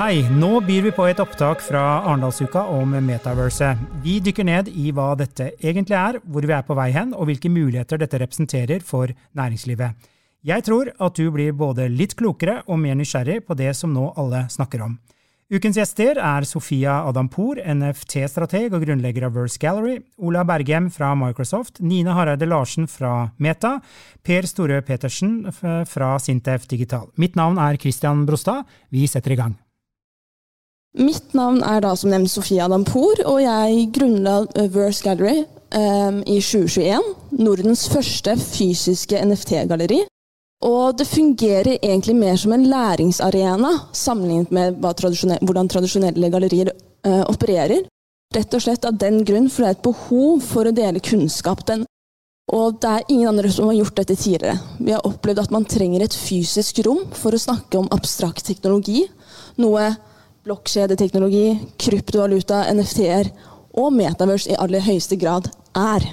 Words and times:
Hei, 0.00 0.22
nå 0.32 0.62
byr 0.64 0.86
vi 0.86 0.90
på 0.96 1.04
et 1.10 1.18
opptak 1.20 1.60
fra 1.60 1.80
Arendalsuka 2.08 2.62
om 2.72 2.94
metaverse. 3.04 3.66
Vi 4.00 4.14
dykker 4.24 4.46
ned 4.48 4.70
i 4.72 4.94
hva 4.96 5.10
dette 5.20 5.50
egentlig 5.60 5.98
er, 5.98 6.16
hvor 6.24 6.46
vi 6.48 6.54
er 6.56 6.64
på 6.64 6.72
vei 6.78 6.86
hen, 6.94 7.12
og 7.12 7.28
hvilke 7.28 7.50
muligheter 7.52 8.00
dette 8.00 8.22
representerer 8.22 8.80
for 8.80 9.12
næringslivet. 9.36 10.08
Jeg 10.48 10.64
tror 10.64 10.88
at 10.96 11.20
du 11.20 11.28
blir 11.34 11.52
både 11.52 11.90
litt 11.92 12.16
klokere 12.16 12.62
og 12.64 12.80
mer 12.80 12.96
nysgjerrig 12.96 13.42
på 13.44 13.58
det 13.60 13.74
som 13.76 13.92
nå 13.92 14.08
alle 14.16 14.46
snakker 14.48 14.88
om. 14.88 14.96
Ukens 15.52 15.76
gjester 15.76 16.16
er 16.16 16.48
Sofia 16.48 17.02
Adampour, 17.04 17.60
NFT-strateg 17.60 18.72
og 18.72 18.80
grunnlegger 18.88 19.28
av 19.28 19.36
Verse 19.36 19.60
Gallery, 19.60 20.00
Ola 20.16 20.48
Bergem 20.48 20.88
fra 20.88 21.12
Microsoft, 21.12 21.84
Nine 21.84 22.16
Hareide 22.16 22.48
Larsen 22.48 22.88
fra 22.88 23.34
Meta, 23.36 23.82
Per 24.24 24.48
Storø 24.48 24.80
Petersen 24.80 25.42
fra 25.52 26.14
Sintef 26.16 26.70
Digital. 26.72 27.10
Mitt 27.20 27.36
navn 27.36 27.60
er 27.60 27.76
Christian 27.76 28.24
Brostad. 28.24 28.64
Vi 28.88 29.04
setter 29.04 29.36
i 29.36 29.44
gang. 29.44 29.60
Mitt 30.98 31.34
navn 31.38 31.60
er 31.62 31.84
da 31.84 31.92
som 31.94 32.10
nevnt 32.10 32.32
Sofia 32.32 32.66
Dampour, 32.68 33.20
og 33.30 33.38
jeg 33.44 33.90
grunnla 33.94 34.40
Verse 34.74 35.04
Gallery 35.06 35.44
um, 35.70 36.18
i 36.26 36.40
2021. 36.42 37.04
Nordens 37.38 37.84
første 37.92 38.34
fysiske 38.40 39.20
NFT-galleri. 39.22 40.00
Og 40.66 40.98
det 40.98 41.06
fungerer 41.06 41.78
egentlig 41.78 42.16
mer 42.18 42.34
som 42.36 42.52
en 42.52 42.66
læringsarena 42.68 43.70
sammenlignet 43.96 44.50
med 44.50 44.82
tradisjonelle, 44.98 45.46
hvordan 45.46 45.70
tradisjonelle 45.70 46.32
gallerier 46.34 46.72
uh, 47.06 47.22
opererer. 47.30 47.86
Rett 48.34 48.58
og 48.58 48.66
slett 48.66 48.84
av 48.84 48.98
den 48.98 49.22
grunn, 49.26 49.46
for 49.46 49.62
det 49.62 49.70
er 49.70 49.78
et 49.78 49.86
behov 49.86 50.42
for 50.42 50.66
å 50.66 50.74
dele 50.74 51.06
kunnskap. 51.06 51.62
Den, 51.70 51.86
og 52.50 52.82
det 52.82 52.90
er 52.90 53.08
ingen 53.08 53.30
andre 53.30 53.54
som 53.54 53.70
har 53.70 53.78
gjort 53.78 54.02
dette 54.02 54.18
tidligere. 54.18 54.58
Vi 54.82 54.90
har 54.90 55.06
opplevd 55.06 55.46
at 55.46 55.54
man 55.54 55.70
trenger 55.70 56.02
et 56.02 56.18
fysisk 56.18 56.82
rom 56.82 57.06
for 57.14 57.30
å 57.30 57.44
snakke 57.46 57.78
om 57.78 57.90
abstrakt 57.94 58.42
teknologi. 58.50 59.06
Noe 59.62 59.92
blokkjedeteknologi, 60.46 61.58
kryptovaluta, 61.80 62.64
NFT-er 62.72 63.30
og 63.80 63.92
metaverse 63.94 64.52
i 64.52 64.58
aller 64.58 64.82
høyeste 64.84 65.18
grad 65.20 65.50
er. 65.76 66.06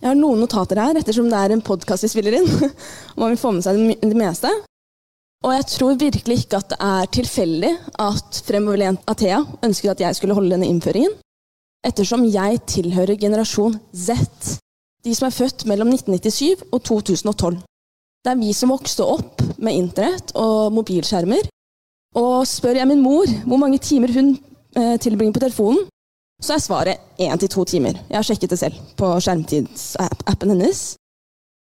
Jeg 0.00 0.08
har 0.08 0.16
noen 0.16 0.40
notater 0.40 0.80
her, 0.80 0.96
ettersom 0.96 1.28
det 1.28 1.38
er 1.38 1.54
en 1.54 1.64
podkast 1.64 2.06
vi 2.06 2.12
spiller 2.12 2.38
inn. 2.38 2.48
og 3.14 3.20
man 3.20 3.34
vil 3.34 3.40
få 3.40 3.52
med 3.52 3.66
seg 3.66 3.80
det 4.00 4.16
meste. 4.16 4.52
Og 5.44 5.54
jeg 5.56 5.66
tror 5.72 6.00
virkelig 6.00 6.42
ikke 6.42 6.60
at 6.60 6.72
det 6.72 6.78
er 6.84 7.12
tilfeldig 7.16 7.72
at 8.04 8.40
fremoverlent 8.44 9.06
Athea 9.08 9.40
ønsket 9.64 9.94
at 9.94 10.02
jeg 10.04 10.18
skulle 10.18 10.36
holde 10.36 10.52
denne 10.52 10.68
innføringen, 10.68 11.14
ettersom 11.86 12.26
jeg 12.28 12.60
tilhører 12.68 13.16
generasjon 13.20 13.78
Z, 13.96 14.18
de 15.00 15.14
som 15.16 15.30
er 15.30 15.36
født 15.36 15.64
mellom 15.68 15.88
1997 15.94 16.66
og 16.68 16.82
2012. 16.84 17.56
Det 18.20 18.34
er 18.34 18.40
vi 18.40 18.52
som 18.52 18.72
vokste 18.72 19.06
opp 19.08 19.40
med 19.56 19.78
internett 19.80 20.34
og 20.36 20.74
mobilskjermer, 20.76 21.48
og 22.18 22.46
spør 22.48 22.80
jeg 22.80 22.88
min 22.90 23.02
mor 23.04 23.30
hvor 23.46 23.60
mange 23.60 23.78
timer 23.78 24.12
hun 24.14 24.32
eh, 24.76 24.96
tilbringer 24.98 25.34
på 25.36 25.42
telefonen, 25.44 25.84
så 26.40 26.56
er 26.56 26.64
svaret 26.64 27.20
én 27.20 27.36
til 27.38 27.50
to 27.52 27.64
timer. 27.64 27.98
Jeg 28.08 28.16
har 28.16 28.24
sjekket 28.26 28.50
det 28.50 28.58
selv 28.58 28.78
på 28.96 29.12
skjermtidsappen 29.20 30.54
hennes. 30.54 30.80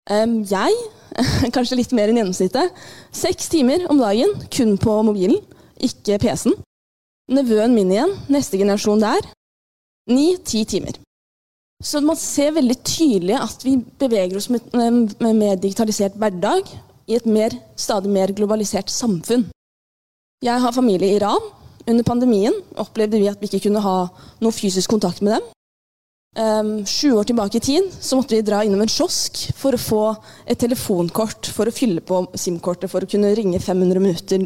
Jeg, 0.09 0.77
kanskje 1.55 1.77
litt 1.77 1.92
mer 1.94 2.09
enn 2.09 2.22
gjennomsnittet, 2.22 2.72
seks 3.11 3.52
timer 3.52 3.83
om 3.92 4.00
dagen 4.02 4.31
kun 4.50 4.77
på 4.81 4.95
mobilen, 5.05 5.38
ikke 5.77 6.17
PC-en. 6.23 6.55
Nevøen 7.30 7.76
min 7.76 7.92
igjen, 7.93 8.15
neste 8.32 8.58
generasjon 8.58 9.04
der, 9.04 9.27
ni-ti 10.09 10.64
timer. 10.65 10.98
Så 11.83 12.02
man 12.02 12.17
ser 12.20 12.55
veldig 12.55 12.80
tydelig 12.82 13.38
at 13.38 13.61
vi 13.64 13.77
beveger 14.02 14.39
oss 14.39 14.49
med, 14.49 14.65
med 15.21 15.61
digitalisert 15.61 16.17
hverdag 16.20 16.65
i 17.09 17.15
et 17.20 17.27
mer, 17.30 17.54
stadig 17.80 18.09
mer 18.11 18.33
globalisert 18.36 18.89
samfunn. 18.92 19.45
Jeg 20.39 20.61
har 20.64 20.72
familie 20.72 21.11
i 21.11 21.17
Iran. 21.17 21.50
Under 21.89 22.05
pandemien 22.08 22.54
opplevde 22.80 23.20
vi 23.20 23.27
at 23.27 23.42
vi 23.42 23.50
ikke 23.50 23.66
kunne 23.67 23.82
ha 23.83 23.95
noe 24.39 24.55
fysisk 24.55 24.92
kontakt 24.94 25.20
med 25.26 25.36
dem. 25.36 25.48
Um, 26.39 26.70
sju 26.88 27.16
år 27.17 27.26
tilbake 27.27 27.58
i 27.58 27.64
tid 27.66 27.88
så 28.00 28.16
måtte 28.16 28.38
vi 28.38 28.45
dra 28.45 28.61
innom 28.64 28.83
en 28.86 28.92
kiosk 28.92 29.42
for 29.58 29.76
å 29.76 29.82
få 29.82 30.04
et 30.45 30.60
telefonkort 30.61 31.50
for 31.52 31.67
å 31.67 31.73
fylle 31.73 32.04
på 32.05 32.22
SIM-kortet 32.38 32.92
for 32.92 33.04
å 33.04 33.10
kunne 33.10 33.33
ringe 33.36 33.60
500 33.60 34.04
minutter 34.04 34.45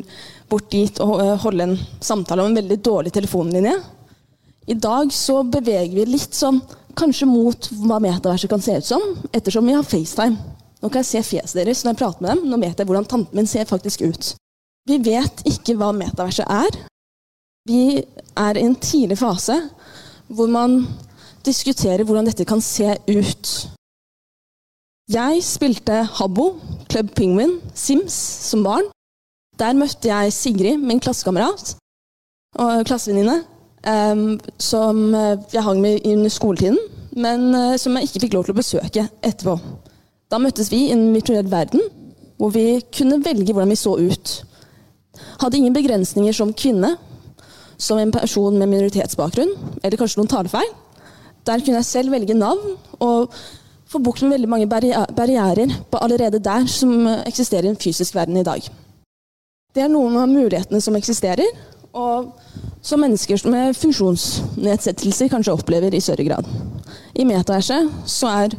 bort 0.50 0.72
dit 0.72 1.02
og 1.04 1.20
uh, 1.20 1.36
holde 1.44 1.68
en 1.68 1.78
samtale 2.00 2.42
om 2.42 2.50
en 2.50 2.62
veldig 2.62 2.80
dårlig 2.82 3.14
telefonlinje. 3.14 3.76
I 4.72 4.80
dag 4.80 5.14
så 5.14 5.42
beveger 5.44 5.94
vi 6.00 6.08
litt 6.16 6.34
sånn 6.34 6.64
kanskje 6.98 7.28
mot 7.30 7.70
hva 7.84 8.00
metaverset 8.02 8.50
kan 8.50 8.64
se 8.64 8.80
ut 8.80 8.88
som, 8.88 9.04
ettersom 9.30 9.68
vi 9.68 9.78
har 9.78 9.86
FaceTime. 9.86 10.40
Nå 10.82 10.90
kan 10.90 11.04
jeg 11.04 11.12
se 11.12 11.28
fjeset 11.36 11.60
deres 11.60 11.84
når 11.84 11.94
jeg 11.94 12.02
prater 12.02 12.26
med 12.26 12.34
dem. 12.34 12.48
Nå 12.50 12.64
vet 12.64 12.80
jeg 12.80 12.90
hvordan 12.90 13.12
tanten 13.12 13.38
min 13.38 13.50
ser 13.50 13.70
faktisk 13.70 14.08
ut. 14.08 14.34
Vi 14.90 14.98
vet 15.00 15.46
ikke 15.48 15.78
hva 15.80 15.94
metaverset 15.96 16.50
er. 16.50 16.76
Vi 17.70 18.04
er 18.36 18.60
i 18.60 18.66
en 18.66 18.76
tidlig 18.76 19.18
fase 19.22 19.56
hvor 20.28 20.50
man 20.52 20.82
diskuterer 21.46 22.04
hvordan 22.04 22.28
dette 22.28 22.48
kan 22.48 22.62
se 22.64 22.90
ut. 23.08 23.54
Jeg 25.12 25.44
spilte 25.44 26.04
Habbo, 26.18 26.58
Club 26.92 27.12
Penguin, 27.16 27.58
Sims 27.76 28.16
som 28.50 28.64
barn. 28.64 28.88
Der 29.60 29.76
møtte 29.78 30.10
jeg 30.10 30.34
Sigrid, 30.34 30.78
min 30.78 31.00
klassekamerat 31.04 31.76
og 32.60 32.86
klassevenninne, 32.88 33.44
som 34.62 35.00
eh, 35.16 35.38
jeg 35.54 35.64
hang 35.66 35.82
med 35.82 36.06
under 36.08 36.30
skoletiden, 36.32 36.78
men 37.18 37.50
uh, 37.54 37.76
som 37.78 37.98
jeg 37.98 38.08
ikke 38.08 38.24
fikk 38.24 38.36
lov 38.38 38.46
til 38.48 38.56
å 38.56 38.58
besøke 38.58 39.04
etterpå. 39.22 39.58
Da 40.32 40.40
møttes 40.42 40.72
vi 40.72 40.88
i 40.88 40.94
en 40.96 41.12
virtuell 41.14 41.50
verden, 41.52 41.82
hvor 42.42 42.54
vi 42.56 42.82
kunne 42.96 43.22
velge 43.26 43.54
hvordan 43.54 43.74
vi 43.74 43.78
så 43.78 43.94
ut. 44.00 44.34
Hadde 45.42 45.60
ingen 45.60 45.76
begrensninger 45.76 46.34
som 46.36 46.54
kvinne, 46.54 46.96
som 47.78 48.00
en 48.00 48.14
person 48.14 48.56
med 48.58 48.70
minoritetsbakgrunn, 48.72 49.52
eller 49.84 50.00
kanskje 50.00 50.22
noen 50.22 50.32
talefeil. 50.32 50.72
Der 51.44 51.60
kunne 51.60 51.82
jeg 51.82 51.90
selv 51.90 52.14
velge 52.14 52.38
navn 52.38 52.78
og 53.04 53.34
få 53.92 54.00
bukt 54.02 54.24
med 54.24 54.38
veldig 54.38 54.50
mange 54.50 54.70
barrierer 54.70 55.74
på 55.92 56.00
allerede 56.02 56.40
der 56.42 56.66
som 56.72 57.08
eksisterer 57.28 57.68
i 57.68 57.74
en 57.74 57.80
fysisk 57.80 58.16
verden 58.16 58.40
i 58.40 58.46
dag. 58.48 58.64
Det 59.74 59.84
er 59.84 59.92
noen 59.92 60.16
av 60.22 60.30
mulighetene 60.30 60.82
som 60.82 60.96
eksisterer, 60.96 61.50
og 61.94 62.34
som 62.82 63.02
mennesker 63.04 63.42
med 63.50 63.78
funksjonsnedsettelser 63.78 65.30
kanskje 65.30 65.54
opplever 65.54 65.94
i 65.94 66.02
større 66.02 66.26
grad. 66.26 66.48
I 67.14 67.26
metaverset 67.26 67.92
så 68.10 68.32
er 68.46 68.56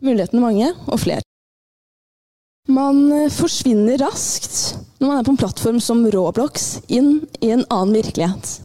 mulighetene 0.00 0.40
mange 0.40 0.70
og 0.86 1.00
flere. 1.00 1.24
Man 2.70 3.30
forsvinner 3.34 3.98
raskt 3.98 4.76
når 5.00 5.08
man 5.08 5.18
er 5.18 5.26
på 5.26 5.32
en 5.32 5.40
plattform 5.40 5.78
som 5.82 6.02
Roblox, 6.12 6.80
inn 6.92 7.22
i 7.40 7.50
en 7.54 7.64
annen 7.72 7.96
virkelighet. 7.96 8.60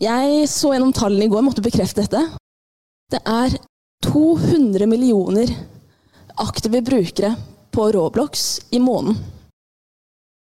Jeg 0.00 0.48
så 0.50 0.74
gjennom 0.74 0.92
tallene 0.94 1.26
i 1.26 1.32
går, 1.32 1.42
måtte 1.46 1.64
bekrefte 1.64 2.04
dette. 2.04 2.20
Det 3.10 3.20
er 3.24 3.56
200 4.04 4.86
millioner 4.90 5.50
aktive 6.44 6.82
brukere 6.84 7.32
på 7.72 7.88
Roblox 7.96 8.60
i 8.70 8.78
måneden. 8.82 9.16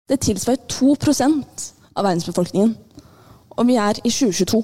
Det 0.10 0.20
tilsvarer 0.26 0.66
2% 0.68 1.68
av 1.96 2.04
verdensbefolkningen. 2.08 2.74
Og 3.58 3.68
vi 3.70 3.78
er 3.80 4.00
i 4.02 4.10
2022. 4.10 4.64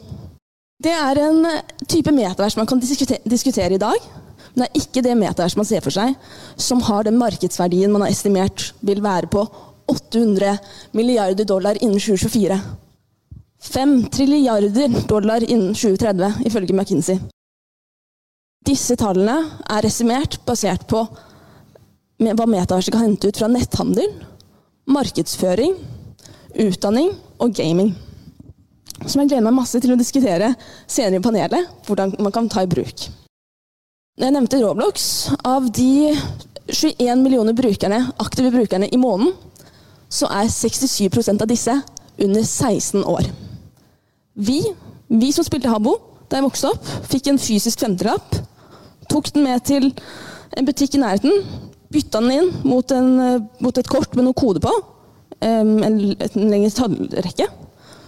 Det 0.83 0.93
er 0.93 1.19
en 1.23 1.45
type 1.87 2.11
metavers 2.11 2.57
man 2.57 2.67
kan 2.69 2.81
diskutere 2.81 3.73
i 3.75 3.81
dag. 3.81 4.09
Men 4.57 4.65
det 4.65 4.69
er 4.71 4.81
ikke 4.81 5.03
det 5.05 5.13
metavers 5.19 5.55
man 5.59 5.67
ser 5.69 5.83
for 5.85 5.93
seg, 5.93 6.15
som 6.57 6.81
har 6.87 7.05
den 7.05 7.19
markedsverdien 7.21 7.91
man 7.93 8.07
har 8.07 8.09
estimert 8.09 8.71
vil 8.81 9.03
være 9.05 9.29
på 9.29 9.43
800 9.87 10.57
milliarder 10.97 11.45
dollar 11.45 11.77
innen 11.77 12.01
2024. 12.01 12.57
5 13.67 13.93
trilliarder 14.13 14.95
dollar 15.07 15.45
innen 15.45 15.75
2030, 15.77 16.41
ifølge 16.49 16.73
McKinsey. 16.73 17.19
Disse 18.65 18.97
tallene 18.99 19.37
er 19.69 19.85
estimert 19.87 20.39
basert 20.45 20.87
på 20.89 21.03
hva 22.17 22.47
metaverset 22.49 22.91
kan 22.93 23.05
hente 23.05 23.29
ut 23.29 23.37
fra 23.37 23.49
netthandel, 23.51 24.09
markedsføring, 24.89 25.77
utdanning 26.65 27.13
og 27.37 27.53
gaming. 27.53 27.93
Som 29.05 29.21
jeg 29.21 29.29
gleder 29.29 29.45
meg 29.45 29.59
masse 29.59 29.77
til 29.81 29.93
å 29.93 29.99
diskutere 29.99 30.55
senere 30.89 31.21
i 31.21 31.23
panelet, 31.23 31.69
hvordan 31.85 32.17
man 32.17 32.33
kan 32.33 32.49
ta 32.49 32.65
i 32.65 32.71
bruk. 32.71 33.05
Jeg 34.17 34.33
nevnte 34.33 34.57
Roblox. 34.57 35.03
Av 35.45 35.67
de 35.69 36.09
21 36.73 37.19
millioner 37.21 37.53
brukerne, 37.53 37.99
aktive 38.17 38.49
brukerne 38.49 38.87
i 38.89 38.97
måneden, 38.97 39.35
så 40.09 40.25
er 40.33 40.49
67% 40.49 41.43
av 41.43 41.49
disse 41.51 41.75
under 42.25 42.41
16 42.41 43.03
år. 43.05 43.27
Vi, 44.33 44.63
vi 45.07 45.29
som 45.35 45.45
spilte 45.45 45.69
Habbo 45.69 45.93
da 46.31 46.39
jeg 46.39 46.47
vokste 46.47 46.71
opp, 46.73 46.89
fikk 47.11 47.29
en 47.29 47.37
fysisk 47.37 47.83
femtelapp. 47.85 48.39
Tok 49.11 49.29
den 49.35 49.45
med 49.45 49.61
til 49.69 49.91
en 50.57 50.65
butikk 50.65 50.97
i 50.97 51.03
nærheten. 51.03 51.45
bytta 51.93 52.19
den 52.19 52.33
inn 52.33 52.49
mot, 52.67 52.91
en, 52.91 53.45
mot 53.63 53.77
et 53.77 53.87
kort 53.87 54.17
med 54.17 54.25
noe 54.25 54.35
kode 54.35 54.59
på, 54.59 54.73
en, 55.45 55.77
en 55.85 56.01
lengre 56.33 56.73
tallrekke. 56.73 57.47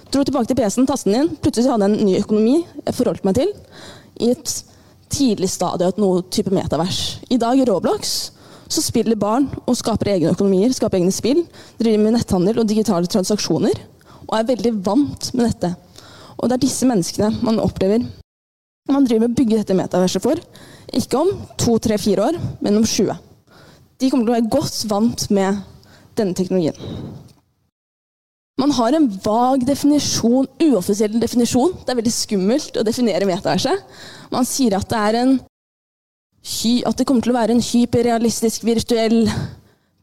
Dro 0.10 0.26
tilbake 0.26 0.50
til 0.50 0.58
PC-en, 0.58 0.90
tastet 0.90 1.14
den 1.14 1.22
inn. 1.22 1.32
Plutselig 1.38 1.70
hadde 1.70 1.86
jeg 1.86 2.00
en 2.00 2.10
ny 2.10 2.18
økonomi 2.18 2.58
jeg 2.66 2.98
forholdt 2.98 3.30
meg 3.30 3.38
til 3.38 3.54
i 4.20 4.34
et 4.34 4.58
tidlig 5.10 5.50
stadie 5.52 5.90
av 5.90 6.00
noe 6.02 6.24
type 6.32 6.54
metavers. 6.54 7.20
I 7.30 7.40
dag 7.42 7.60
i 7.60 7.66
Roblox 7.68 8.32
så 8.70 8.84
spiller 8.86 9.18
barn 9.20 9.48
og 9.66 9.78
skaper 9.78 10.14
egne 10.14 10.34
økonomier, 10.36 10.74
skaper 10.76 11.00
egne 11.00 11.14
spill, 11.14 11.44
driver 11.82 12.04
med 12.04 12.18
netthandel 12.20 12.62
og 12.62 12.70
digitale 12.70 13.10
transaksjoner, 13.10 13.82
og 14.30 14.34
er 14.38 14.50
veldig 14.52 14.74
vant 14.86 15.32
med 15.34 15.48
dette. 15.50 15.74
Og 16.38 16.48
det 16.48 16.60
er 16.60 16.66
disse 16.68 16.88
menneskene 16.88 17.34
man 17.42 17.62
opplever 17.64 18.06
man 18.90 19.06
driver 19.06 19.28
med 19.28 19.36
å 19.36 19.38
bygge 19.38 19.60
dette 19.60 19.78
metaverset 19.78 20.24
for. 20.24 20.40
Ikke 20.98 21.20
om 21.22 21.34
to, 21.60 21.78
tre, 21.82 21.98
fire 22.02 22.30
år, 22.30 22.38
men 22.64 22.80
om 22.80 22.86
20. 22.86 23.18
De 24.00 24.10
kommer 24.10 24.26
til 24.26 24.34
å 24.34 24.38
være 24.38 24.54
godt 24.56 24.78
vant 24.90 25.26
med 25.36 25.60
denne 26.18 26.38
teknologien. 26.38 26.78
Man 28.60 28.74
har 28.76 28.96
en 28.96 29.06
vag 29.24 29.62
definisjon, 29.68 30.50
uoffisiell 30.66 31.20
definisjon. 31.22 31.78
Det 31.86 31.94
er 31.94 32.00
veldig 32.02 32.12
skummelt 32.12 32.80
å 32.80 32.84
definere 32.88 33.28
metaverset. 33.30 33.86
Man 34.30 34.46
sier 34.46 34.78
at 34.78 34.90
det, 34.92 35.20
en, 35.20 35.38
at 36.86 37.00
det 37.00 37.06
kommer 37.08 37.26
til 37.26 37.34
å 37.34 37.40
være 37.40 37.56
en 37.56 37.64
hyperrealistisk, 37.66 38.66
virtuell 38.68 39.24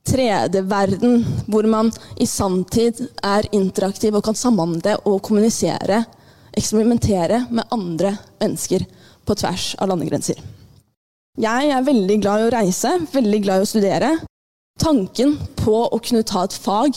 3D-verden, 0.07 1.23
hvor 1.51 1.67
man 1.71 1.91
i 2.23 2.27
sanntid 2.31 3.03
er 3.23 3.49
interaktiv 3.55 4.15
og 4.19 4.25
kan 4.27 4.39
samhandle 4.39 4.97
og 5.07 5.21
kommunisere, 5.27 6.05
eksperimentere 6.57 7.45
med 7.51 7.69
andre 7.75 8.15
mennesker 8.41 8.87
på 9.27 9.37
tvers 9.39 9.75
av 9.83 9.91
landegrenser. 9.91 10.39
Jeg 11.37 11.69
er 11.69 11.85
veldig 11.85 12.17
glad 12.23 12.41
i 12.41 12.47
å 12.47 12.55
reise, 12.55 12.95
veldig 13.13 13.41
glad 13.45 13.61
i 13.61 13.67
å 13.67 13.69
studere. 13.69 14.13
Tanken 14.81 15.35
på 15.59 15.77
å 15.85 15.99
kunne 16.01 16.25
ta 16.27 16.47
et 16.47 16.57
fag 16.57 16.97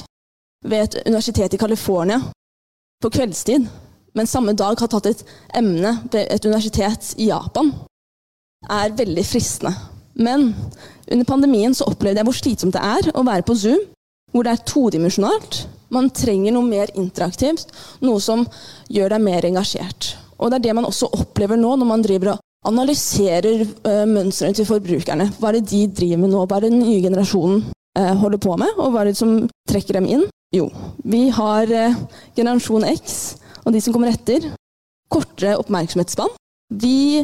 ved 0.64 0.86
et 0.86 1.08
universitet 1.08 1.56
i 1.56 1.60
California 1.60 2.22
på 3.04 3.12
kveldstid, 3.16 3.68
men 4.20 4.28
samme 4.28 4.52
dag 4.58 4.76
har 4.82 4.92
tatt 4.92 5.08
et 5.08 5.22
emne 5.56 5.94
ved 6.12 6.26
et 6.28 6.46
universitet 6.46 7.14
i 7.16 7.30
Japan, 7.30 7.72
er 8.68 8.92
veldig 8.98 9.24
fristende. 9.24 9.72
Men 10.20 10.50
under 11.08 11.28
pandemien 11.28 11.76
så 11.76 11.88
opplevde 11.88 12.20
jeg 12.20 12.28
hvor 12.28 12.36
slitsomt 12.36 12.76
det 12.76 12.84
er 12.84 13.14
å 13.16 13.24
være 13.24 13.46
på 13.48 13.56
Zoom, 13.56 13.86
hvor 14.34 14.44
det 14.44 14.52
er 14.52 14.66
todimensjonalt. 14.68 15.62
Man 15.96 16.12
trenger 16.14 16.54
noe 16.54 16.68
mer 16.68 16.92
interaktivt, 17.00 17.72
noe 18.04 18.20
som 18.22 18.44
gjør 18.92 19.16
deg 19.16 19.24
mer 19.24 19.48
engasjert. 19.48 20.12
Og 20.38 20.52
det 20.52 20.60
er 20.60 20.68
det 20.68 20.76
man 20.76 20.88
også 20.90 21.10
opplever 21.16 21.60
nå 21.60 21.72
når 21.80 21.88
man 21.88 22.04
driver 22.04 22.34
og 22.36 22.44
analyserer 22.70 23.64
uh, 23.64 24.04
mønstrene 24.10 24.58
til 24.58 24.68
forbrukerne. 24.68 25.30
Hva 25.40 25.50
er 25.54 25.60
det 25.60 25.70
de 25.72 25.86
driver 26.02 26.20
med 26.26 26.34
nå? 26.36 26.44
Hva 26.44 26.60
er 26.60 26.68
det 26.68 26.74
den 26.76 26.84
nye 26.84 27.00
generasjonen 27.08 27.64
uh, 27.72 28.14
holder 28.20 28.44
på 28.44 28.60
med? 28.60 28.76
Og 28.76 28.92
hva 28.92 29.06
er 29.06 29.14
det 29.14 29.20
som 29.20 29.40
trekker 29.72 29.96
dem 30.02 30.12
inn? 30.12 30.28
Jo, 30.56 30.66
vi 31.06 31.28
har 31.30 31.70
eh, 31.70 31.98
generasjon 32.34 32.88
X 32.90 33.38
og 33.70 33.76
de 33.76 33.82
som 33.86 33.94
kommer 33.94 34.12
etter. 34.12 34.50
Kortere 35.14 35.58
oppmerksomhetsspann. 35.62 36.34
Vi 36.82 37.24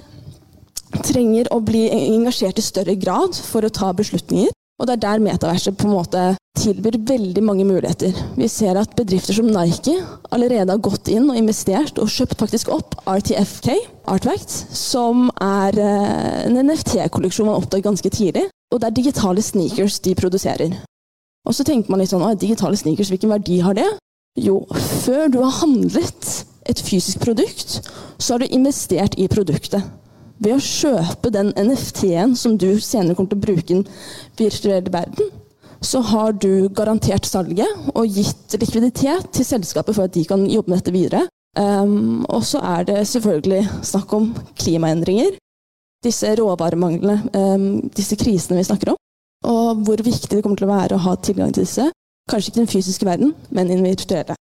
trenger 1.03 1.50
å 1.53 1.59
bli 1.65 1.88
engasjert 1.89 2.62
i 2.62 2.65
større 2.65 2.95
grad 3.01 3.36
for 3.50 3.65
å 3.65 3.74
ta 3.74 3.92
beslutninger. 3.97 4.53
Og 4.75 4.88
det 4.88 4.97
er 4.97 5.03
der 5.06 5.21
metaverset 5.24 5.77
på 5.80 5.88
en 5.88 5.95
måte 5.95 6.24
tilbyr 6.59 6.97
veldig 7.07 7.44
mange 7.47 7.65
muligheter. 7.68 8.15
Vi 8.36 8.47
ser 8.51 8.75
at 8.80 8.95
bedrifter 8.97 9.38
som 9.38 9.47
Nike 9.47 9.94
allerede 10.36 10.74
har 10.74 10.83
gått 10.83 11.09
inn 11.12 11.30
og 11.31 11.39
investert 11.39 12.00
og 12.01 12.12
kjøpt 12.12 12.42
faktisk 12.42 12.71
opp 12.75 12.98
RTFK, 13.07 13.71
Artfact, 14.12 14.51
som 14.75 15.30
er 15.41 15.80
eh, 15.80 16.41
en 16.50 16.59
NFT-kolleksjon 16.59 17.48
man 17.48 17.62
oppdaget 17.62 17.88
ganske 17.88 18.12
tidlig. 18.12 18.50
Og 18.74 18.81
det 18.81 18.89
er 18.89 18.98
digitale 19.00 19.44
sneakers 19.45 20.01
de 20.03 20.15
produserer. 20.19 20.75
Og 21.48 21.56
så 21.56 21.63
tenker 21.63 21.94
man 21.94 22.01
litt 22.01 22.12
sånn 22.12 22.25
digitale 22.41 22.77
sneakers, 22.80 23.13
hvilken 23.13 23.31
verdi 23.31 23.62
har 23.63 23.77
det? 23.77 23.88
Jo, 24.35 24.65
før 25.05 25.29
du 25.31 25.39
har 25.43 25.61
handlet 25.61 26.31
et 26.67 26.81
fysisk 26.83 27.21
produkt, 27.23 27.77
så 28.17 28.35
har 28.35 28.43
du 28.43 28.51
investert 28.51 29.15
i 29.21 29.29
produktet. 29.31 29.85
Ved 30.43 30.57
å 30.57 30.63
kjøpe 30.63 31.31
den 31.31 31.53
NFT-en 31.55 32.35
som 32.35 32.57
du 32.59 32.73
senere 32.83 33.15
kommer 33.15 33.31
til 33.31 33.39
å 33.39 33.45
bruke 33.45 33.69
i 33.69 33.77
den 33.77 33.85
virtuelle 34.39 34.91
verden, 34.91 35.29
så 35.85 36.01
har 36.03 36.33
du 36.35 36.67
garantert 36.75 37.27
salget 37.29 37.87
og 37.93 38.09
gitt 38.09 38.57
likviditet 38.59 39.29
til 39.35 39.47
selskapet 39.47 39.95
for 39.95 40.09
at 40.09 40.15
de 40.15 40.25
kan 40.27 40.43
jobbe 40.49 40.71
med 40.71 40.81
dette 40.81 40.95
videre. 40.95 41.23
Um, 41.55 42.25
og 42.27 42.43
så 42.43 42.59
er 42.75 42.83
det 42.89 43.05
selvfølgelig 43.07 43.61
snakk 43.88 44.11
om 44.17 44.33
klimaendringer. 44.59 45.38
Disse 46.03 46.33
råvaremanglene, 46.35 47.21
um, 47.31 47.67
disse 47.95 48.17
krisene 48.19 48.59
vi 48.59 48.67
snakker 48.67 48.91
om 48.91 48.99
og 49.45 49.85
hvor 49.85 50.01
viktig 50.01 50.31
det 50.31 50.41
kommer 50.43 50.59
til 50.59 50.67
å 50.67 50.73
være 50.73 50.97
å 50.97 51.03
ha 51.05 51.15
tilgang 51.21 51.53
til 51.53 51.65
disse. 51.65 51.88
Kanskje 52.31 52.51
ikke 52.51 52.63
den 52.63 52.72
fysiske 52.72 53.06
verden, 53.06 53.36
men 53.50 53.69
den 53.69 53.83
virtuelle. 53.86 54.36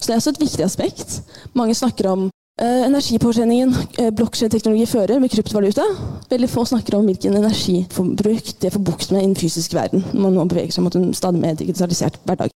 Så 0.00 0.06
det 0.06 0.14
er 0.14 0.20
også 0.20 0.34
et 0.34 0.40
viktig 0.40 0.64
aspekt. 0.64 1.22
Mange 1.54 1.74
snakker 1.74 2.08
om 2.10 2.26
uh, 2.28 2.82
energipåkjenningen 2.86 3.74
uh, 3.74 4.10
blokkjedeteknologi 4.16 4.86
fører 4.86 5.18
med 5.22 5.32
kryptovaluta. 5.32 5.86
Veldig 6.30 6.50
få 6.50 6.64
snakker 6.70 6.98
om 6.98 7.08
hvilken 7.08 7.36
energiforbruk 7.40 8.54
det 8.62 8.72
får 8.72 8.84
bukt 8.86 9.10
med 9.10 9.22
i 9.22 9.28
den 9.30 9.38
fysiske 9.38 9.74
verden, 9.74 10.04
når 10.12 10.26
man 10.26 10.38
nå 10.38 10.48
beveger 10.50 10.76
seg 10.76 10.86
mot 10.86 10.98
en 10.98 11.14
stadig 11.14 11.42
mer 11.42 11.58
digitalisert 11.58 12.20
hverdag. 12.24 12.54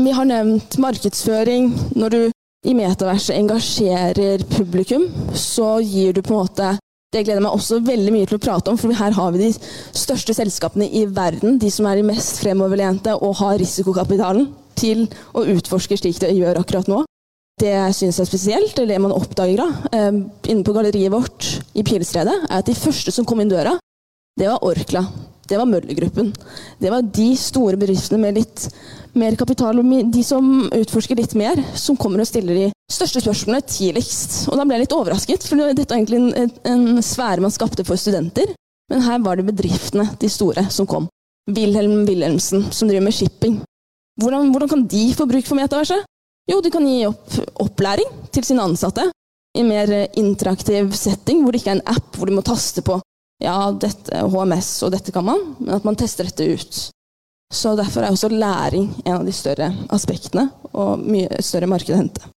Vi 0.00 0.14
har 0.16 0.24
nevnt 0.24 0.78
markedsføring. 0.78 1.72
Når 2.00 2.08
du 2.08 2.20
i 2.64 2.74
metaverset 2.74 3.36
engasjerer 3.36 4.44
publikum, 4.56 5.04
så 5.34 5.76
gir 5.82 6.14
du 6.14 6.22
på 6.22 6.32
en 6.32 6.40
måte 6.40 6.68
det 7.12 7.26
gleder 7.26 7.42
jeg 7.42 7.44
meg 7.44 7.56
også 7.58 7.80
veldig 7.84 8.12
mye 8.14 8.28
til 8.28 8.38
å 8.38 8.42
prate 8.42 8.72
om, 8.72 8.78
for 8.80 8.96
her 8.96 9.12
har 9.12 9.32
vi 9.34 9.42
de 9.42 9.50
største 10.00 10.32
selskapene 10.36 10.88
i 10.88 11.04
verden. 11.04 11.58
De 11.60 11.68
som 11.72 11.86
er 11.88 12.00
de 12.00 12.06
mest 12.08 12.40
fremoverlente 12.40 13.12
og 13.18 13.36
har 13.42 13.58
risikokapitalen 13.60 14.48
til 14.80 15.04
å 15.36 15.44
utforske 15.52 15.98
slik 16.00 16.22
det 16.22 16.32
gjør 16.38 16.62
akkurat 16.62 16.88
nå. 16.88 17.02
Det 17.60 17.68
jeg 17.68 17.98
syns 17.98 18.22
er 18.22 18.30
spesielt, 18.30 18.72
eller 18.78 18.94
det 18.94 19.02
man 19.04 19.12
oppdager 19.12 19.60
da, 19.60 19.68
eh, 19.92 20.22
inne 20.48 20.64
på 20.64 20.72
galleriet 20.72 21.12
vårt 21.12 21.50
i 21.76 21.84
Pilestredet, 21.84 22.38
er 22.48 22.62
at 22.62 22.66
de 22.66 22.74
første 22.74 23.12
som 23.12 23.28
kom 23.28 23.44
inn 23.44 23.52
døra, 23.52 23.76
det 24.40 24.48
var 24.48 24.64
Orkla. 24.64 25.04
Det 25.52 25.58
var 25.60 25.68
Møller-gruppen. 25.68 26.30
Det 26.80 26.90
var 26.92 27.04
de 27.04 27.26
store 27.36 27.76
bedriftene 27.76 28.20
med 28.22 28.38
litt 28.40 28.62
mer 29.20 29.36
kapital, 29.36 29.82
og 29.82 30.12
de 30.14 30.22
som 30.24 30.46
utforsker 30.72 31.18
litt 31.18 31.34
mer, 31.36 31.60
som 31.76 31.98
kommer 32.00 32.22
og 32.22 32.28
stiller 32.30 32.56
de 32.56 32.70
største 32.88 33.20
spørsmålene 33.20 33.66
tidligst. 33.68 34.46
Og 34.48 34.56
da 34.56 34.64
ble 34.64 34.78
jeg 34.78 34.86
litt 34.86 34.96
overrasket, 34.96 35.44
for 35.44 35.60
dette 35.60 35.90
var 35.90 36.00
egentlig 36.00 36.22
en, 36.40 36.54
en 36.72 37.04
sfære 37.04 37.44
man 37.44 37.52
skapte 37.52 37.84
for 37.84 38.00
studenter. 38.00 38.54
Men 38.88 39.04
her 39.04 39.20
var 39.24 39.36
det 39.36 39.50
bedriftene, 39.50 40.08
de 40.20 40.32
store, 40.32 40.64
som 40.72 40.88
kom. 40.88 41.10
Wilhelm 41.52 42.06
Wilhelmsen, 42.08 42.70
som 42.72 42.88
driver 42.88 43.04
med 43.10 43.18
shipping. 43.18 43.60
Hvordan, 44.22 44.50
hvordan 44.54 44.72
kan 44.72 44.88
de 44.88 45.04
få 45.18 45.28
bruk 45.28 45.44
for 45.48 45.60
metaverset? 45.60 46.08
Jo, 46.48 46.62
de 46.64 46.72
kan 46.72 46.88
gi 46.88 47.04
opp 47.06 47.36
opplæring 47.68 48.08
til 48.32 48.48
sine 48.48 48.64
ansatte. 48.64 49.10
I 49.52 49.60
en 49.60 49.68
mer 49.68 49.90
interaktiv 50.16 50.94
setting, 50.96 51.44
hvor 51.44 51.52
det 51.52 51.60
ikke 51.60 51.74
er 51.74 51.82
en 51.82 51.88
app 51.92 52.16
hvor 52.16 52.28
de 52.28 52.40
må 52.40 52.44
taste 52.46 52.80
på 52.84 52.96
ja, 53.42 53.56
dette 53.74 54.24
HMS 54.32 54.70
og 54.86 54.92
dette 54.94 55.14
kan 55.14 55.26
man, 55.26 55.54
men 55.58 55.74
at 55.76 55.86
man 55.86 55.98
tester 55.98 56.28
dette 56.28 56.46
ut. 56.46 56.82
Så 57.52 57.74
derfor 57.76 58.04
er 58.04 58.14
også 58.14 58.30
læring 58.32 58.88
en 59.04 59.18
av 59.18 59.26
de 59.26 59.34
større 59.36 59.68
aspektene, 59.92 60.48
og 60.72 61.02
mye 61.04 61.42
større 61.44 61.68
marked 61.68 61.92
å 61.92 61.98
hente. 62.00 62.30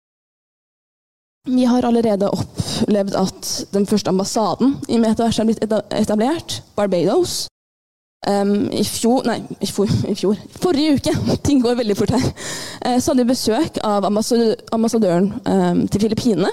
Vi 1.46 1.64
har 1.64 1.86
allerede 1.86 2.28
opplevd 2.28 3.14
at 3.16 3.50
den 3.72 3.86
første 3.86 4.10
ambassaden 4.10 4.74
i 4.90 4.98
Metaverse 4.98 5.42
er 5.42 5.48
blitt 5.48 5.62
etablert, 5.94 6.60
Barbados. 6.76 7.46
Um, 8.26 8.66
I 8.74 8.82
fjor 8.82 9.22
Nei, 9.28 9.38
i 9.62 9.68
fjor, 9.70 9.90
i 10.10 10.14
fjor, 10.18 10.38
Forrige 10.58 10.96
uke, 10.98 11.12
ting 11.46 11.60
går 11.62 11.78
veldig 11.78 11.96
fort 11.96 12.14
her, 12.16 12.24
uh, 12.82 12.96
så 12.98 13.12
hadde 13.12 13.22
vi 13.22 13.30
besøk 13.30 13.78
av 13.86 14.08
ambassadøren 14.08 15.30
um, 15.46 15.84
til 15.86 16.02
Filippinene 16.08 16.50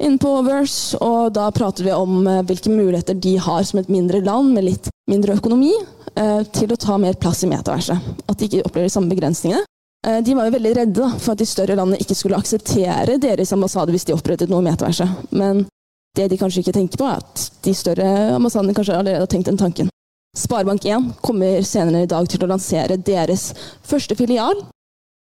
inne 0.00 0.20
på 0.22 0.30
Verse, 0.46 0.96
og 1.02 1.34
da 1.36 1.50
prater 1.54 1.84
vi 1.84 1.92
om 1.92 2.22
uh, 2.26 2.40
hvilke 2.46 2.72
muligheter 2.72 3.18
de 3.18 3.36
har 3.42 3.66
som 3.68 3.82
et 3.82 3.90
mindre 3.92 4.22
land 4.24 4.54
med 4.54 4.68
litt 4.70 4.88
mindre 5.10 5.34
økonomi, 5.36 5.74
Eh, 6.12 6.42
til 6.52 6.68
å 6.68 6.76
ta 6.76 6.98
mer 7.00 7.16
plass 7.16 7.40
i 7.46 7.48
metaverset. 7.48 8.08
At 8.28 8.36
de 8.36 8.48
ikke 8.48 8.66
opplever 8.66 8.90
de 8.90 8.92
samme 8.92 9.08
begrensningene. 9.08 9.62
Eh, 10.06 10.18
de 10.20 10.34
var 10.36 10.48
jo 10.48 10.56
veldig 10.58 10.72
redde 10.76 11.06
for 11.14 11.32
at 11.32 11.40
de 11.40 11.46
større 11.48 11.76
landene 11.78 12.00
ikke 12.04 12.16
skulle 12.18 12.36
akseptere 12.36 13.16
deres 13.22 13.52
ambassade 13.56 13.94
hvis 13.94 14.04
de 14.08 14.16
opprettet 14.16 14.52
noe 14.52 14.60
i 14.60 14.66
metaverset. 14.66 15.32
Men 15.32 15.64
det 16.18 16.28
de 16.28 16.36
kanskje 16.36 16.60
ikke 16.60 16.76
tenker 16.76 17.00
på, 17.00 17.08
er 17.08 17.22
at 17.22 17.46
de 17.64 17.74
større 17.76 18.08
ambassadene 18.36 18.76
kanskje 18.76 18.98
allerede 18.98 19.24
har 19.24 19.32
tenkt 19.32 19.48
den 19.48 19.60
tanken. 19.60 19.88
Sparebank1 20.36 21.14
kommer 21.24 21.64
senere 21.64 22.04
i 22.04 22.10
dag 22.10 22.28
til 22.28 22.44
å 22.44 22.50
lansere 22.50 23.00
deres 23.00 23.50
første 23.84 24.16
filial 24.16 24.66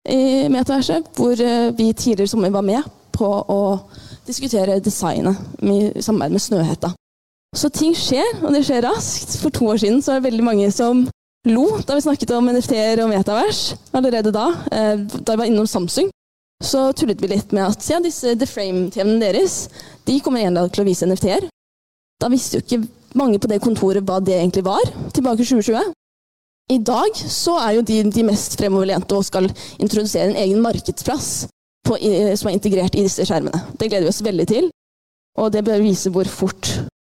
i 0.07 0.47
metaverset, 0.51 1.11
hvor 1.19 1.35
eh, 1.35 1.73
vi 1.75 1.91
tidligere 1.91 2.31
sommer 2.31 2.53
var 2.55 2.63
med 2.63 2.87
på 3.17 3.27
å 3.27 3.61
diskutere 4.27 4.79
designet 4.83 5.39
i 5.63 6.01
samarbeid 6.03 6.35
med 6.35 6.43
Snøhetta. 6.43 6.93
Så 7.55 7.69
ting 7.73 7.95
skjer, 7.95 8.27
og 8.43 8.51
det 8.53 8.65
skjer 8.67 8.83
raskt. 8.85 9.37
For 9.41 9.53
to 9.53 9.69
år 9.71 9.79
siden 9.81 10.01
så 10.03 10.13
var 10.13 10.21
det 10.21 10.29
veldig 10.29 10.45
mange 10.45 10.67
som 10.75 11.05
lo 11.47 11.65
da 11.87 11.95
vi 11.95 12.03
snakket 12.03 12.33
om 12.35 12.49
NFT-er 12.51 13.01
og 13.03 13.11
metavers. 13.13 13.71
Allerede 13.95 14.33
da, 14.35 14.49
eh, 14.71 14.99
da 14.99 15.33
vi 15.33 15.41
var 15.41 15.49
innom 15.49 15.67
Samsung, 15.67 16.11
så 16.63 16.91
tullet 16.97 17.21
vi 17.21 17.29
litt 17.31 17.53
med 17.53 17.69
at 17.69 17.89
ja, 17.89 17.99
disse 18.03 18.35
The 18.35 18.47
Frame-TV-ene 18.49 19.21
deres 19.21 19.67
de 20.07 20.19
kommer 20.25 20.43
en 20.43 20.57
dag 20.57 20.71
til 20.73 20.83
å 20.83 20.87
vise 20.87 21.07
NFT-er. 21.07 21.47
Da 22.21 22.29
visste 22.33 22.57
jo 22.57 22.65
ikke 22.65 22.87
mange 23.17 23.39
på 23.39 23.49
det 23.49 23.61
kontoret 23.63 24.05
hva 24.05 24.19
det 24.19 24.35
egentlig 24.35 24.65
var, 24.65 24.83
tilbake 25.13 25.45
i 25.45 25.47
2020. 25.47 25.93
I 26.73 26.79
dag 26.83 27.19
så 27.31 27.55
er 27.61 27.77
jo 27.77 27.85
de 27.87 28.01
de 28.11 28.25
mest 28.27 28.57
fremoverlente 28.59 29.15
og 29.15 29.23
skal 29.23 29.47
introdusere 29.79 30.33
en 30.33 30.41
egen 30.41 30.59
markedsplass 30.65 31.45
på, 31.87 31.97
som 32.37 32.49
er 32.49 32.57
integrert 32.57 32.97
i 32.97 33.05
disse 33.05 33.25
skjermene. 33.27 33.63
Det 33.79 33.89
gleder 33.89 34.07
vi 34.07 34.13
oss 34.13 34.23
veldig 34.25 34.47
til, 34.49 34.69
og 35.37 35.51
det 35.53 35.65
bør 35.65 35.83
vise 35.85 36.11
hvor 36.13 36.29
fort, 36.29 36.69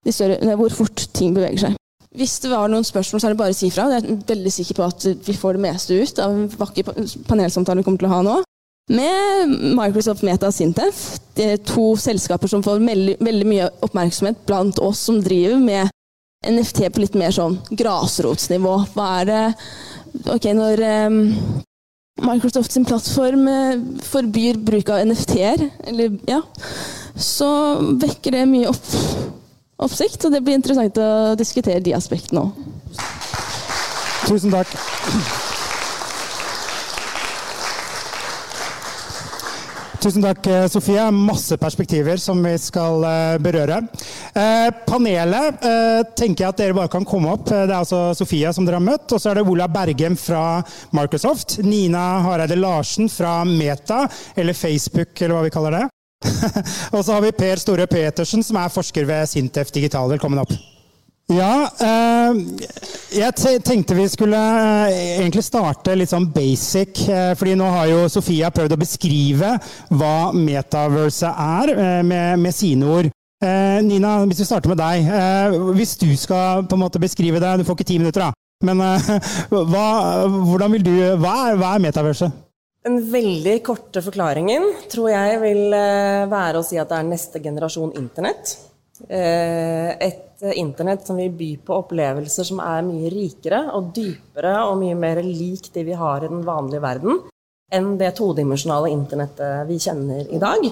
større, 0.09 0.55
hvor 0.59 0.73
fort 0.73 1.07
ting 1.15 1.35
beveger 1.35 1.67
seg. 1.67 1.79
Hvis 2.13 2.37
det 2.43 2.51
var 2.51 2.69
noen 2.69 2.85
spørsmål, 2.85 3.21
så 3.21 3.27
er 3.27 3.33
det 3.33 3.39
bare 3.39 3.55
å 3.55 3.57
si 3.57 3.71
fra. 3.73 3.87
Jeg 3.89 4.03
er 4.05 4.25
veldig 4.29 4.51
sikker 4.53 4.77
på 4.77 4.85
at 4.85 5.05
vi 5.25 5.33
får 5.37 5.57
det 5.57 5.63
meste 5.63 5.97
ut 5.97 6.19
av 6.21 6.35
vakre 6.59 6.85
panelsamtaler 7.25 7.81
vi 7.81 7.87
kommer 7.87 8.03
til 8.03 8.09
å 8.11 8.13
ha 8.13 8.19
nå. 8.27 8.35
Med 8.93 9.53
Microsoft 9.77 10.25
Meta 10.27 10.49
og 10.51 10.53
Sintef, 10.53 11.01
det 11.37 11.45
er 11.53 11.61
to 11.65 11.93
selskaper 11.97 12.51
som 12.51 12.61
får 12.65 12.83
veldig, 12.83 13.15
veldig 13.23 13.47
mye 13.49 13.69
oppmerksomhet 13.87 14.43
blant 14.45 14.81
oss 14.83 15.01
som 15.07 15.21
driver 15.23 15.61
med 15.63 15.89
NFT 16.43 16.89
på 16.91 17.01
litt 17.01 17.15
mer 17.17 17.33
sånn 17.33 17.57
grasrotsnivå. 17.71 18.75
Hva 18.93 19.09
er 19.21 19.29
det 19.31 19.43
Ok, 20.29 20.43
når 20.53 20.77
um, 21.09 21.15
Microsoft 22.21 22.71
sin 22.71 22.85
plattform 22.85 23.47
uh, 23.47 23.79
forbyr 24.05 24.59
bruk 24.61 24.91
av 24.93 25.01
NFT-er, 25.07 25.65
eller 25.89 26.13
ja, 26.29 26.41
så 27.17 27.49
vekker 28.01 28.37
det 28.37 28.43
mye 28.51 28.69
opp, 28.69 28.91
oppsikt, 29.81 30.27
og 30.27 30.35
det 30.35 30.43
blir 30.45 30.59
interessant 30.59 30.99
å 31.01 31.33
diskutere 31.39 31.81
de 31.83 31.95
aspektene 31.97 32.45
òg. 32.45 32.69
Tusen 34.29 34.53
takk. 34.53 34.77
Tusen 40.03 40.19
takk, 40.19 40.47
eh, 40.47 40.67
Sofie. 40.67 41.11
Masse 41.11 41.55
perspektiver 41.57 42.17
som 42.17 42.41
vi 42.43 42.57
skal 42.59 43.05
eh, 43.07 43.37
berøre. 43.39 43.77
Eh, 44.35 44.67
panelet 44.83 45.63
tenker 46.19 46.43
jeg 46.43 46.49
at 46.49 46.59
dere 46.59 46.75
bare 46.75 46.91
kan 46.91 47.07
komme 47.07 47.31
opp. 47.31 47.45
Det 47.47 47.61
er 47.69 47.71
altså 47.77 48.01
Sofie 48.17 48.51
som 48.51 48.67
dere 48.67 48.81
har 48.81 48.83
møtt. 48.83 49.07
Og 49.15 49.21
så 49.21 49.31
er 49.31 49.39
det 49.39 49.45
Ola 49.47 49.69
Bergem 49.71 50.19
fra 50.19 50.59
Microsoft. 50.91 51.61
Nina 51.63 52.19
Hareide 52.27 52.59
Larsen 52.59 53.07
fra 53.07 53.45
Meta, 53.47 54.03
eller 54.35 54.59
Facebook, 54.59 55.15
eller 55.21 55.37
hva 55.37 55.47
vi 55.47 55.55
kaller 55.55 55.79
det. 55.79 55.87
og 56.95 56.99
så 56.99 57.15
har 57.15 57.23
vi 57.23 57.31
Per 57.39 57.63
Store 57.63 57.87
Petersen, 57.87 58.43
som 58.43 58.59
er 58.59 58.75
forsker 58.75 59.07
ved 59.07 59.31
Sintef 59.31 59.71
Digital. 59.71 60.11
Velkommen 60.17 60.43
opp. 60.43 60.72
Ja, 61.33 61.69
eh, 61.81 62.35
jeg 63.17 63.61
tenkte 63.65 63.95
vi 63.97 64.05
skulle 64.11 64.37
eh, 64.37 65.21
egentlig 65.21 65.43
starte 65.45 65.95
litt 65.97 66.11
sånn 66.11 66.27
basic. 66.33 67.05
Eh, 67.09 67.31
fordi 67.39 67.55
nå 67.57 67.69
har 67.73 67.89
jo 67.89 68.03
Sofia 68.11 68.51
prøvd 68.53 68.75
å 68.75 68.81
beskrive 68.81 69.53
hva 69.93 70.17
metaverse 70.35 71.31
er, 71.31 71.73
med, 72.05 72.43
med 72.43 72.55
sine 72.55 72.95
ord. 72.99 73.11
Nina, 73.43 74.21
hvis 74.23 74.39
vi 74.39 74.45
starter 74.47 74.71
med 74.71 74.79
deg. 74.79 75.09
Hvis 75.75 75.97
du 75.99 76.07
skal 76.15 76.61
på 76.63 76.77
en 76.77 76.83
måte 76.85 77.01
beskrive 77.03 77.41
det 77.43 77.49
Du 77.59 77.65
får 77.67 77.75
ikke 77.75 77.87
ti 77.89 77.97
minutter, 77.99 78.23
da. 78.23 78.29
Men 78.63 78.79
hva, 79.73 79.87
hvordan 80.47 80.77
vil 80.77 80.85
du, 80.85 80.93
hva, 81.19 81.33
er, 81.49 81.57
hva 81.59 81.73
er 81.73 81.83
metaverse? 81.83 82.29
Den 82.87 83.01
veldig 83.11 83.57
korte 83.67 83.99
forklaringen 84.05 84.69
tror 84.91 85.11
jeg 85.11 85.41
vil 85.43 85.75
være 86.31 86.61
å 86.61 86.63
si 86.63 86.79
at 86.79 86.93
det 86.93 87.01
er 87.01 87.09
neste 87.09 87.43
generasjon 87.43 87.91
internett. 87.99 88.55
Et 89.09 90.33
Eh, 90.43 90.59
internett 90.59 91.07
som 91.07 91.15
vil 91.15 91.31
by 91.31 91.57
på 91.57 91.75
opplevelser 91.77 92.43
som 92.43 92.59
er 92.59 92.81
mye 92.83 93.07
rikere 93.11 93.61
og 93.77 93.93
dypere 93.95 94.57
og 94.67 94.79
mye 94.81 94.95
mer 94.99 95.21
lik 95.23 95.69
de 95.71 95.85
vi 95.87 95.95
har 95.95 96.23
i 96.23 96.31
den 96.31 96.41
vanlige 96.43 96.83
verden, 96.83 97.21
enn 97.71 97.93
det 97.99 98.15
todimensjonale 98.17 98.89
internettet 98.91 99.69
vi 99.69 99.79
kjenner 99.79 100.27
i 100.27 100.41
dag. 100.41 100.67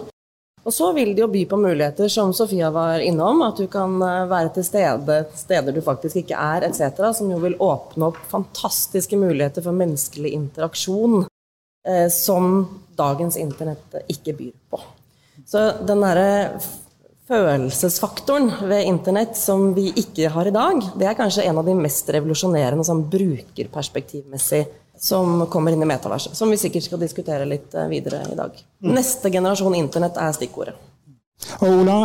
Og 0.61 0.75
så 0.75 0.91
vil 0.93 1.13
det 1.15 1.23
jo 1.23 1.29
by 1.31 1.45
på 1.49 1.57
muligheter, 1.57 2.11
som 2.11 2.33
Sofia 2.35 2.67
var 2.69 2.99
innom, 2.99 3.39
at 3.47 3.63
du 3.63 3.69
kan 3.71 3.95
eh, 4.03 4.27
være 4.33 4.51
til 4.57 4.67
stede 4.67 5.21
steder 5.39 5.71
du 5.71 5.81
faktisk 5.85 6.19
ikke 6.25 6.43
er, 6.51 6.67
etc., 6.67 7.07
som 7.15 7.31
jo 7.31 7.39
vil 7.45 7.55
åpne 7.55 8.11
opp 8.11 8.19
fantastiske 8.33 9.17
muligheter 9.17 9.63
for 9.63 9.77
menneskelig 9.77 10.35
interaksjon 10.35 11.21
eh, 11.87 12.09
som 12.11 12.65
dagens 12.99 13.39
internett 13.39 14.01
ikke 14.11 14.35
byr 14.35 14.53
på. 14.67 14.83
Så 15.47 15.69
den 15.87 16.03
derre 16.03 16.59
følelsesfaktoren 17.31 18.51
ved 18.67 18.85
internett 18.89 19.37
som 19.39 19.71
vi 19.75 19.87
ikke 19.95 20.29
har 20.33 20.49
i 20.49 20.53
dag, 20.55 20.83
det 20.99 21.07
er 21.07 21.17
kanskje 21.17 21.45
en 21.47 21.61
av 21.61 21.67
de 21.67 21.75
mest 21.77 22.09
revolusjonerende 22.11 22.85
sånn 22.87 23.05
brukerperspektivmessig 23.11 24.65
som 25.01 25.45
kommer 25.49 25.73
inn 25.73 25.81
i 25.81 25.89
metaverset. 25.89 26.35
Som 26.37 26.51
vi 26.51 26.59
sikkert 26.61 26.85
skal 26.85 27.01
diskutere 27.01 27.47
litt 27.47 27.73
eh, 27.73 27.87
videre 27.89 28.25
i 28.29 28.37
dag. 28.37 28.57
Mm. 28.83 28.93
Neste 28.99 29.31
generasjon 29.33 29.77
internett 29.79 30.19
er 30.19 30.35
stikkordet. 30.35 30.75
Og 31.57 31.79
Ola, 31.81 31.95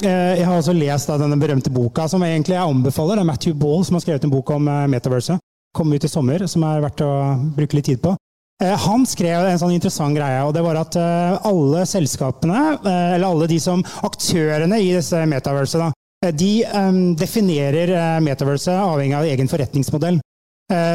eh, 0.00 0.38
jeg 0.38 0.46
har 0.48 0.56
også 0.56 0.72
lest 0.76 1.12
denne 1.20 1.36
berømte 1.40 1.72
boka 1.74 2.06
som 2.08 2.24
jeg 2.24 2.38
egentlig 2.38 2.56
jeg 2.56 2.64
anbefaler. 2.64 3.18
Det 3.18 3.26
er 3.26 3.30
Matthew 3.32 3.58
Ball 3.60 3.84
som 3.84 3.98
har 3.98 4.06
skrevet 4.06 4.24
en 4.24 4.32
bok 4.32 4.54
om 4.56 4.70
eh, 4.70 4.86
metaverset. 4.94 5.42
Kom 5.76 5.92
ut 5.92 6.06
i 6.06 6.10
sommer, 6.10 6.46
som 6.50 6.64
er 6.66 6.80
verdt 6.86 7.04
å 7.04 7.12
bruke 7.58 7.76
litt 7.76 7.90
tid 7.90 8.00
på. 8.02 8.16
Eh, 8.60 8.76
han 8.76 9.06
skrev 9.08 9.46
en 9.48 9.60
sånn 9.60 9.72
interessant 9.72 10.16
greie, 10.16 10.40
og 10.44 10.52
det 10.52 10.62
var 10.64 10.76
at 10.82 10.96
eh, 11.00 11.36
alle 11.48 11.86
selskapene, 11.88 12.60
eh, 12.76 13.14
eller 13.16 13.28
alle 13.30 13.48
de 13.48 13.56
som 13.62 13.80
aktørene 14.04 14.80
i 14.82 14.92
disse 14.98 15.22
metaversene, 15.28 15.90
de 16.36 16.50
definerer 17.16 18.20
metaverset 18.20 18.74
avhengig 18.76 19.14
av 19.16 19.24
egen 19.24 19.48
forretningsmodell. 19.48 20.18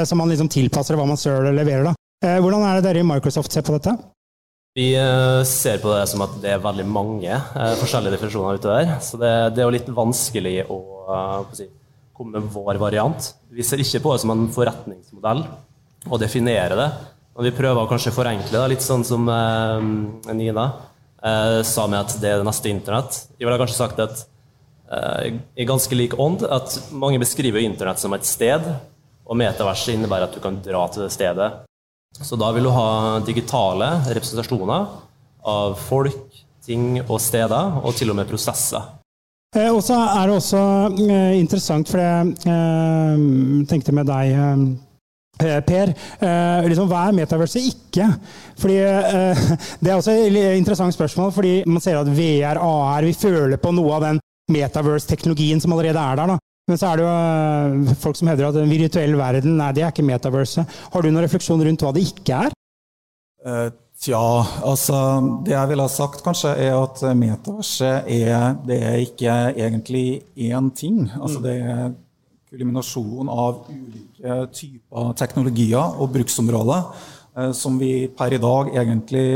Som 0.05 0.19
man 0.21 0.29
liksom 0.29 0.51
tilpasser 0.53 0.95
hva 0.95 1.07
man 1.09 1.17
selv 1.17 1.49
leverer. 1.57 1.89
Da. 1.89 2.35
Hvordan 2.37 2.61
er 2.61 2.77
det 2.77 2.83
dere 2.85 3.01
i 3.01 3.07
Microsoft 3.09 3.51
ser 3.51 3.65
på 3.65 3.73
dette? 3.73 3.95
Vi 4.77 4.85
ser 5.49 5.81
på 5.81 5.89
det 5.95 6.03
som 6.11 6.21
at 6.27 6.37
det 6.43 6.53
er 6.53 6.61
veldig 6.61 6.85
mange 6.85 7.39
forskjellige 7.81 8.19
definisjoner 8.19 8.61
ute 8.61 8.69
der. 8.69 8.93
Så 9.01 9.17
det, 9.17 9.33
det 9.57 9.63
er 9.63 9.65
jo 9.65 9.73
litt 9.73 9.89
vanskelig 9.97 10.55
å, 10.69 10.79
å 11.09 11.57
si, 11.57 11.65
komme 12.13 12.37
med 12.37 12.53
vår 12.53 12.77
variant. 12.85 13.33
Vi 13.49 13.65
ser 13.65 13.81
ikke 13.81 14.05
på 14.05 14.13
det 14.13 14.21
som 14.27 14.35
en 14.35 14.45
forretningsmodell 14.53 15.41
og 16.05 16.21
definere 16.21 16.77
det. 16.77 16.89
Og 17.35 17.43
vi 17.43 17.51
prøver 17.55 17.83
å 17.83 17.89
kanskje 17.89 18.13
forenkle 18.15 18.53
det, 18.53 18.67
litt 18.71 18.83
sånn 18.83 19.03
som 19.03 19.27
eh, 19.27 20.31
Nina 20.37 20.69
eh, 21.19 21.59
sa 21.67 21.83
med 21.91 22.05
at 22.05 22.15
det 22.21 22.31
er 22.31 22.39
det 22.39 22.47
neste 22.47 22.71
internett. 22.71 23.17
Jeg 23.35 23.47
ville 23.47 23.59
kanskje 23.59 23.75
sagt 23.75 23.99
at 23.99 24.21
eh, 24.87 25.35
i 25.59 25.67
ganske 25.67 25.99
lik 25.99 26.15
ånd 26.15 26.45
at 26.47 26.77
mange 26.95 27.19
beskriver 27.19 27.59
internett 27.59 27.99
som 27.99 28.15
et 28.15 28.27
sted, 28.27 28.63
og 29.25 29.39
metaverset 29.41 29.97
innebærer 29.97 30.29
at 30.29 30.37
du 30.37 30.39
kan 30.43 30.61
dra 30.63 30.85
til 30.93 31.03
det 31.03 31.11
stedet. 31.11 31.51
Så 32.15 32.39
da 32.39 32.53
vil 32.55 32.69
du 32.69 32.71
ha 32.71 33.19
digitale 33.27 33.89
representasjoner 34.07 34.85
av 35.45 35.75
folk, 35.89 36.39
ting 36.65 37.01
og 37.03 37.19
steder, 37.21 37.81
og 37.83 37.99
til 37.99 38.13
og 38.13 38.21
med 38.21 38.31
prosesser. 38.31 38.93
Eh, 39.55 39.71
og 39.75 39.83
så 39.83 39.99
er 40.07 40.31
det 40.31 40.39
også 40.39 40.63
eh, 41.03 41.35
interessant, 41.41 41.91
for 41.91 41.99
jeg 41.99 42.31
eh, 42.47 43.27
tenkte 43.67 43.95
med 43.95 44.07
deg 44.07 44.39
Eh, 44.39 44.65
per, 45.37 45.91
eh, 46.19 46.67
liksom, 46.69 46.87
hva 46.89 47.07
er 47.09 47.17
metaverse 47.17 47.59
ikke? 47.59 48.07
Fordi, 48.61 48.77
eh, 48.79 49.43
det 49.81 49.91
er 49.91 49.97
også 49.97 50.15
et 50.15 50.57
interessant 50.57 50.95
spørsmål, 50.95 51.31
fordi 51.35 51.55
man 51.67 51.83
ser 51.83 51.99
at 51.99 52.07
VR, 52.07 52.61
AR 52.61 53.03
Vi 53.03 53.13
føler 53.13 53.57
på 53.57 53.73
noe 53.75 53.95
av 53.97 54.01
den 54.09 54.19
metaverse-teknologien 54.51 55.61
som 55.61 55.73
allerede 55.73 55.99
er 55.99 56.15
der. 56.15 56.35
Da. 56.35 56.37
Men 56.69 56.77
så 56.81 56.89
er 56.89 56.97
det 56.97 57.05
jo 57.05 57.13
eh, 57.13 57.95
folk 58.01 58.17
som 58.17 58.29
hevder 58.31 58.49
at 58.49 58.59
en 58.61 58.71
virtuell 58.71 59.17
verden 59.19 59.57
nei, 59.59 59.71
det 59.75 59.83
er 59.83 59.93
ikke 59.93 60.05
metaverse. 60.05 60.65
Har 60.93 61.01
du 61.01 61.11
noen 61.11 61.25
refleksjon 61.25 61.63
rundt 61.65 61.83
hva 61.85 61.91
det 61.95 62.05
ikke 62.09 62.45
er? 62.47 62.55
Uh, 63.45 63.67
tja, 64.01 64.21
altså 64.65 64.97
Det 65.45 65.53
jeg 65.53 65.69
ville 65.69 65.85
ha 65.85 65.91
sagt, 65.91 66.23
kanskje, 66.25 66.55
er 66.65 66.73
at 66.79 67.03
metaverset 67.17 68.09
er, 68.09 68.55
det 68.65 68.79
er 68.81 68.97
ikke 69.03 69.35
egentlig 69.51 70.07
én 70.47 70.71
ting. 70.73 71.05
Altså, 71.19 71.43
det 71.43 71.59
er 71.59 71.93
kulminasjon 72.55 73.29
av 73.31 73.65
ulike 73.69 74.39
typer 74.55 75.13
teknologier 75.19 75.99
og 75.99 76.13
bruksområder 76.15 76.81
eh, 77.37 77.51
som 77.51 77.79
vi 77.81 78.07
per 78.07 78.35
i 78.35 78.41
dag 78.41 78.73
egentlig 78.75 79.27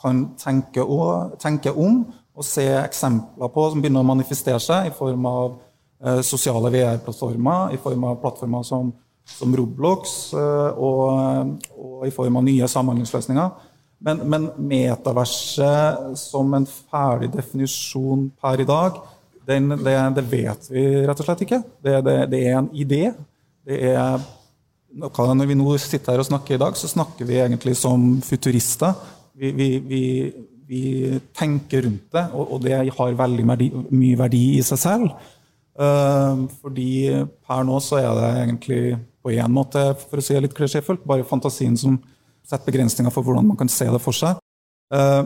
kan 0.00 0.26
tenke, 0.40 0.82
og, 0.82 1.36
tenke, 1.40 1.72
om 1.72 2.02
og 2.34 2.44
se 2.44 2.66
eksempler 2.80 3.50
på 3.54 3.68
som 3.70 3.82
begynner 3.82 4.02
å 4.02 4.08
manifestere 4.08 4.60
seg 4.60 4.90
i 4.90 4.94
form 4.94 5.28
av 5.30 5.54
eh, 6.02 6.20
sosiale 6.26 6.72
VR-plattformer, 6.74 7.76
i 7.76 7.80
form 7.80 8.08
av 8.10 8.18
plattformer 8.22 8.66
som, 8.66 8.90
som 9.36 9.54
Roblox 9.54 10.16
eh, 10.34 10.82
og, 10.82 11.54
og, 11.78 12.00
i 12.08 12.12
form 12.14 12.40
av 12.40 12.46
nye 12.48 12.68
samhandlingsløsninger. 12.68 13.70
Men, 14.04 14.20
men 14.28 14.50
metaverset 14.60 16.18
som 16.20 16.50
en 16.58 16.66
ferdig 16.66 17.30
definisjon 17.32 18.26
per 18.42 18.60
i 18.60 18.66
dag 18.68 18.98
den, 19.48 19.68
det, 19.84 19.94
det, 20.16 20.24
vet 20.30 20.70
vi 20.72 20.84
rett 21.04 21.20
og 21.20 21.26
slett 21.26 21.44
ikke. 21.46 21.60
Det, 21.84 21.98
det, 22.06 22.16
det 22.32 22.40
er 22.48 22.58
en 22.58 22.70
idé. 22.72 23.02
Er 23.64 24.24
når 24.94 25.48
vi 25.48 25.56
nå 25.58 25.76
sitter 25.82 26.14
her 26.14 26.22
og 26.22 26.28
snakker 26.28 26.54
i 26.54 26.62
dag, 26.62 26.76
så 26.78 26.88
snakker 26.90 27.26
vi 27.26 27.40
egentlig 27.42 27.74
som 27.76 28.20
futurister. 28.22 28.94
Vi, 29.34 29.50
vi, 29.50 29.68
vi, 29.82 30.02
vi 30.68 30.82
tenker 31.34 31.82
rundt 31.82 32.12
det, 32.14 32.26
og, 32.32 32.52
og, 32.54 32.60
det 32.62 32.76
har 32.94 33.16
veldig 33.18 33.46
verdi, 33.48 33.70
mye 33.90 34.18
verdi 34.18 34.44
i 34.58 34.62
seg 34.62 34.78
selv. 34.78 35.08
Uh, 35.74 36.46
fordi 36.62 37.10
per 37.42 37.64
nå 37.66 37.80
så 37.82 37.98
er 37.98 38.12
det 38.14 38.28
egentlig 38.44 38.82
på 39.24 39.32
en 39.34 39.54
måte, 39.56 39.82
for 40.04 40.20
å 40.20 40.24
si 40.24 40.36
det 40.36 40.44
litt 40.44 40.54
klisjéfullt, 40.54 41.02
bare 41.08 41.26
fantasien 41.26 41.74
som 41.80 41.98
setter 42.46 42.68
begrensninger 42.68 43.10
for 43.10 43.26
hvordan 43.26 43.48
man 43.50 43.58
kan 43.58 43.72
se 43.72 43.88
det 43.90 44.02
for 44.04 44.14
seg. 44.14 44.38
Uh, 44.94 45.24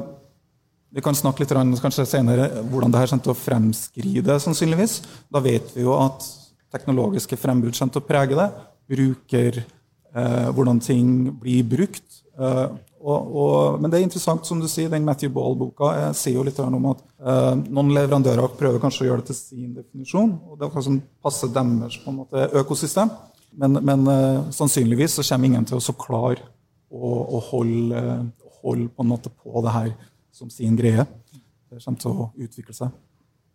vi 0.94 1.04
kan 1.04 1.16
snakke 1.16 1.44
litt 1.44 1.52
kanskje 1.82 2.06
senere 2.08 2.48
hvordan 2.70 2.92
det 2.92 3.02
her 3.02 3.10
kommer 3.12 3.26
til 3.26 3.34
å 3.34 3.38
fremskride. 3.38 4.38
sannsynligvis. 4.40 5.00
Da 5.28 5.42
vet 5.44 5.74
vi 5.76 5.84
jo 5.84 5.94
at 6.00 6.24
teknologiske 6.72 7.36
frembrudd 7.36 7.76
kommer 7.76 7.92
til 7.92 8.02
å 8.02 8.08
prege 8.08 8.38
det. 8.38 8.48
Bruker 8.88 9.60
eh, 9.60 10.48
hvordan 10.56 10.80
ting 10.80 11.10
blir 11.40 11.66
brukt. 11.68 12.22
Eh, 12.38 12.66
og, 12.98 13.36
og, 13.40 13.78
men 13.80 13.92
det 13.92 14.00
er 14.00 14.06
interessant, 14.08 14.46
som 14.48 14.58
du 14.60 14.66
sier, 14.68 14.90
den 14.90 15.06
Matthew 15.06 15.30
Ball-boka 15.34 15.92
sier 16.18 16.40
jo 16.40 16.46
litt 16.46 16.58
om 16.64 16.90
at 16.90 17.04
eh, 17.20 17.52
noen 17.68 17.92
leverandører 17.94 18.56
prøver 18.58 18.82
kanskje 18.82 19.04
å 19.04 19.10
gjøre 19.10 19.22
det 19.22 19.30
til 19.30 19.38
sin 19.38 19.74
definisjon. 19.76 20.34
og 20.48 20.58
Det 20.60 20.72
kan 20.72 21.00
passer 21.22 21.52
deres 21.54 22.00
på 22.02 22.12
en 22.12 22.22
måte, 22.24 22.48
økosystem. 22.58 23.12
Men, 23.58 23.78
men 23.82 24.04
uh, 24.06 24.50
sannsynligvis 24.54 25.16
så 25.16 25.24
kommer 25.30 25.48
ingen 25.48 25.64
til 25.66 25.78
å 25.78 25.82
så 25.82 25.94
klare 25.98 26.44
å, 26.92 27.08
å 27.08 27.40
holde, 27.48 28.02
holde, 28.60 28.90
på 28.92 29.06
på 29.40 29.62
det 29.64 29.72
her 29.74 29.88
som 30.38 30.50
sin 30.52 30.76
greie. 30.78 31.04
Det 31.68 31.82
kommer 31.82 32.00
til 32.00 32.14
å 32.14 32.30
utvikle 32.38 32.76
seg. 32.76 32.94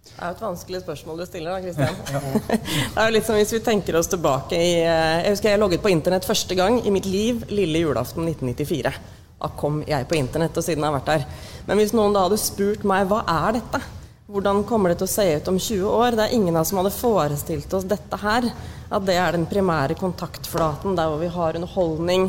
Det 0.03 0.17
er 0.19 0.33
jo 0.33 0.35
et 0.35 0.41
vanskelig 0.43 0.79
spørsmål 0.83 1.21
du 1.21 1.25
stiller, 1.25 1.53
da, 1.55 1.63
Kristian. 1.63 1.95
det 2.93 2.99
er 2.99 3.07
jo 3.07 3.13
litt 3.15 3.27
som 3.27 3.37
hvis 3.39 3.53
vi 3.55 3.61
tenker 3.63 3.95
oss 3.95 4.11
tilbake 4.11 4.59
i 4.59 4.73
eh, 4.81 5.23
Jeg 5.23 5.31
husker 5.37 5.53
jeg 5.53 5.61
logget 5.61 5.83
på 5.85 5.93
internett 5.93 6.27
første 6.27 6.57
gang 6.59 6.81
i 6.83 6.91
mitt 6.91 7.07
liv 7.07 7.45
lille 7.47 7.85
julaften 7.85 8.27
1994. 8.27 8.91
Da 9.39 9.49
kom 9.59 9.79
jeg 9.87 10.07
på 10.09 10.19
internett, 10.19 10.59
og 10.59 10.65
siden 10.65 10.83
jeg 10.83 10.91
har 10.91 10.97
vært 10.99 11.11
der. 11.13 11.51
Men 11.69 11.79
hvis 11.79 11.95
noen 11.95 12.15
da 12.15 12.25
hadde 12.27 12.39
spurt 12.41 12.83
meg 12.87 13.07
hva 13.07 13.23
er 13.31 13.57
dette? 13.61 13.79
Hvordan 14.33 14.63
kommer 14.67 14.91
det 14.91 14.99
til 14.99 15.07
å 15.07 15.13
se 15.13 15.25
ut 15.37 15.49
om 15.51 15.59
20 15.59 15.87
år? 15.87 16.15
Det 16.17 16.27
er 16.27 16.35
ingen 16.35 16.55
av 16.55 16.63
oss 16.63 16.73
som 16.73 16.79
hadde 16.81 16.95
forestilt 16.95 17.73
oss 17.77 17.87
dette 17.87 18.19
her. 18.19 18.47
At 18.93 19.07
det 19.07 19.17
er 19.19 19.35
den 19.35 19.47
primære 19.47 19.97
kontaktflaten 19.99 20.99
der 20.99 21.11
hvor 21.11 21.23
vi 21.23 21.31
har 21.31 21.59
underholdning. 21.59 22.27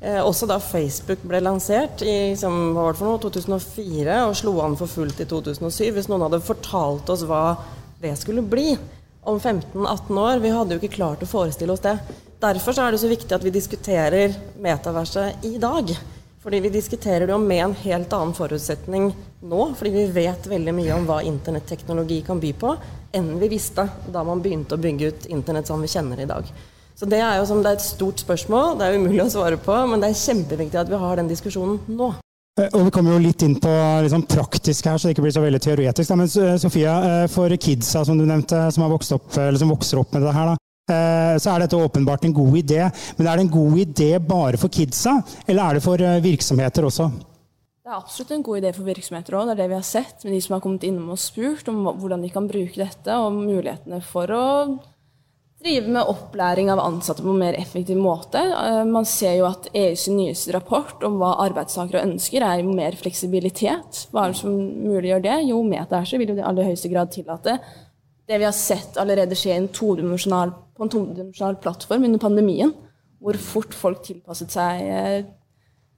Eh, 0.00 0.20
også 0.20 0.48
da 0.48 0.58
Facebook 0.60 1.22
ble 1.24 1.40
lansert 1.40 2.02
i 2.04 2.34
som, 2.36 2.74
hva 2.74 2.84
var 2.84 2.96
det 2.96 3.00
for 3.00 3.08
noe, 3.08 3.22
2004 3.22 4.18
og 4.26 4.36
slo 4.36 4.58
an 4.64 4.76
for 4.76 4.92
fullt 4.92 5.22
i 5.24 5.28
2007. 5.28 5.94
Hvis 5.96 6.10
noen 6.12 6.26
hadde 6.26 6.44
fortalt 6.44 7.08
oss 7.12 7.24
hva 7.28 7.56
det 8.02 8.12
skulle 8.20 8.44
bli 8.44 8.74
om 9.26 9.40
15-18 9.40 10.18
år 10.20 10.42
Vi 10.42 10.52
hadde 10.52 10.76
jo 10.76 10.82
ikke 10.82 10.98
klart 10.98 11.24
å 11.24 11.30
forestille 11.30 11.72
oss 11.72 11.82
det. 11.86 11.96
Derfor 12.42 12.76
er 12.78 12.92
det 12.92 13.00
så 13.00 13.08
viktig 13.10 13.32
at 13.32 13.44
vi 13.46 13.54
diskuterer 13.54 14.36
metaverset 14.60 15.48
i 15.48 15.56
dag. 15.58 15.90
Fordi 16.46 16.60
vi 16.62 16.70
diskuterer 16.70 17.24
det 17.26 17.32
jo 17.32 17.40
med 17.42 17.64
en 17.64 17.72
helt 17.80 18.12
annen 18.14 18.36
forutsetning 18.36 19.08
nå, 19.42 19.62
fordi 19.74 19.90
vi 19.96 20.04
vet 20.14 20.46
veldig 20.46 20.74
mye 20.76 20.92
om 20.94 21.08
hva 21.08 21.16
internetteknologi 21.26 22.20
kan 22.28 22.38
by 22.38 22.52
på, 22.60 22.76
enn 23.18 23.32
vi 23.40 23.48
visste 23.50 23.88
da 24.14 24.22
man 24.22 24.44
begynte 24.44 24.76
å 24.76 24.82
bygge 24.84 25.08
ut 25.08 25.26
internett 25.34 25.66
som 25.66 25.82
vi 25.82 25.90
kjenner 25.90 26.22
i 26.22 26.28
dag. 26.30 26.46
Så 26.96 27.08
det 27.08 27.20
er 27.20 27.38
jo 27.38 27.48
som 27.48 27.58
det 27.60 27.72
er 27.72 27.76
et 27.76 27.84
stort 27.84 28.22
spørsmål, 28.24 28.78
det 28.78 28.86
er 28.86 28.96
umulig 28.96 29.20
å 29.26 29.32
svare 29.32 29.58
på, 29.60 29.74
men 29.90 30.00
det 30.00 30.10
er 30.10 30.22
kjempeviktig 30.22 30.80
at 30.80 30.88
vi 30.88 31.00
har 31.02 31.20
den 31.20 31.28
diskusjonen 31.28 31.76
nå. 31.92 32.12
Eh, 32.56 32.70
og 32.70 32.86
Vi 32.86 32.94
kommer 32.94 33.12
jo 33.12 33.24
litt 33.26 33.42
inn 33.44 33.58
på 33.60 33.72
liksom 34.06 34.24
praktisk 34.24 34.88
her, 34.88 34.96
så 34.96 35.08
det 35.08 35.16
ikke 35.16 35.26
blir 35.26 35.36
så 35.36 35.44
veldig 35.44 35.60
teoretisk. 35.60 36.14
Men 36.16 36.24
eh, 36.28 36.54
Sofia, 36.62 36.94
eh, 37.04 37.26
for 37.28 37.52
kidsa 37.52 38.06
som 38.08 38.16
du 38.16 38.24
nevnte, 38.24 38.62
som, 38.72 38.86
har 38.86 38.94
vokst 38.94 39.12
opp, 39.12 39.28
eller 39.36 39.60
som 39.60 39.74
vokser 39.74 40.00
opp 40.00 40.16
med 40.16 40.24
det 40.24 40.32
her, 40.32 40.54
da, 40.54 40.56
Eh, 40.86 41.34
så 41.42 41.50
er 41.50 41.64
dette 41.64 41.78
åpenbart 41.82 42.24
en 42.28 42.34
god 42.34 42.60
idé. 42.60 42.84
Men 43.18 43.26
er 43.26 43.38
det 43.38 43.46
en 43.48 43.56
god 43.56 43.78
idé 43.82 44.10
bare 44.22 44.58
for 44.60 44.70
kidsa, 44.70 45.16
eller 45.42 45.64
er 45.64 45.74
det 45.74 45.82
for 45.82 46.02
virksomheter 46.22 46.86
også? 46.86 47.08
Det 47.82 47.90
er 47.90 47.96
absolutt 47.98 48.30
en 48.36 48.44
god 48.46 48.60
idé 48.60 48.70
for 48.74 48.86
virksomheter 48.86 49.34
òg. 49.34 49.48
Det 49.48 49.56
er 49.56 49.60
det 49.64 49.66
vi 49.72 49.78
har 49.80 49.86
sett 49.86 50.22
med 50.22 50.36
de 50.36 50.40
som 50.44 50.54
har 50.54 50.62
kommet 50.62 50.86
innom 50.86 51.10
og 51.14 51.18
spurt 51.18 51.66
om 51.70 51.82
hvordan 51.86 52.22
de 52.22 52.30
kan 52.30 52.46
bruke 52.46 52.78
dette, 52.78 53.18
og 53.18 53.34
mulighetene 53.34 53.98
for 54.02 54.30
å 54.30 54.46
drive 55.66 55.92
med 55.92 56.08
opplæring 56.08 56.70
av 56.72 56.80
ansatte 56.80 57.24
på 57.24 57.32
en 57.34 57.42
mer 57.42 57.58
effektiv 57.58 57.98
måte. 58.00 58.40
Eh, 58.40 58.82
man 58.88 59.08
ser 59.08 59.36
jo 59.40 59.48
at 59.50 59.68
EUs 59.74 60.06
nyeste 60.14 60.54
rapport 60.54 61.02
om 61.06 61.18
hva 61.20 61.34
arbeidstakere 61.48 62.04
ønsker, 62.06 62.46
er 62.46 62.62
mer 62.66 62.96
fleksibilitet. 62.98 64.06
Hva 64.12 64.24
er 64.24 64.34
det 64.34 64.40
som 64.40 64.54
muliggjør 64.56 65.26
det? 65.26 65.40
Jo, 65.50 65.60
metaverset 65.66 66.22
vil 66.22 66.32
jo 66.32 66.38
i 66.38 66.46
aller 66.46 66.70
høyeste 66.70 66.92
grad 66.92 67.12
tillate 67.14 67.58
det 68.26 68.38
vi 68.38 68.44
har 68.44 68.54
sett 68.54 68.96
allerede 68.98 69.36
skje 69.38 69.54
en 69.54 69.68
på 69.70 70.84
en 70.84 70.90
todimensjonal 70.90 71.58
plattform 71.62 72.04
under 72.04 72.18
pandemien, 72.18 72.72
hvor 73.22 73.38
fort 73.38 73.74
folk 73.74 74.02
tilpasset 74.02 74.50
seg 74.52 74.82
eh, 74.82 75.20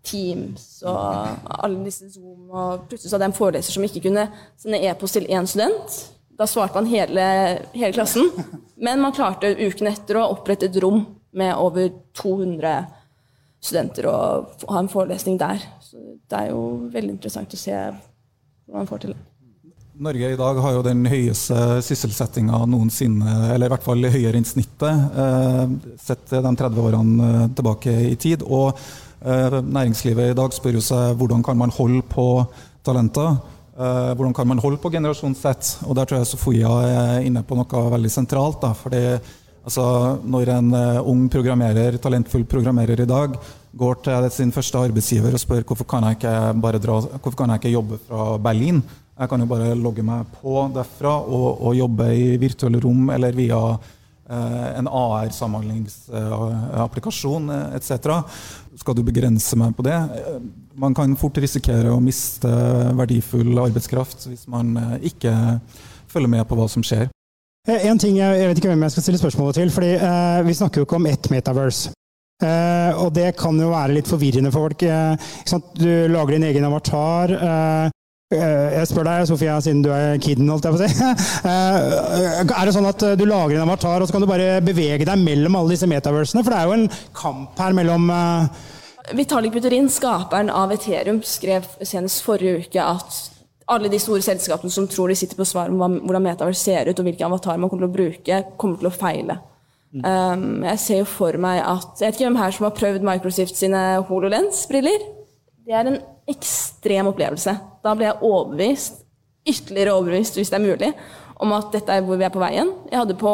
Teams 0.05 0.83
og 0.87 1.57
alle 1.59 1.83
disse 1.85 2.07
Zoom, 2.13 2.51
og 2.53 2.85
plutselig 2.89 3.11
så 3.11 3.17
hadde 3.17 3.27
jeg 3.27 3.33
en 3.33 3.39
foreleser 3.41 3.75
som 3.75 3.85
ikke 3.85 4.05
kunne 4.07 4.29
sende 4.61 4.81
e-post 4.87 5.19
til 5.19 5.27
én 5.27 5.49
student. 5.49 5.99
Da 6.39 6.47
svarte 6.47 6.79
man 6.79 6.87
hele, 6.87 7.25
hele, 7.73 7.93
klassen. 7.93 8.31
Men 8.77 9.01
man 9.03 9.15
klarte 9.17 9.51
uken 9.59 9.91
etter 9.91 10.21
å 10.21 10.29
opprette 10.37 10.69
et 10.69 10.77
rom 10.83 11.03
med 11.35 11.55
over 11.59 11.91
200 12.21 12.77
studenter 13.59 14.07
og 14.07 14.69
ha 14.71 14.79
en 14.79 14.91
forelesning 14.93 15.39
der. 15.41 15.59
Så 15.83 15.99
det 16.31 16.45
er 16.45 16.53
jo 16.53 16.63
veldig 16.93 17.17
interessant 17.17 17.57
å 17.57 17.59
se 17.59 17.75
hvordan 17.75 18.79
man 18.79 18.91
får 18.91 19.03
til 19.03 19.17
det. 19.17 19.25
Norge 19.99 20.31
i 20.31 20.39
dag 20.39 20.61
har 20.63 20.77
jo 20.77 20.83
den 20.87 21.01
høyeste 21.11 21.57
sysselsettinga 21.83 22.61
noensinne, 22.71 23.33
eller 23.51 23.67
i 23.67 23.73
hvert 23.73 23.83
fall 23.83 24.07
høyere 24.07 24.39
enn 24.39 24.47
snittet, 24.47 25.19
eh, 25.25 25.73
sett 25.99 26.31
de 26.31 26.53
30 26.55 26.85
årene 26.85 27.31
eh, 27.33 27.47
tilbake 27.59 27.95
i 28.13 28.15
tid. 28.15 28.45
Og 28.47 28.79
eh, 28.79 29.59
næringslivet 29.59 30.31
i 30.31 30.37
dag 30.39 30.55
spør 30.55 30.79
jo 30.79 30.85
seg 30.87 31.19
hvordan 31.19 31.43
kan 31.43 31.59
man 31.59 31.75
holde 31.75 32.05
på 32.15 32.29
talenter. 32.87 33.41
Hvordan 33.79 34.33
kan 34.35 34.49
man 34.51 34.59
holde 34.59 34.81
på 34.83 34.91
generasjon 34.91 35.37
Z? 35.39 35.85
Og 35.87 35.95
der 35.95 36.09
tror 36.09 36.19
jeg 36.19 36.27
Sofia 36.27 36.71
er 36.83 37.27
inne 37.29 37.45
på 37.47 37.55
noe 37.55 37.83
veldig 37.93 38.11
sentralt. 38.11 38.59
Da, 38.65 38.73
fordi 38.75 39.03
altså, 39.63 39.85
Når 40.25 40.51
en 40.57 40.73
ung 41.07 41.29
programmerer, 41.31 42.01
talentfull 42.03 42.43
programmerer 42.51 43.05
i 43.05 43.07
dag 43.07 43.37
går 43.79 44.01
til 44.03 44.27
sin 44.35 44.51
første 44.55 44.81
arbeidsgiver 44.83 45.37
og 45.37 45.43
spør 45.43 45.67
hvorfor 45.69 45.87
kan 45.87 46.09
jeg 46.09 46.19
ikke, 46.19 46.35
dra, 46.83 46.97
hvorfor 47.21 47.39
kan 47.39 47.55
jeg 47.55 47.63
ikke 47.63 47.77
jobbe 47.77 48.01
fra 48.09 48.33
Berlin, 48.43 48.83
jeg 49.19 49.27
kan 49.29 49.41
jo 49.43 49.49
bare 49.51 49.75
logge 49.75 50.03
meg 50.07 50.27
på 50.39 50.71
derfra 50.75 51.13
og, 51.27 51.61
og 51.67 51.75
jobbe 51.75 52.05
i 52.15 52.37
virtuelle 52.39 52.81
rom 52.85 53.11
eller 53.11 53.33
via 53.35 53.75
eh, 53.75 54.79
en 54.79 54.87
AR-samhandlingsapplikasjon 54.87 57.51
eh, 57.51 57.75
etc. 57.81 57.93
Skal 58.79 58.95
du 58.95 59.03
begrense 59.07 59.57
meg 59.59 59.75
på 59.75 59.83
det? 59.87 59.99
Eh, 60.79 60.81
man 60.81 60.95
kan 60.95 61.17
fort 61.17 61.39
risikere 61.39 61.91
å 61.93 62.01
miste 62.01 62.49
verdifull 62.97 63.59
arbeidskraft 63.59 64.29
hvis 64.29 64.47
man 64.49 64.77
eh, 64.77 65.11
ikke 65.11 65.35
følger 66.09 66.29
med 66.29 66.47
på 66.49 66.57
hva 66.57 66.69
som 66.69 66.83
skjer. 66.83 67.09
En 67.69 67.99
ting 68.01 68.17
jeg, 68.17 68.49
vet 68.49 68.59
ikke 68.59 68.71
hvem 68.71 68.87
jeg 68.87 68.95
skal 68.95 69.05
stille 69.05 69.21
spørsmålet 69.21 69.59
til, 69.61 69.71
fordi 69.71 69.93
eh, 69.99 70.41
Vi 70.47 70.55
snakker 70.57 70.81
jo 70.81 70.87
ikke 70.87 70.97
om 70.97 71.07
ett 71.11 71.29
metaverse. 71.31 71.93
Eh, 72.39 72.97
og 72.97 73.13
det 73.13 73.35
kan 73.37 73.59
jo 73.59 73.73
være 73.75 73.99
litt 73.99 74.09
forvirrende 74.09 74.53
for 74.55 74.69
folk. 74.69 74.81
du 75.75 76.09
lager 76.09 76.37
din 76.37 76.49
egen 76.49 76.65
avatar. 76.65 77.35
Eh, 77.35 77.91
jeg 78.29 78.89
spør 78.91 79.07
deg, 79.09 79.27
Sofia, 79.29 79.59
siden 79.65 79.83
du 79.83 79.91
er 79.93 80.19
kiden, 80.21 80.49
holdt 80.53 80.65
jeg 80.69 80.75
på 80.75 80.79
å 80.79 80.87
si. 80.87 81.13
Eh, 81.49 82.41
er 82.45 82.67
det 82.69 82.75
sånn 82.77 82.89
at 82.89 83.03
du 83.19 83.25
lager 83.27 83.57
en 83.57 83.67
avatar, 83.67 84.01
og 84.01 84.09
så 84.09 84.15
kan 84.15 84.25
du 84.25 84.31
bare 84.31 84.63
bevege 84.65 85.07
deg 85.09 85.23
mellom 85.23 85.57
alle 85.59 85.75
disse 85.75 85.89
metaversene? 85.89 86.43
For 86.45 86.55
det 86.55 86.59
er 86.61 86.69
jo 86.69 86.77
en 86.77 86.91
kamp 87.17 87.61
her 87.61 87.77
mellom 87.77 88.09
eh, 88.13 88.67
Vitalik 89.17 89.53
Buterin, 89.53 89.89
skaperen 89.89 90.51
av 90.51 90.73
Ethereum, 90.73 91.23
skrev 91.25 91.67
senest 91.87 92.23
forrige 92.27 92.65
uke 92.65 92.83
at 92.83 93.19
alle 93.69 93.91
de 93.93 94.01
store 94.01 94.25
selskapene 94.25 94.73
som 94.73 94.89
tror 94.89 95.13
de 95.13 95.17
sitter 95.19 95.37
på 95.37 95.47
svar 95.49 95.73
om 95.73 95.99
hvordan 95.99 96.25
metaverse 96.25 96.65
ser 96.65 96.89
ut, 96.89 96.99
og 96.99 97.07
hvilke 97.09 97.27
avatarer 97.27 97.61
man 97.61 97.71
kommer 97.71 97.87
til 97.87 97.91
å 97.91 97.97
bruke, 97.97 98.41
kommer 98.61 98.81
til 98.81 98.91
å 98.91 98.95
feile. 98.95 99.39
Um, 99.89 100.65
jeg 100.67 100.81
ser 100.83 100.99
jo 101.01 101.07
for 101.09 101.33
meg 101.41 101.63
at 101.65 101.97
Jeg 101.97 102.11
vet 102.11 102.19
ikke 102.19 102.27
hvem 102.27 102.35
her 102.37 102.53
som 102.53 102.67
har 102.67 102.75
prøvd 102.77 103.07
Microsoft 103.09 103.57
sine 103.57 103.83
HoloLens-briller. 104.09 105.07
Det 105.65 105.77
er 105.77 105.89
en 105.89 106.01
ekstrem 106.29 107.09
opplevelse. 107.09 107.55
Da 107.85 107.95
ble 107.97 108.11
jeg 108.11 108.21
overbevist, 108.29 109.01
ytterligere 109.49 109.95
overbevist 109.97 110.37
hvis 110.37 110.53
det 110.53 110.59
er 110.59 110.67
mulig, 110.67 110.93
om 111.41 111.55
at 111.57 111.73
dette 111.73 111.95
er 111.95 112.05
hvor 112.05 112.21
vi 112.21 112.27
er 112.29 112.35
på 112.35 112.43
veien. 112.43 112.75
Jeg 112.91 113.01
hadde 113.01 113.17
på 113.21 113.33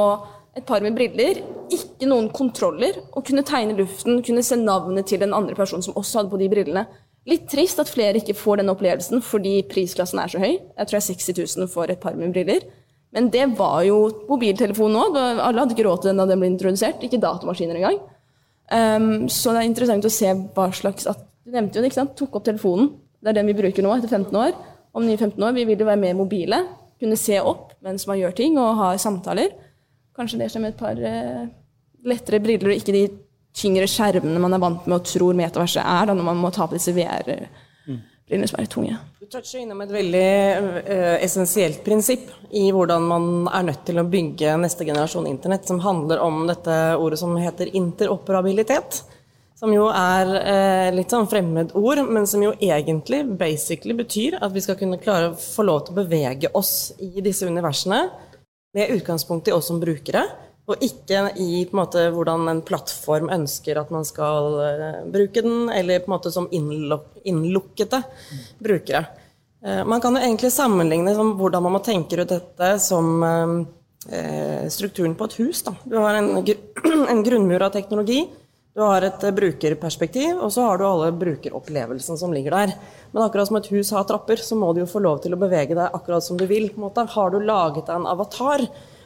et 0.55 0.67
par 0.67 0.85
med 0.85 0.95
briller, 0.95 1.43
ikke 1.75 2.09
noen 2.09 2.31
kontroller, 2.35 2.99
og 3.13 3.27
kunne 3.27 3.45
tegne 3.47 3.77
luften, 3.79 4.23
kunne 4.25 4.45
se 4.47 4.59
navnet 4.61 5.09
til 5.11 5.23
den 5.23 5.35
andre 5.37 5.57
personen 5.59 5.85
som 5.85 5.97
også 5.99 6.21
hadde 6.21 6.33
på 6.33 6.41
de 6.41 6.49
brillene. 6.53 6.87
Litt 7.29 7.47
trist 7.49 7.81
at 7.81 7.89
flere 7.89 8.21
ikke 8.21 8.37
får 8.37 8.61
den 8.61 8.73
opplevelsen 8.73 9.23
fordi 9.25 9.59
prisklassen 9.71 10.21
er 10.21 10.33
så 10.33 10.41
høy. 10.43 10.59
Jeg 10.59 10.89
tror 10.89 10.99
er 10.99 11.07
60 11.07 11.31
000 11.57 11.71
for 11.73 11.89
et 11.93 12.01
par 12.03 12.17
med 12.19 12.35
briller. 12.35 12.67
Men 13.15 13.31
det 13.33 13.47
var 13.57 13.85
jo 13.87 14.11
mobiltelefon 14.29 14.99
òg. 14.99 15.17
Alle 15.17 15.63
hadde 15.63 15.77
ikke 15.77 15.87
råd 15.87 16.03
til 16.03 16.11
den 16.11 16.21
da 16.21 16.27
den 16.29 16.43
ble 16.43 16.51
introdusert. 16.51 17.05
Ikke 17.07 17.23
datamaskiner 17.23 17.79
engang. 17.79 18.01
Um, 18.75 19.29
så 19.31 19.55
det 19.55 19.63
er 19.63 19.71
interessant 19.71 20.09
å 20.09 20.13
se 20.13 20.31
hva 20.57 20.69
slags 20.75 21.09
at 21.09 21.21
du 21.45 21.53
nevnte 21.53 21.79
jo 21.79 21.85
det, 21.85 21.91
ikke 21.93 22.01
sant? 22.01 22.15
tok 22.19 22.39
opp 22.41 22.47
telefonen. 22.47 22.91
Det 23.21 23.33
er 23.33 23.39
den 23.39 23.49
vi 23.49 23.57
bruker 23.57 23.85
nå 23.85 23.93
etter 23.95 24.11
15 24.11 24.37
år. 24.41 24.57
Om 24.97 25.07
9-15 25.09 25.45
år 25.45 25.55
vi 25.57 25.67
vil 25.69 25.81
jo 25.81 25.89
være 25.89 26.01
mer 26.01 26.17
mobile, 26.17 26.61
kunne 27.01 27.19
se 27.21 27.37
opp 27.41 27.75
mens 27.85 28.07
man 28.09 28.19
gjør 28.21 28.37
ting 28.37 28.59
og 28.61 28.79
har 28.81 29.01
samtaler. 29.03 29.53
Kanskje 30.17 30.41
det 30.41 30.51
skjer 30.53 30.63
med 30.65 30.75
et 30.75 30.81
par 30.81 31.01
eh, 31.01 31.47
lettere 32.09 32.41
briller 32.43 32.73
og 32.73 32.81
ikke 32.81 32.95
de 32.95 33.05
tyngre 33.55 33.87
skjermene 33.91 34.43
man 34.43 34.57
er 34.57 34.63
vant 34.63 34.87
med 34.89 34.99
og 34.99 35.07
tror 35.07 35.37
metaverset 35.39 35.83
er, 35.83 36.11
da, 36.11 36.17
når 36.17 36.27
man 36.27 36.43
må 36.43 36.51
ta 36.55 36.67
på 36.67 36.77
disse 36.77 36.95
VR-brillene 36.97 38.49
som 38.51 38.59
er 38.59 38.67
litt 38.67 38.75
tunge. 38.75 38.99
Du 39.23 39.29
toucher 39.31 39.63
innom 39.63 39.81
et 39.85 39.93
veldig 39.95 40.29
uh, 40.85 41.17
essensielt 41.23 41.85
prinsipp 41.87 42.27
i 42.53 42.67
hvordan 42.75 43.07
man 43.09 43.29
er 43.49 43.69
nødt 43.71 43.85
til 43.87 44.01
å 44.03 44.07
bygge 44.11 44.57
neste 44.61 44.87
generasjon 44.87 45.31
internett, 45.31 45.69
som 45.71 45.83
handler 45.85 46.23
om 46.25 46.45
dette 46.51 46.79
ordet 46.99 47.21
som 47.23 47.37
heter 47.39 47.71
interoperabilitet. 47.79 49.05
Som 49.55 49.71
jo 49.71 49.87
er 49.87 50.31
eh, 50.41 50.89
litt 50.93 51.13
sånn 51.15 51.29
fremmed 51.31 51.71
ord, 51.79 52.01
men 52.11 52.27
som 52.27 52.43
jo 52.43 52.51
egentlig 52.59 53.21
basically 53.39 53.95
betyr 53.97 54.35
at 54.43 54.51
vi 54.53 54.61
skal 54.61 54.77
kunne 54.81 54.99
klare 55.01 55.31
å 55.31 55.37
få 55.39 55.63
lov 55.65 55.85
til 55.87 55.95
å 55.95 56.01
bevege 56.03 56.51
oss 56.59 56.91
i 56.99 57.23
disse 57.23 57.47
universene 57.47 58.01
med 58.75 58.91
utgangspunkt 58.97 59.49
i 59.49 59.55
oss 59.55 59.71
som 59.71 59.79
brukere, 59.81 60.25
Og 60.65 60.81
ikke 60.81 61.27
i 61.37 61.65
på 61.69 61.75
en 61.75 61.81
måte, 61.83 62.07
hvordan 62.15 62.49
en 62.49 62.63
plattform 62.65 63.29
ønsker 63.35 63.77
at 63.77 63.91
man 63.93 64.07
skal 64.09 64.55
uh, 64.57 65.03
bruke 65.13 65.43
den, 65.45 65.69
eller 65.69 66.01
på 66.01 66.09
en 66.09 66.15
måte 66.15 66.33
som 66.33 66.49
innluk 66.57 67.11
innlukkede 67.29 68.01
brukere. 68.65 69.05
Uh, 69.61 69.83
man 69.89 70.01
kan 70.01 70.17
jo 70.17 70.23
egentlig 70.25 70.55
sammenligne 70.55 71.13
som, 71.17 71.35
hvordan 71.37 71.67
man 71.67 71.77
må 71.77 71.83
tenke 71.85 72.17
ut 72.17 72.33
dette 72.33 72.71
som 72.81 73.21
uh, 73.21 73.59
strukturen 74.73 75.19
på 75.21 75.29
et 75.29 75.37
hus. 75.43 75.61
Da. 75.69 75.77
Du 75.85 75.99
har 76.01 76.17
en, 76.23 76.33
en 77.13 77.23
grunnmur 77.29 77.69
av 77.69 77.77
teknologi. 77.77 78.23
Du 78.75 78.83
har 78.83 79.05
et 79.07 79.29
brukerperspektiv, 79.37 80.41
og 80.43 80.49
så 80.51 80.65
har 80.67 80.81
du 80.81 80.87
alle 80.89 81.13
brukeropplevelsen 81.15 82.19
som 82.19 82.33
ligger 82.35 82.57
der. 82.57 82.73
Men 83.13 83.23
akkurat 83.23 83.53
som 83.53 83.61
et 83.61 83.69
hus 83.71 83.93
har 83.95 84.09
trapper, 84.09 84.41
så 84.43 84.57
må 84.59 84.73
du 84.73 84.81
jo 84.81 84.89
få 84.91 85.05
lov 85.05 85.21
til 85.23 85.37
å 85.37 85.39
bevege 85.39 85.77
deg 85.77 85.95
akkurat 85.95 86.25
som 86.25 86.41
du 86.41 86.49
vil. 86.51 86.73
Har 86.75 87.31
du 87.31 87.39
laget 87.45 87.85
deg 87.87 88.01
en 88.01 88.09
avatar, 88.11 88.65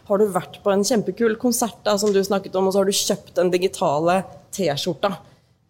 har 0.09 0.21
du 0.21 0.31
vært 0.33 0.61
på 0.65 0.73
en 0.73 0.85
kjempekul 0.85 1.37
konsert 1.41 1.83
da, 1.85 1.99
som 2.01 2.13
du 2.13 2.21
snakket 2.25 2.57
om, 2.57 2.69
og 2.69 2.75
så 2.75 2.83
har 2.83 2.89
du 2.89 2.97
kjøpt 2.97 3.35
den 3.37 3.53
digitale 3.53 4.23
T-skjorta 4.57 5.13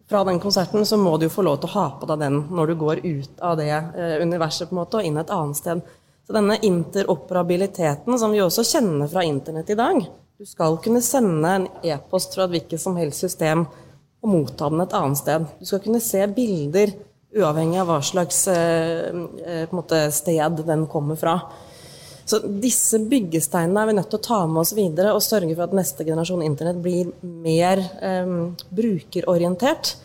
fra 0.09 0.23
den 0.23 0.39
konserten, 0.41 0.85
så 0.85 0.97
må 0.97 1.17
du 1.17 1.27
jo 1.27 1.33
få 1.33 1.45
lov 1.45 1.59
til 1.59 1.69
å 1.69 1.75
ha 1.75 1.87
på 1.99 2.07
deg 2.09 2.23
den 2.23 2.39
når 2.55 2.71
du 2.71 2.77
går 2.81 3.01
ut 3.03 3.43
av 3.45 3.59
det 3.59 3.69
eh, 3.69 4.15
universet 4.23 4.69
på 4.69 4.73
en 4.73 4.81
måte, 4.81 4.97
og 4.97 5.05
inn 5.05 5.19
et 5.21 5.33
annet 5.33 5.59
sted. 5.59 5.83
Så 6.25 6.33
denne 6.33 6.57
interoperabiliteten 6.65 8.17
som 8.21 8.33
vi 8.33 8.41
også 8.41 8.65
kjenner 8.65 9.09
fra 9.09 9.25
internett 9.25 9.69
i 9.73 9.77
dag 9.77 10.03
Du 10.37 10.45
skal 10.45 10.77
kunne 10.79 11.01
sende 11.01 11.53
en 11.57 11.65
e-post 11.83 12.37
fra 12.37 12.45
et 12.45 12.53
hvilket 12.53 12.81
som 12.81 12.97
helst 13.01 13.25
system 13.25 13.65
og 14.19 14.29
motta 14.29 14.69
den 14.71 14.83
et 14.83 14.93
annet 14.95 15.19
sted. 15.19 15.47
Du 15.59 15.67
skal 15.67 15.81
kunne 15.83 16.01
se 16.03 16.21
bilder 16.31 16.93
uavhengig 17.35 17.81
av 17.81 17.89
hva 17.91 17.99
slags 18.03 18.45
eh, 18.51 19.09
eh 19.45 19.73
måte, 19.75 19.99
sted 20.15 20.63
den 20.65 20.87
kommer 20.87 21.19
fra. 21.19 21.35
Så 22.29 22.39
disse 22.61 22.99
byggesteinene 23.09 23.81
er 23.81 23.89
vi 23.89 23.95
nødt 23.97 24.11
til 24.11 24.19
å 24.19 24.25
ta 24.27 24.39
med 24.45 24.61
oss 24.61 24.75
videre 24.77 25.15
og 25.15 25.23
sørge 25.25 25.55
for 25.55 25.65
at 25.65 25.73
neste 25.77 26.05
generasjon 26.05 26.45
internett 26.45 26.81
blir 26.83 27.09
mer 27.23 27.81
eh, 28.05 28.35
brukerorientert. 28.69 29.95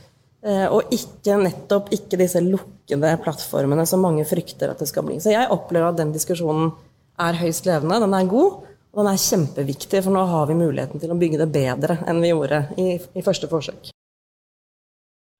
Og 0.44 0.90
ikke 0.92 1.38
nettopp 1.40 1.86
ikke 1.96 2.18
disse 2.20 2.42
lukkede 2.44 3.14
plattformene 3.24 3.86
som 3.88 4.02
mange 4.04 4.26
frykter 4.28 4.68
at 4.74 4.82
det 4.82 4.90
skal 4.90 5.06
bli. 5.06 5.16
Så 5.16 5.32
jeg 5.32 5.48
opplever 5.48 5.88
at 5.88 5.96
den 5.96 6.12
diskusjonen 6.12 6.68
er 7.16 7.38
høyst 7.40 7.64
levende. 7.64 7.96
Den 8.04 8.12
er 8.12 8.28
god, 8.28 8.58
og 8.94 9.02
den 9.02 9.10
er 9.10 9.18
kjempeviktig, 9.18 10.02
for 10.04 10.14
nå 10.14 10.22
har 10.30 10.46
vi 10.46 10.56
muligheten 10.58 11.02
til 11.02 11.10
å 11.10 11.18
bygge 11.18 11.40
det 11.42 11.50
bedre 11.54 11.98
enn 12.06 12.20
vi 12.22 12.30
gjorde 12.30 12.60
i, 12.78 12.88
i 12.98 13.24
første 13.26 13.50
forsøk. 13.50 13.90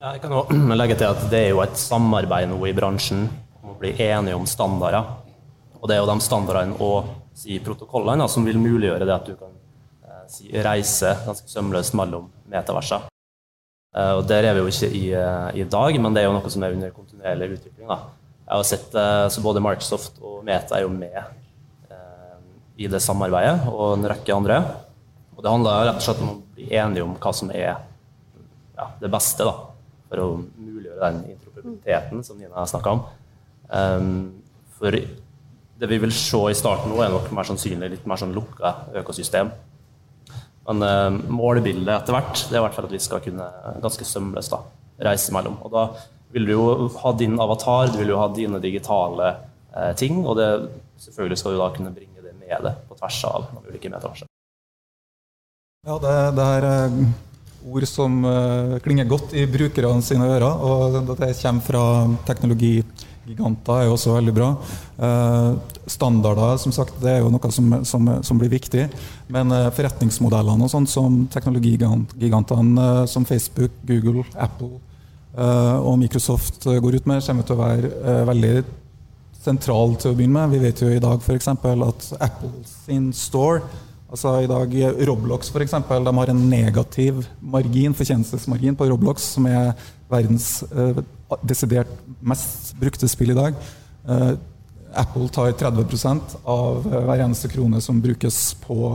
Jeg 0.05 0.23
kan 0.25 0.35
legge 0.81 0.99
til 1.01 1.11
at 1.11 1.29
det 1.33 1.43
er 1.47 1.53
jo 1.55 1.63
et 1.65 1.79
samarbeid 1.79 2.51
nå 2.51 2.59
i 2.67 2.75
bransjen 2.77 3.29
om 3.63 3.73
å 3.73 3.79
bli 3.79 3.95
enige 3.95 4.37
om 4.37 4.49
standarder. 4.49 5.07
Og 5.85 5.91
det 5.91 5.99
er 5.99 6.01
jo 6.01 6.09
de 6.09 6.25
standardene 6.25 6.79
og 6.81 7.11
si, 7.37 7.59
protokollene 7.61 8.25
som 8.33 8.47
vil 8.49 8.57
muliggjøre 8.57 9.05
det 9.05 9.13
at 9.13 9.27
du 9.29 9.35
kan 9.37 9.51
eh, 9.53 10.23
si, 10.33 10.47
reise 10.65 11.11
ganske 11.27 11.51
sømløst 11.53 11.93
mellom 12.01 12.31
metaverser. 12.49 13.05
Eh, 13.93 14.13
og 14.17 14.23
Der 14.31 14.49
er 14.49 14.57
vi 14.57 14.63
jo 14.63 14.71
ikke 14.73 14.89
i, 14.89 15.03
eh, 15.13 15.51
i, 15.61 15.67
dag, 15.69 15.99
men 16.01 16.15
det 16.15 16.23
er 16.23 16.31
jo 16.31 16.39
noe 16.39 16.51
som 16.51 16.65
er 16.65 16.73
under 16.73 16.95
kontinuerlig 16.95 17.59
utvikling. 17.59 17.91
Da. 17.91 17.99
Jeg 18.45 18.57
har 18.57 18.65
sett 18.69 18.97
så 19.33 19.43
Både 19.45 19.61
Microsoft 19.65 20.17
og 20.25 20.41
Meta 20.45 20.79
er 20.79 20.87
jo 20.87 20.93
med 20.93 21.19
eh, 21.21 22.39
i 22.81 22.89
det 22.89 23.03
samarbeidet, 23.05 23.69
og 23.69 23.99
en 23.99 24.09
rekke 24.09 24.35
andre. 24.35 24.63
Og 25.37 25.43
Det 25.45 25.53
handler 25.53 25.85
rett 25.91 26.01
og 26.01 26.07
slett 26.07 26.23
om 26.25 26.31
å 26.33 26.39
bli 26.57 26.71
enige 26.73 27.05
om 27.05 27.13
hva 27.21 27.35
som 27.37 27.53
er 27.53 27.67
ja, 27.69 28.89
det 29.03 29.13
beste 29.13 29.45
da, 29.45 29.53
for 30.09 30.25
å 30.25 30.31
muliggjøre 30.41 31.13
den 31.13 31.21
interoperabiliteten 31.35 32.25
som 32.25 32.41
Nina 32.41 32.65
snakka 32.73 32.97
om. 32.97 33.05
Um, 33.69 34.17
for 34.79 34.97
det 35.85 35.91
vi 35.91 36.01
vil 36.01 36.13
se 36.17 36.41
i 36.49 36.57
starten 36.57 36.89
nå, 36.89 36.99
er 37.05 37.13
nok 37.13 37.29
mer 37.37 37.45
sannsynlig 37.45 37.91
litt 37.93 38.05
mer 38.09 38.21
sånn 38.21 38.33
lukka 38.33 38.71
økosystem. 39.03 39.51
Men 40.65 40.85
eh, 40.87 41.17
målbildet 41.29 41.93
etter 41.93 42.17
hvert 42.17 42.47
det 42.49 42.57
er 42.57 42.63
i 42.63 42.65
hvert 42.65 42.77
fall 42.77 42.89
at 42.89 42.95
vi 42.95 43.03
skal 43.05 43.21
kunne 43.25 43.49
ganske 43.85 44.07
sømløst 44.09 44.55
da, 44.55 44.63
reise 45.11 45.35
mellom. 45.37 45.59
Og 45.67 45.75
da 45.75 45.89
vil 46.35 46.49
du 46.49 46.55
jo 46.55 46.65
ha 47.03 47.13
din 47.21 47.37
avatar, 47.41 47.93
du 47.93 48.01
vil 48.01 48.15
jo 48.15 48.23
ha 48.23 48.31
dine 48.33 48.63
digitale 48.65 49.35
eh, 49.75 49.93
ting, 50.01 50.23
og 50.25 50.39
det, 50.41 50.49
selvfølgelig 51.05 51.41
skal 51.43 51.53
du 51.53 51.61
da 51.61 51.69
kunne 51.77 51.93
bringe 51.93 52.25
det 52.25 52.33
med 52.41 52.65
deg 52.65 52.81
på 52.89 52.97
tvers 52.97 53.21
av 53.29 53.51
de 53.51 53.69
ulike 53.69 53.93
metaverser. 53.93 54.31
Ja, 55.85 56.01
det, 56.01 56.17
det 56.39 56.45
er 56.57 56.67
uh, 56.97 57.75
ord 57.77 57.85
som 57.85 58.23
klinger 58.81 59.09
godt 59.09 59.35
i 59.37 59.45
brukerne 59.45 60.01
sine 60.05 60.31
ører, 60.33 60.63
og 60.65 60.97
det 61.21 61.35
kommer 61.43 61.67
fra 61.67 61.83
teknologi 62.25 62.79
Giganter 63.25 63.81
er 63.81 63.87
jo 63.89 63.95
også 63.97 64.15
veldig 64.19 64.35
bra. 64.37 64.51
Eh, 65.07 65.79
standarder 65.91 66.59
som 66.61 66.75
sagt, 66.77 66.97
det 67.03 67.11
er 67.13 67.23
jo 67.23 67.31
noe 67.33 67.51
som, 67.55 67.71
som, 67.89 68.11
som 68.27 68.41
blir 68.41 68.53
viktig. 68.53 68.87
Men 69.33 69.53
eh, 69.55 69.71
forretningsmodellene 69.75 70.67
og 70.67 70.73
sånt 70.73 70.93
som 70.93 71.23
teknologigigantene 71.33 72.89
eh, 72.89 73.05
som 73.11 73.27
Facebook, 73.29 73.77
Google, 73.89 74.27
Apple 74.35 74.77
og 75.35 75.97
Microsoft 75.99 76.63
går 76.63 76.95
ut 77.01 77.07
med, 77.11 77.25
kommer 77.27 77.43
til 77.43 77.57
å 77.57 77.59
være 77.59 77.89
veldig 78.29 78.53
sentral 79.43 79.97
til 79.99 80.13
å 80.13 80.15
begynne 80.15 80.45
med. 80.45 80.53
Vi 80.53 80.61
vet 80.63 80.83
jo 80.85 80.93
i 80.95 81.01
dag 81.03 81.19
f.eks. 81.19 81.49
at 81.51 82.07
Apple 82.23 82.53
sin 82.69 83.09
store 83.11 83.65
Altså 84.15 84.31
i 84.45 84.47
dag 84.47 84.75
Roblox 85.09 85.49
for 85.51 85.65
eksempel, 85.65 86.05
de 86.07 86.13
har 86.15 86.31
en 86.31 86.43
negativ 86.47 87.25
margin, 87.43 87.97
fortjenestesmargin 87.99 88.77
på 88.79 88.87
Roblox, 88.87 89.25
som 89.35 89.49
er 89.51 89.73
verdens 90.07 90.63
eh, 90.71 91.01
desidert 91.43 91.91
mest 92.23 92.77
brukte 92.79 93.11
spill 93.11 93.35
i 93.35 93.39
dag. 93.41 93.59
Eh, 94.07 94.31
Apple 95.03 95.27
tar 95.35 95.51
30% 95.59 96.37
av 96.47 96.87
uh, 96.87 97.01
hver 97.09 97.25
eneste 97.25 97.51
krone 97.51 97.81
som 97.83 97.99
brukes 97.99 98.39
på, 98.63 98.93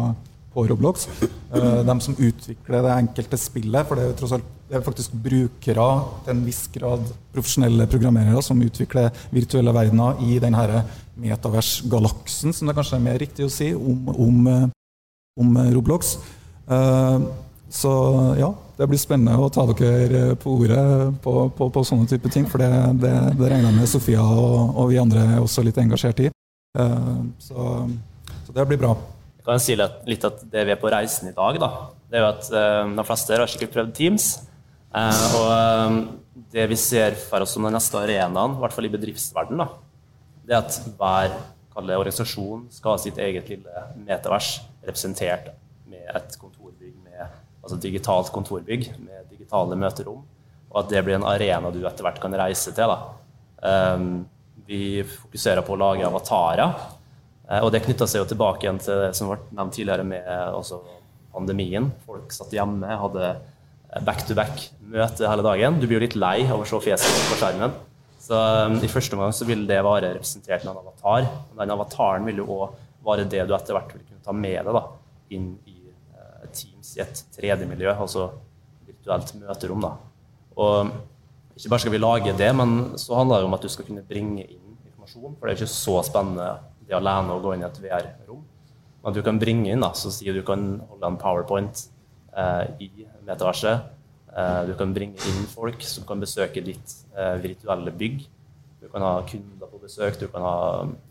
på 0.53 0.63
Roblox. 0.71 1.09
de 1.51 1.97
som 1.99 2.15
utvikler 2.15 2.85
det 2.85 2.95
enkelte 2.95 3.41
spillet, 3.41 3.89
for 3.89 3.99
det 3.99 4.07
er, 4.07 4.15
tross 4.15 4.37
alt, 4.37 4.47
det 4.69 4.79
er 4.79 4.87
faktisk 4.87 5.19
brukere 5.19 5.91
til 6.23 6.31
en 6.37 6.47
viss 6.47 6.63
grad 6.71 7.03
profesjonelle 7.35 7.91
programmerere 7.91 8.39
som 8.45 8.63
utvikler 8.63 9.11
virtuelle 9.35 9.75
verdener 9.75 10.23
i 10.23 10.39
denne 10.39 10.85
metavers-galaksen, 11.19 12.55
som 12.55 12.71
det 12.71 12.79
kanskje 12.79 13.01
er 13.01 13.07
mer 13.11 13.19
riktig 13.19 13.49
å 13.49 13.51
si, 13.51 13.73
om, 13.75 14.13
om, 14.15 14.53
om 15.39 15.57
Roblox. 15.73 16.17
så 17.69 17.91
ja, 18.37 18.49
det 18.77 18.87
blir 18.87 18.99
spennende 19.01 19.37
å 19.39 19.49
ta 19.51 19.65
dere 19.69 20.35
på 20.39 20.53
ordet 20.61 20.83
på, 21.23 21.33
på, 21.55 21.69
på 21.73 21.83
sånne 21.85 22.07
type 22.09 22.29
ting. 22.33 22.45
For 22.49 22.61
det, 22.61 22.69
det, 23.01 23.13
det 23.39 23.49
regner 23.51 23.71
jeg 23.71 23.77
med 23.79 23.91
Sofia 23.91 24.23
og, 24.23 24.75
og, 24.75 24.85
vi 24.91 24.99
andre 25.01 25.25
er 25.35 25.41
også 25.41 25.65
litt 25.65 25.79
engasjert 25.81 26.21
i. 26.23 26.29
Så, 27.41 27.65
så, 28.45 28.53
det 28.55 28.67
blir 28.69 28.79
bra. 28.81 28.93
Jeg 29.39 29.47
kan 29.47 29.63
si 29.63 29.75
litt 29.79 30.27
at 30.27 30.45
det 30.51 30.67
vi 30.67 30.75
er 30.75 30.79
på 30.79 30.91
reisen 30.93 31.31
i 31.31 31.35
dag, 31.35 31.59
da, 31.61 31.71
det 32.09 32.19
er 32.19 32.25
jo 32.25 32.29
at 32.29 32.49
de 32.99 33.05
fleste 33.07 33.41
har 33.41 33.51
sikkert 33.51 33.75
prøvd 33.75 33.93
Teams. 33.97 34.31
Og 34.93 36.09
det 36.53 36.65
vi 36.69 36.77
ser 36.79 37.17
for 37.19 37.43
oss 37.43 37.53
som 37.55 37.65
den 37.67 37.75
neste 37.77 37.99
arenaen, 37.99 38.55
i 38.57 38.63
hvert 38.63 38.75
fall 38.75 38.87
i 38.87 38.93
bedriftsverdenen, 38.93 39.77
det 40.47 40.55
er 40.55 40.63
at 40.63 40.79
hver 40.97 41.35
organisasjon 41.79 42.65
skal 42.73 42.95
ha 42.95 43.01
sitt 43.01 43.19
eget 43.21 43.51
lille 43.51 43.83
metavers 44.01 44.57
representert 44.89 45.53
med 45.89 46.09
et 46.15 46.35
kontorbygg 46.41 46.97
med 47.05 47.23
altså 47.63 47.79
digitalt 47.81 48.31
kontorbygg 48.33 48.89
med 48.97 49.29
digitale 49.31 49.77
møterom, 49.79 50.21
og 50.69 50.77
at 50.83 50.91
det 50.91 51.03
blir 51.05 51.17
en 51.17 51.27
arena 51.27 51.71
du 51.73 51.81
etter 51.87 52.05
hvert 52.05 52.21
kan 52.21 52.35
reise 52.37 52.73
til. 52.75 52.93
Um, 53.61 54.25
vi 54.69 55.01
fokuserer 55.07 55.65
på 55.65 55.73
å 55.75 55.79
lage 55.81 56.07
avatarer, 56.07 56.75
uh, 57.49 57.59
og 57.61 57.71
det 57.73 57.83
knytta 57.85 58.07
seg 58.09 58.23
jo 58.23 58.29
tilbake 58.31 58.65
igjen 58.65 58.81
til 58.83 59.05
det 59.05 59.13
som 59.17 59.31
ble 59.31 59.39
nevnt 59.57 59.75
tidligere 59.77 60.05
med 60.07 60.27
uh, 60.29 60.91
pandemien. 61.33 61.89
Folk 62.07 62.33
satt 62.35 62.53
hjemme, 62.55 62.99
hadde 63.03 63.33
back-to-back-møte 64.05 65.29
hele 65.29 65.45
dagen. 65.45 65.79
Du 65.81 65.87
blir 65.87 65.97
jo 65.97 66.05
litt 66.05 66.19
lei 66.19 66.43
av 66.45 66.61
å 66.61 66.67
se 66.69 66.81
fjeset 66.85 67.23
på 67.31 67.39
skjermen. 67.41 67.73
Så 68.21 68.37
um, 68.37 68.77
I 68.83 68.91
første 68.91 69.17
omgang 69.17 69.33
så 69.35 69.47
vil 69.49 69.65
det 69.69 69.81
være 69.85 70.13
representert 70.19 70.65
med 70.65 70.75
en 70.75 70.83
avatar. 70.83 71.27
Den 71.57 71.73
avataren 71.73 72.29
vil 72.29 72.43
jo 72.43 72.49
òg 72.59 72.77
være 73.05 73.25
det 73.31 73.47
du 73.47 73.55
etter 73.57 73.77
hvert 73.77 73.95
vil 73.95 74.08
ta 74.25 74.35
med 74.35 74.59
deg 74.67 74.75
da, 74.75 74.85
inn 75.35 75.51
i 75.69 75.77
Teams 76.55 76.95
i 76.97 77.01
et 77.03 77.19
3D-miljø, 77.35 77.91
altså 77.93 78.29
virtuelt 78.87 79.33
møterom. 79.37 79.83
Da. 79.85 79.91
Og 80.59 80.91
ikke 81.59 81.71
bare 81.73 81.83
skal 81.83 81.93
vi 81.93 82.01
lage 82.01 82.33
det, 82.39 82.49
men 82.55 82.97
så 82.99 83.19
handler 83.19 83.41
det 83.41 83.49
om 83.49 83.57
at 83.57 83.65
du 83.65 83.69
skal 83.71 83.87
kunne 83.87 84.05
bringe 84.07 84.45
inn 84.45 84.77
informasjon. 84.87 85.35
For 85.35 85.45
det 85.45 85.53
er 85.53 85.59
ikke 85.59 85.73
så 85.73 85.99
spennende 86.07 86.49
det 86.87 86.97
alene 86.97 87.35
å 87.35 87.43
gå 87.43 87.53
inn 87.53 87.63
i 87.65 87.67
et 87.67 87.79
VR-rom. 87.83 88.41
Men 89.03 89.15
du 89.15 89.21
kan 89.23 89.39
bringe 89.39 89.71
inn, 89.71 89.83
da, 89.83 89.93
så 89.95 90.11
sier 90.11 90.35
du 90.35 90.43
kan 90.47 90.65
holde 90.89 91.11
en 91.11 91.19
powerpoint 91.19 91.85
eh, 92.35 92.65
i 92.83 92.89
metaverset. 93.27 93.91
Eh, 94.29 94.61
du 94.69 94.73
kan 94.79 94.93
bringe 94.95 95.19
inn 95.29 95.47
folk 95.51 95.83
som 95.87 96.07
kan 96.07 96.21
besøke 96.21 96.63
ditt 96.65 96.95
eh, 97.15 97.37
virtuelle 97.43 97.93
bygg. 97.95 98.25
Du 98.79 98.87
kan 98.91 99.03
ha 99.03 99.13
kunder 99.27 99.67
på 99.67 99.81
besøk, 99.83 100.19
du 100.19 100.27
kan 100.31 100.43
ha 100.45 100.57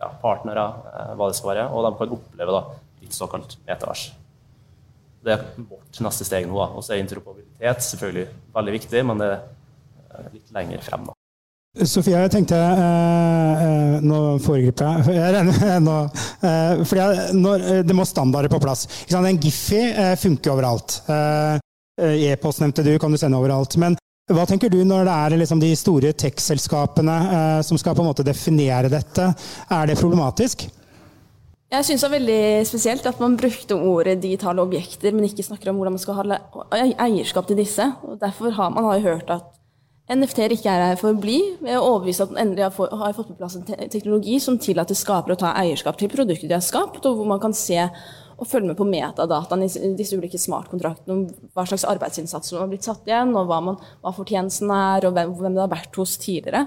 ja, 0.01 0.11
partnere, 0.23 0.67
eh, 0.93 1.15
hva 1.19 1.31
det 1.31 1.39
skal 1.39 1.53
være. 1.55 1.69
Og 1.73 1.87
de 1.87 1.95
kan 2.01 2.15
oppleve 2.19 2.57
da, 2.57 2.63
såkalt 3.15 3.57
metavers. 3.67 4.09
Det 5.25 5.35
er 5.35 5.47
vårt 5.69 6.01
neste 6.05 6.27
steg 6.27 6.49
nå. 6.49 6.59
Og 6.59 6.85
så 6.85 6.95
er 6.95 7.03
interoperabilitet 7.03 7.87
selvfølgelig 7.91 8.27
veldig 8.55 8.75
viktig, 8.79 9.05
men 9.11 9.23
det 9.23 9.31
er 9.37 10.29
litt 10.33 10.53
lenger 10.55 10.85
frem. 10.87 11.09
da. 11.09 11.19
Sofia, 11.87 12.25
jeg 12.25 12.33
tenkte 12.33 12.57
eh, 12.57 13.61
eh 13.63 14.01
Nå 14.03 14.39
foregriper 14.43 14.89
jeg. 14.89 15.17
jeg 15.19 15.35
regner, 15.37 15.79
nå, 15.85 15.97
eh, 16.49 16.83
fordi 16.83 17.03
jeg, 17.03 17.37
når, 17.39 17.65
eh, 17.71 17.81
det 17.87 17.97
må 17.97 18.07
standarder 18.09 18.51
på 18.51 18.61
plass. 18.63 18.87
En 19.15 19.41
Giffi 19.43 19.83
eh, 19.91 20.15
funker 20.19 20.55
overalt. 20.55 21.01
Eh, 21.09 21.59
e-post 22.31 22.63
nevnte 22.63 22.85
du, 22.87 22.93
kan 22.99 23.13
du 23.13 23.19
sende 23.19 23.39
overalt. 23.39 23.75
Men 23.79 23.99
hva 24.31 24.45
tenker 24.47 24.71
du 24.71 24.81
når 24.87 25.07
det 25.09 25.15
er 25.15 25.39
liksom 25.41 25.61
de 25.61 25.71
store 25.77 26.13
tech-selskapene 26.13 27.63
som 27.65 27.79
skal 27.81 27.97
på 27.97 28.05
en 28.05 28.11
måte 28.11 28.27
definere 28.27 28.91
dette? 28.93 29.25
Er 29.73 29.89
det 29.89 29.97
problematisk? 29.99 30.67
Jeg 31.69 31.85
syns 31.85 32.01
det 32.01 32.09
er 32.09 32.15
veldig 32.15 32.43
spesielt 32.65 33.07
at 33.11 33.19
man 33.21 33.35
brukte 33.37 33.77
ordet 33.77 34.23
digitale 34.23 34.63
objekter, 34.65 35.13
men 35.13 35.27
ikke 35.27 35.45
snakker 35.45 35.69
om 35.69 35.77
hvordan 35.77 35.99
man 35.99 36.01
skal 36.01 36.17
ha 36.17 36.39
eierskap 37.05 37.49
til 37.49 37.59
disse. 37.61 37.85
Og 38.09 38.17
derfor 38.23 38.55
har 38.57 38.71
man 38.73 38.89
har 38.89 39.03
hørt 39.05 39.29
at 39.35 39.51
NFT-er 40.09 40.55
ikke 40.55 40.73
er 40.73 40.87
her 40.87 40.97
for 40.97 41.13
å 41.13 41.21
bli. 41.21 41.37
Vi 41.61 41.69
er 41.69 41.83
overbevist 41.83 42.25
at 42.25 42.33
man 42.33 42.47
endelig 42.47 42.65
har, 42.65 42.73
fått, 42.73 43.29
på 43.29 43.37
plass 43.37 43.59
en 43.59 43.67
teknologi 43.69 44.39
som 44.41 44.57
tillater 44.57 44.97
skapere 44.97 45.37
å 45.37 45.43
ta 45.43 45.53
eierskap 45.61 46.01
til 46.01 46.09
produktet 46.09 46.49
de 46.49 46.57
har 46.57 46.65
skapt, 46.65 47.05
og 47.05 47.21
hvor 47.21 47.29
man 47.29 47.43
kan 47.43 47.53
se 47.53 47.83
og 48.39 48.47
følge 48.49 48.71
med 48.71 48.79
på 48.79 48.87
metadataen 48.89 49.67
i 49.67 49.93
disse 49.99 50.17
ulike 50.17 50.41
smartkontraktene 50.41 51.15
om 51.15 51.53
hva 51.53 51.67
slags 51.69 51.85
arbeidsinnsats 51.91 52.49
som 52.49 52.63
har 52.63 52.71
blitt 52.71 52.87
satt 52.87 53.05
igjen, 53.11 53.35
og 53.37 53.51
hva, 53.51 53.61
man, 53.69 53.77
hva 54.01 54.15
fortjenesten 54.17 54.73
er, 54.73 55.09
og 55.09 55.17
hvem, 55.19 55.37
hvem, 55.37 55.59
det 55.59 55.65
har 55.67 55.73
vært 55.75 56.01
hos 56.01 56.17
tidligere. 56.23 56.65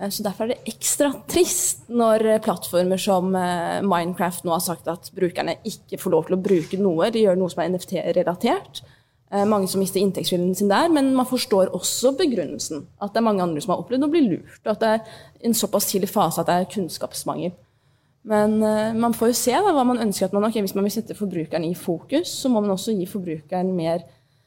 Eh, 0.00 0.10
så 0.10 0.22
Derfor 0.22 0.44
er 0.44 0.54
det 0.54 0.74
ekstra 0.74 1.10
trist 1.28 1.88
når 1.88 2.26
plattformer 2.44 3.00
som 3.00 3.32
eh, 3.36 3.80
Minecraft 3.86 4.44
nå 4.44 4.54
har 4.54 4.64
sagt 4.64 4.90
at 4.92 5.10
brukerne 5.16 5.58
ikke 5.64 6.00
får 6.00 6.14
lov 6.14 6.28
til 6.28 6.36
å 6.36 6.42
bruke 6.42 6.80
noe. 6.80 7.10
De 7.12 7.24
gjør 7.24 7.38
noe 7.40 7.52
som 7.52 7.64
er 7.64 7.72
NFT-relatert. 7.72 8.82
Eh, 9.32 9.44
mange 9.48 9.70
som 9.70 9.82
mister 9.82 10.02
inntektskilden 10.02 10.54
sin 10.56 10.72
der, 10.72 10.90
men 10.92 11.14
man 11.16 11.28
forstår 11.28 11.72
også 11.76 12.14
begrunnelsen. 12.18 12.86
At 13.02 13.14
det 13.14 13.22
er 13.22 13.28
mange 13.28 13.46
andre 13.46 13.62
som 13.64 13.74
har 13.74 13.84
opplevd 13.84 14.06
å 14.06 14.10
bli 14.12 14.26
lurt, 14.28 14.60
og 14.64 14.74
at 14.76 14.82
det 14.82 14.90
er 14.96 15.48
en 15.48 15.56
såpass 15.56 15.88
tidlig 15.90 16.12
fase 16.12 16.42
at 16.42 16.50
det 16.50 16.58
er 16.58 16.74
kunnskapsmangel. 16.76 17.56
Men 18.26 18.58
man 18.98 19.12
får 19.14 19.28
jo 19.30 19.34
se 19.38 19.52
da, 19.54 19.70
hva 19.70 19.84
man 19.86 20.00
ønsker 20.02 20.26
at 20.26 20.32
man 20.34 20.42
okay, 20.48 20.58
Hvis 20.58 20.72
man 20.74 20.82
vil 20.82 20.96
sette 20.96 21.14
forbrukeren 21.14 21.62
i 21.62 21.76
fokus, 21.78 22.32
så 22.40 22.50
må 22.50 22.58
man 22.58 22.72
også 22.74 22.96
gi 22.96 23.04
forbrukeren 23.06 23.70
mer, 23.76 24.02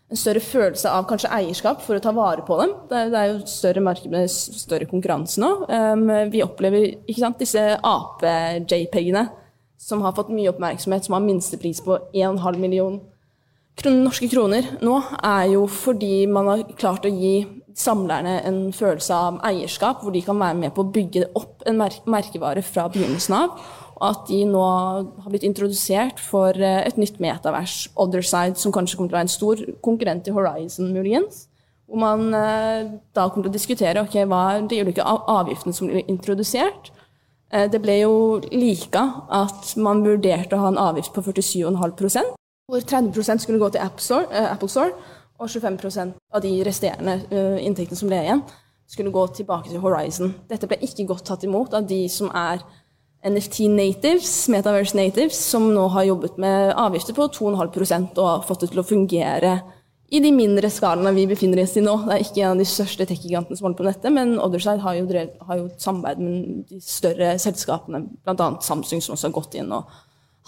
en 0.10 0.18
større 0.18 0.42
følelse 0.42 0.90
av 0.90 1.06
kanskje 1.10 1.30
eierskap 1.36 1.84
for 1.86 1.98
å 1.98 2.02
ta 2.02 2.14
vare 2.18 2.42
på 2.46 2.58
dem. 2.62 2.74
Det 2.90 2.98
er, 2.98 3.12
det 3.14 3.20
er 3.20 3.30
jo 3.30 3.52
større 3.52 3.84
marked 3.86 4.16
større 4.34 4.88
konkurranse 4.90 5.42
nå. 5.42 5.52
Um, 5.70 6.08
vi 6.34 6.42
opplever 6.46 6.96
sant, 7.18 7.38
disse 7.42 7.62
ape-jpegene 7.78 9.28
som 9.80 10.02
har 10.04 10.16
fått 10.18 10.34
mye 10.34 10.50
oppmerksomhet, 10.52 11.06
som 11.06 11.16
har 11.16 11.24
minstepris 11.24 11.84
på 11.86 12.00
1,5 12.12 12.60
million 12.60 13.00
norske 13.88 14.28
kroner 14.28 14.66
nå, 14.84 14.98
er 15.24 15.54
jo 15.54 15.62
fordi 15.72 16.26
man 16.28 16.50
har 16.52 16.64
klart 16.76 17.06
å 17.08 17.12
gi 17.14 17.46
samlerne 17.80 18.40
en 18.48 18.60
følelse 18.76 19.16
av 19.16 19.40
eierskap, 19.48 20.04
hvor 20.04 20.14
de 20.16 20.22
kan 20.26 20.40
være 20.40 20.58
med 20.60 20.74
på 20.76 20.84
å 20.84 20.92
bygge 20.94 21.30
opp 21.40 21.64
en 21.70 21.80
merkevare 21.80 22.64
fra 22.66 22.88
begynnelsen 22.92 23.36
av. 23.38 23.54
Og 24.00 24.06
at 24.08 24.30
de 24.30 24.40
nå 24.48 24.64
har 24.64 25.28
blitt 25.32 25.48
introdusert 25.48 26.22
for 26.24 26.56
eh, 26.56 26.82
et 26.88 27.00
nytt 27.00 27.20
metavers, 27.24 27.90
Otherside, 28.00 28.60
som 28.60 28.74
kanskje 28.76 29.00
kommer 29.00 29.12
til 29.12 29.18
å 29.18 29.20
være 29.20 29.28
en 29.28 29.36
stor 29.36 29.64
konkurrent 29.84 30.24
til 30.28 30.38
Horizon, 30.38 30.94
muligens. 30.96 31.46
Hvor 31.90 32.00
man 32.04 32.30
eh, 32.38 32.94
da 33.16 33.28
kommer 33.28 33.50
til 33.50 33.54
å 33.54 33.58
diskutere 33.58 34.06
ok, 34.06 34.22
hva 34.30 34.44
er 34.54 34.70
de 34.72 34.82
ulike 34.86 35.04
avgiftene 35.04 35.76
som 35.76 35.92
blir 35.92 36.08
introdusert. 36.08 36.94
Eh, 37.52 37.68
det 37.72 37.84
ble 37.84 38.02
jo 38.06 38.16
lika 38.54 39.06
at 39.42 39.74
man 39.80 40.06
vurderte 40.06 40.56
å 40.56 40.64
ha 40.64 40.72
en 40.72 40.84
avgift 40.90 41.16
på 41.16 41.26
47,5% 41.28 42.36
hvor 42.70 42.80
30% 42.86 43.42
skulle 43.42 43.60
gå 43.60 43.70
til 43.74 43.82
Apple 43.82 44.50
Apple 44.52 44.70
Store, 44.70 44.92
og 45.40 45.48
25% 45.48 46.20
av 46.36 46.44
de 46.44 46.52
resterende 46.68 47.16
uh, 47.32 47.58
inntektene 47.64 48.00
som 48.00 48.12
ble 48.12 48.20
igjen, 48.26 48.44
skulle 48.90 49.14
gå 49.14 49.24
tilbake 49.38 49.70
til 49.70 49.82
Horizon. 49.84 50.34
Dette 50.50 50.68
ble 50.68 50.80
ikke 50.86 51.08
godt 51.10 51.28
tatt 51.30 51.46
imot 51.46 51.76
av 51.78 51.88
de 51.88 52.04
som 52.12 52.32
er 52.36 52.64
NFT 53.26 53.68
natives, 53.74 54.32
Metaverse 54.52 54.96
natives, 54.98 55.40
som 55.52 55.68
nå 55.74 55.90
har 55.94 56.08
jobbet 56.08 56.40
med 56.40 56.72
avgifter 56.72 57.18
på 57.18 57.28
2,5 57.36 58.16
og 58.16 58.24
har 58.26 58.48
fått 58.48 58.64
det 58.64 58.72
til 58.72 58.82
å 58.82 58.88
fungere 58.88 59.58
i 60.10 60.22
de 60.24 60.32
mindre 60.34 60.72
skalaene 60.74 61.14
vi 61.14 61.28
befinner 61.30 61.62
oss 61.62 61.76
i 61.78 61.84
nå. 61.86 61.94
Det 62.08 62.16
er 62.16 62.24
ikke 62.24 62.42
en 62.42 62.54
av 62.56 62.62
de 62.62 62.68
største 62.68 63.06
tech-gigantene 63.10 63.60
som 63.60 63.68
holder 63.68 63.82
på 63.82 63.88
dette, 63.90 64.14
men 64.14 64.38
Otherside 64.42 64.82
har 64.82 64.98
jo, 64.98 65.08
drevet, 65.10 65.36
har 65.46 65.60
jo 65.60 65.68
samarbeid 65.78 66.24
med 66.24 66.64
de 66.72 66.80
større 66.82 67.36
selskapene, 67.42 68.06
bl.a. 68.26 68.48
Samsung, 68.66 69.04
som 69.06 69.16
også 69.16 69.30
har 69.30 69.36
gått 69.36 69.60
inn 69.60 69.76
og 69.76 69.92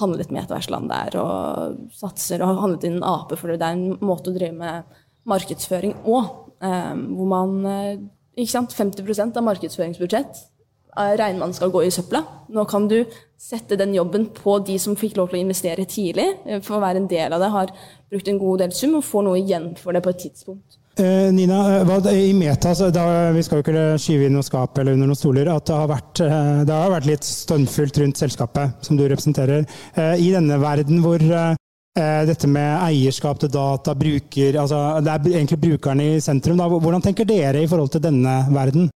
handlet 0.01 0.31
med 0.31 0.41
metaversland 0.41 0.91
der 0.91 1.17
og 1.21 1.77
satser 1.95 2.43
og 2.43 2.59
handlet 2.63 2.89
inn 2.89 3.03
ape, 3.05 3.37
for 3.39 3.53
det 3.53 3.61
er 3.61 3.77
en 3.77 3.99
måte 4.03 4.31
å 4.31 4.35
drive 4.35 4.57
med 4.57 4.97
markedsføring 5.29 6.01
òg. 6.09 6.37
Um, 6.61 7.05
hvor 7.17 7.25
man 7.25 7.53
eh, 7.65 8.01
ikke 8.37 8.51
sant, 8.51 8.73
50% 8.77 9.37
av 9.39 9.45
markedsføringsbudsjett 9.47 10.35
eh, 10.37 11.13
regner 11.17 11.39
man 11.41 11.55
skal 11.57 11.71
gå 11.73 11.81
i 11.87 11.93
søpla. 11.93 12.21
Nå 12.53 12.67
kan 12.69 12.85
du 12.91 12.99
sette 13.41 13.79
den 13.79 13.95
jobben 13.95 14.27
på 14.35 14.59
de 14.67 14.77
som 14.79 14.93
fikk 14.99 15.17
lov 15.17 15.31
til 15.31 15.39
å 15.39 15.41
investere 15.41 15.87
tidlig, 15.89 16.27
eh, 16.45 16.61
for 16.61 16.77
å 16.77 16.83
være 16.83 17.01
en 17.01 17.09
del 17.09 17.33
av 17.33 17.41
det, 17.41 17.49
har 17.55 17.73
brukt 18.13 18.29
en 18.29 18.39
god 18.43 18.61
del 18.61 18.75
sum 18.77 18.99
og 18.99 19.07
får 19.07 19.25
noe 19.25 19.41
igjen 19.41 19.71
for 19.79 19.97
det 19.97 20.03
på 20.05 20.13
et 20.13 20.21
tidspunkt. 20.27 20.77
Eh, 20.95 21.33
Nina, 21.33 21.81
eh, 22.09 22.13
i 22.29 22.33
Meta, 22.33 22.73
da, 22.89 23.31
vi 23.31 23.43
skal 23.43 23.61
jo 23.61 23.63
ikke 23.63 23.83
skyve 24.01 24.27
inn 24.27 24.33
noe 24.35 24.43
skap 24.43 24.75
eller 24.77 24.97
under 24.97 25.07
noen 25.07 25.17
stoler, 25.17 25.47
at 25.47 25.69
det 25.69 25.75
har, 25.77 25.87
vært, 25.87 26.19
eh, 26.19 26.63
det 26.67 26.75
har 26.75 26.91
vært 26.91 27.07
litt 27.07 27.23
stormfullt 27.23 27.99
rundt 28.01 28.19
selskapet 28.19 28.83
som 28.83 28.99
du 28.99 29.05
representerer. 29.07 29.63
I 29.95 30.31
denne 30.33 30.57
verden 30.59 30.99
hvor 31.03 31.21
dette 31.21 32.47
med 32.47 32.71
eierskap 32.85 33.39
til 33.39 33.51
data, 33.51 33.93
bruker, 33.95 34.57
altså 34.59 35.01
det 35.03 35.11
er 35.11 35.37
egentlig 35.37 35.59
brukerne 35.59 36.07
i 36.15 36.19
sentrum, 36.23 36.59
da. 36.59 36.67
hvordan 36.67 37.03
tenker 37.03 37.27
dere 37.27 37.63
i 37.63 37.67
forhold 37.67 37.91
til 37.91 38.03
denne 38.03 38.35
verden? 38.51 38.89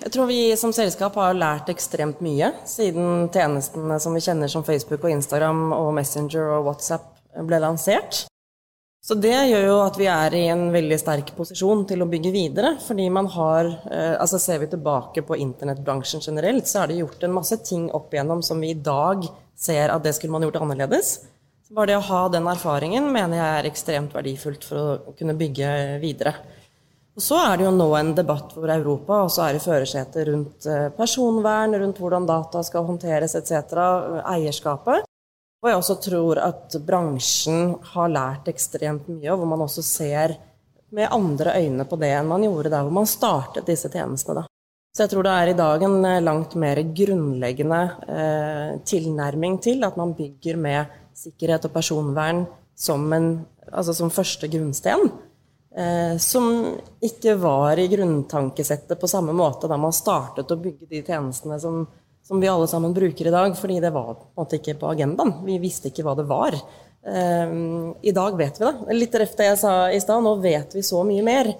Jeg 0.00 0.14
tror 0.14 0.30
vi 0.30 0.56
som 0.56 0.72
selskap 0.72 1.14
har 1.20 1.36
lært 1.36 1.70
ekstremt 1.70 2.22
mye 2.24 2.52
siden 2.66 3.28
tjenestene 3.34 3.98
som 4.00 4.14
vi 4.16 4.22
kjenner 4.24 4.48
som 4.48 4.64
Facebook 4.64 5.04
og 5.04 5.12
Instagram 5.12 5.72
og 5.76 5.92
Messenger 5.98 6.54
og 6.56 6.70
WhatsApp 6.70 7.10
ble 7.46 7.60
lansert. 7.62 8.24
Så 9.00 9.16
det 9.16 9.32
gjør 9.32 9.64
jo 9.64 9.76
at 9.80 9.96
vi 9.96 10.06
er 10.12 10.34
i 10.36 10.42
en 10.52 10.66
veldig 10.74 10.98
sterk 11.00 11.32
posisjon 11.36 11.86
til 11.88 12.04
å 12.04 12.08
bygge 12.10 12.32
videre. 12.34 12.74
Fordi 12.84 13.06
man 13.12 13.30
har 13.32 13.70
eh, 13.88 14.16
Altså 14.20 14.38
ser 14.42 14.60
vi 14.60 14.68
tilbake 14.68 15.24
på 15.24 15.38
internettbransjen 15.40 16.20
generelt, 16.24 16.68
så 16.68 16.82
er 16.82 16.90
det 16.90 17.00
gjort 17.00 17.24
en 17.24 17.36
masse 17.38 17.56
ting 17.64 17.88
opp 17.96 18.12
igjennom 18.12 18.44
som 18.44 18.60
vi 18.60 18.74
i 18.74 18.76
dag 18.76 19.24
ser 19.56 19.92
at 19.92 20.04
det 20.04 20.12
skulle 20.16 20.36
man 20.36 20.44
gjort 20.44 20.60
annerledes. 20.60 21.14
Så 21.64 21.76
bare 21.76 21.92
det 21.92 22.00
å 22.00 22.06
ha 22.10 22.22
den 22.32 22.48
erfaringen 22.50 23.08
mener 23.14 23.40
jeg 23.40 23.58
er 23.58 23.70
ekstremt 23.70 24.14
verdifullt 24.16 24.64
for 24.68 25.08
å 25.08 25.16
kunne 25.16 25.36
bygge 25.38 25.72
videre. 26.02 26.34
Og 27.16 27.24
så 27.24 27.40
er 27.40 27.58
det 27.58 27.66
jo 27.66 27.72
nå 27.74 27.88
en 27.96 28.12
debatt 28.16 28.52
hvor 28.54 28.70
Europa 28.72 29.24
også 29.24 29.46
er 29.46 29.56
i 29.56 29.62
førersetet 29.64 30.28
rundt 30.28 30.68
eh, 30.68 30.88
personvern, 30.96 31.76
rundt 31.80 32.00
hvordan 32.00 32.28
data 32.28 32.62
skal 32.66 32.86
håndteres 32.88 33.36
etc., 33.40 33.80
eierskapet. 34.36 35.08
Og 35.60 35.68
jeg 35.68 35.76
også 35.76 35.96
tror 36.00 36.40
at 36.40 36.76
bransjen 36.86 37.74
har 37.92 38.12
lært 38.12 38.48
ekstremt 38.48 39.10
mye, 39.12 39.28
og 39.32 39.42
hvor 39.42 39.50
man 39.50 39.64
også 39.66 39.84
ser 39.84 40.38
med 40.90 41.12
andre 41.12 41.52
øyne 41.60 41.84
på 41.86 41.98
det 42.00 42.10
enn 42.16 42.30
man 42.30 42.46
gjorde 42.46 42.72
der 42.72 42.86
hvor 42.86 42.96
man 42.96 43.08
startet 43.08 43.68
disse 43.68 43.90
tjenestene. 43.92 44.40
Da. 44.40 44.46
Så 44.90 45.04
jeg 45.04 45.12
tror 45.12 45.26
det 45.26 45.34
er 45.36 45.50
i 45.52 45.58
dag 45.58 45.84
en 45.86 45.98
eh, 46.08 46.22
langt 46.24 46.56
mer 46.58 46.80
grunnleggende 46.82 47.80
eh, 48.10 48.72
tilnærming 48.88 49.60
til 49.62 49.84
at 49.86 49.98
man 50.00 50.16
bygger 50.18 50.58
med 50.58 50.96
sikkerhet 51.14 51.68
og 51.68 51.74
personvern 51.76 52.42
som, 52.74 53.04
en, 53.12 53.28
altså 53.70 53.94
som 53.94 54.10
første 54.10 54.48
grunnsten. 54.50 55.12
Eh, 55.70 56.16
som 56.18 56.48
ikke 57.06 57.36
var 57.38 57.78
i 57.78 57.86
grunntankesettet 57.92 58.98
på 58.98 59.10
samme 59.12 59.36
måte 59.36 59.70
da 59.70 59.78
man 59.78 59.94
startet 59.94 60.50
å 60.50 60.58
bygge 60.58 60.88
de 60.90 61.04
tjenestene 61.06 61.60
som 61.62 61.84
som 62.30 62.38
vi 62.40 62.48
alle 62.48 62.68
sammen 62.70 62.92
bruker 62.94 63.26
i 63.26 63.30
dag, 63.34 63.56
fordi 63.58 63.80
det 63.82 63.90
var 63.90 64.12
på 64.14 64.22
en 64.28 64.38
måte 64.38 64.60
ikke 64.60 64.76
på 64.78 64.86
agendaen. 64.86 65.32
Vi 65.42 65.56
visste 65.58 65.90
ikke 65.90 66.04
hva 66.06 66.12
det 66.14 66.28
var. 66.30 66.54
Um, 67.02 67.96
I 68.06 68.12
dag 68.14 68.36
vet 68.38 68.60
vi 68.60 68.68
det. 68.68 68.94
Litt 68.94 69.16
røft 69.18 69.40
det 69.40 69.48
jeg 69.48 69.58
sa 69.58 69.72
i 69.90 69.98
stad, 69.98 70.22
nå 70.22 70.36
vet 70.38 70.76
vi 70.78 70.84
så 70.86 71.02
mye 71.08 71.24
mer 71.26 71.50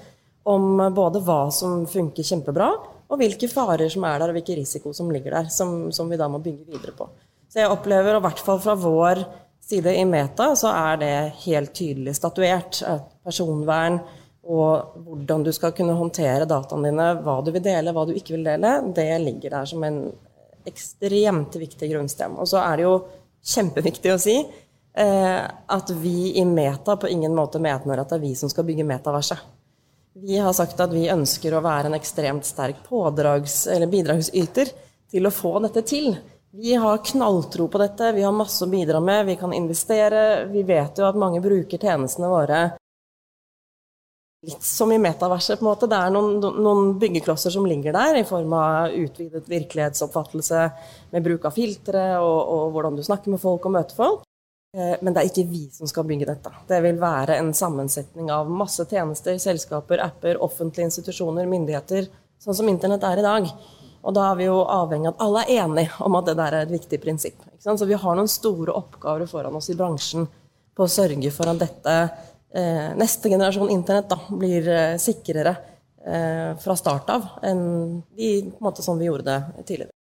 om 0.47 0.79
både 0.95 1.25
hva 1.27 1.41
som 1.51 1.83
funker 1.91 2.23
kjempebra, 2.23 2.71
og 3.11 3.19
hvilke 3.19 3.51
farer 3.51 3.91
som 3.91 4.07
er 4.07 4.23
der, 4.23 4.31
og 4.31 4.39
hvilke 4.39 4.61
risiko 4.61 4.95
som 4.95 5.11
ligger 5.11 5.41
der, 5.41 5.51
som, 5.51 5.91
som 5.91 6.07
vi 6.07 6.21
da 6.23 6.31
må 6.31 6.39
bygge 6.39 6.71
videre 6.71 6.95
på. 6.95 7.11
Så 7.51 7.65
jeg 7.65 7.75
opplever, 7.75 8.15
og 8.15 8.23
i 8.23 8.29
hvert 8.29 8.47
fall 8.47 8.63
fra 8.63 8.79
vår 8.79 9.25
side 9.73 9.99
i 9.99 10.07
Meta, 10.07 10.53
så 10.55 10.71
er 10.71 11.03
det 11.03 11.13
helt 11.49 11.75
tydelig 11.75 12.15
statuert 12.23 12.85
at 12.87 13.11
personvern 13.27 13.99
og 14.47 14.97
hvordan 15.03 15.43
du 15.45 15.51
skal 15.55 15.75
kunne 15.75 15.99
håndtere 15.99 16.47
dataene 16.49 16.89
dine, 16.91 17.13
hva 17.27 17.41
du 17.43 17.51
vil 17.55 17.63
dele, 17.63 17.93
hva 17.95 18.07
du 18.07 18.15
ikke 18.15 18.39
vil 18.39 18.47
dele, 18.47 18.79
det 18.95 19.11
ligger 19.27 19.59
der 19.59 19.69
som 19.69 19.83
en 19.87 20.05
ekstremt 20.69 21.57
viktig 21.57 21.91
grunnsten. 21.93 22.37
Og 22.41 22.49
så 22.49 22.61
er 22.65 22.81
det 22.81 22.87
jo 22.87 22.97
kjempeviktig 23.55 24.13
å 24.13 24.19
si 24.21 24.37
eh, 24.41 25.41
at 25.45 25.95
vi 26.03 26.33
i 26.41 26.45
Meta 26.45 26.97
på 27.01 27.09
ingen 27.09 27.35
måte 27.37 27.63
mener 27.63 28.03
at 28.03 28.13
det 28.13 28.19
er 28.19 28.27
vi 28.27 28.35
som 28.39 28.53
skal 28.53 28.67
bygge 28.69 28.87
metaverset. 28.89 29.39
Vi 30.21 30.39
har 30.43 30.53
sagt 30.53 30.81
at 30.83 30.93
vi 30.93 31.07
ønsker 31.09 31.55
å 31.55 31.63
være 31.65 31.89
en 31.89 31.97
ekstremt 31.97 32.45
sterk 32.45 32.83
pådrags- 32.89 33.69
bidragsyter 33.89 34.73
til 35.11 35.27
å 35.27 35.33
få 35.35 35.61
dette 35.63 35.85
til. 35.87 36.17
Vi 36.51 36.75
har 36.75 36.99
knalltro 37.07 37.69
på 37.71 37.79
dette, 37.79 38.13
vi 38.13 38.25
har 38.27 38.35
masse 38.35 38.65
å 38.67 38.71
bidra 38.71 38.99
med, 39.01 39.27
vi 39.27 39.37
kan 39.39 39.53
investere. 39.55 40.47
Vi 40.51 40.65
vet 40.67 40.99
jo 40.99 41.07
at 41.07 41.19
mange 41.19 41.39
bruker 41.41 41.79
tjenestene 41.79 42.31
våre 42.31 42.63
litt 44.47 44.63
som 44.65 44.93
i 44.93 44.99
metaverset. 44.99 45.59
på 45.59 45.65
en 45.65 45.71
måte. 45.71 45.89
Det 45.91 45.97
er 45.97 46.15
noen, 46.15 46.41
noen, 46.41 46.95
byggeklosser 46.99 47.53
som 47.53 47.67
ligger 47.67 47.93
der, 47.97 48.21
i 48.21 48.25
form 48.25 48.53
av 48.57 48.95
utvidet 48.97 49.49
virkelighetsoppfattelse 49.49 50.65
med 51.13 51.25
bruk 51.25 51.45
av 51.45 51.57
filtre 51.57 52.05
og, 52.23 52.41
og 52.55 52.75
hvordan 52.75 52.97
du 52.97 53.05
snakker 53.05 53.35
med 53.35 53.43
folk 53.43 53.67
og 53.69 53.77
møter 53.77 53.97
folk. 53.97 54.25
Eh, 54.77 54.97
men 55.03 55.13
det 55.13 55.23
er 55.23 55.33
ikke 55.33 55.51
vi 55.51 55.67
som 55.75 55.91
skal 55.91 56.07
bygge 56.09 56.31
dette. 56.31 56.55
Det 56.69 56.81
vil 56.85 57.01
være 57.01 57.41
en 57.41 57.53
sammensetning 57.57 58.31
av 58.33 58.51
masse 58.51 58.87
tjenester, 58.89 59.37
selskaper, 59.43 60.03
apper, 60.05 60.41
offentlige 60.41 60.89
institusjoner, 60.91 61.51
myndigheter, 61.51 62.09
sånn 62.41 62.57
som 62.57 62.73
internett 62.73 63.05
er 63.05 63.21
i 63.21 63.27
dag. 63.27 63.53
Og 64.01 64.15
da 64.17 64.31
er 64.31 64.37
vi 64.39 64.47
jo 64.47 64.63
avhengig 64.65 65.11
av 65.11 65.17
at 65.19 65.25
alle 65.27 65.41
er 65.45 65.65
enige 65.67 66.05
om 66.07 66.15
at 66.17 66.29
det 66.31 66.37
der 66.39 66.55
er 66.57 66.65
et 66.65 66.73
viktig 66.73 67.01
prinsipp. 67.03 67.43
Så 67.61 67.77
vi 67.85 67.99
har 68.01 68.17
noen 68.17 68.31
store 68.31 68.73
oppgaver 68.73 69.29
foran 69.29 69.59
oss 69.59 69.69
i 69.69 69.77
bransjen 69.77 70.25
på 70.73 70.87
å 70.87 70.89
sørge 70.89 71.33
for 71.35 71.51
at 71.51 71.61
dette 71.61 71.97
neste 72.99 73.31
generasjon 73.31 73.71
internett 73.71 74.11
da, 74.11 74.19
blir 74.31 74.69
eh, 74.69 74.99
sikrere 74.99 75.55
eh, 76.07 76.59
fra 76.59 76.77
start 76.77 77.11
av 77.15 77.29
enn 77.47 78.03
de, 78.17 78.31
på 78.51 78.59
en 78.59 78.69
måte, 78.71 78.83
som 78.83 78.99
vi 78.99 79.07
gjorde 79.07 79.29
det 79.29 79.65
tidligere. 79.67 79.93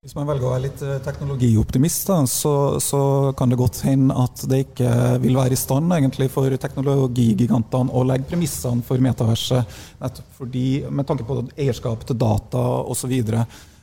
Hvis 0.00 0.14
man 0.16 0.30
velger 0.30 0.46
å 0.48 0.52
være 0.54 0.64
litt 0.64 0.82
teknologioptimist, 1.04 2.06
da, 2.08 2.22
så, 2.24 2.52
så, 2.80 3.00
kan 3.36 3.50
det 3.52 3.58
godt 3.60 3.82
hende 3.84 4.16
at 4.16 4.46
det 4.48 4.62
ikke 4.62 4.92
vil 5.20 5.36
være 5.36 5.52
i 5.52 5.60
stand 5.60 5.92
egentlig 5.92 6.30
for 6.32 6.54
teknologigigantene 6.62 7.92
å 7.92 8.06
legge 8.08 8.30
premissene 8.30 8.80
for 8.86 9.02
metaverset, 9.04 9.76
nettopp 10.00 10.38
fordi, 10.38 10.64
med 10.88 11.04
tanke 11.10 11.26
på 11.28 11.42
eierskap 11.52 12.06
til 12.08 12.16
data 12.16 12.62
osv. 12.88 13.12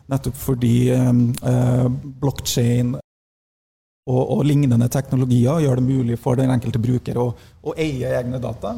Nettopp 0.10 0.42
fordi 0.42 0.76
eh, 0.96 1.86
blokkjede 2.24 3.04
og, 4.08 4.22
og, 4.38 4.44
lignende 4.48 4.88
teknologier 4.92 5.64
gjør 5.66 5.82
det 5.82 5.88
mulig 5.88 6.18
for 6.22 6.40
den 6.40 6.52
enkelte 6.54 6.80
bruker 6.80 7.20
å, 7.20 7.28
å 7.68 7.76
eie 7.76 8.14
egne 8.20 8.40
data. 8.40 8.78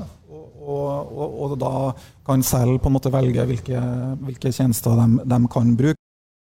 Og, 0.70 1.15
og, 1.18 1.56
da 1.58 1.92
kan 2.28 2.44
selv 2.46 2.80
på 2.82 2.89
en 2.89 2.96
måte 2.98 3.12
velge 3.13 3.46
hvilke, 3.50 3.80
hvilke 4.26 4.52
tjenester 4.54 4.98
de, 5.00 5.24
de, 5.30 5.39
kan 5.52 5.74
bruke. 5.78 5.98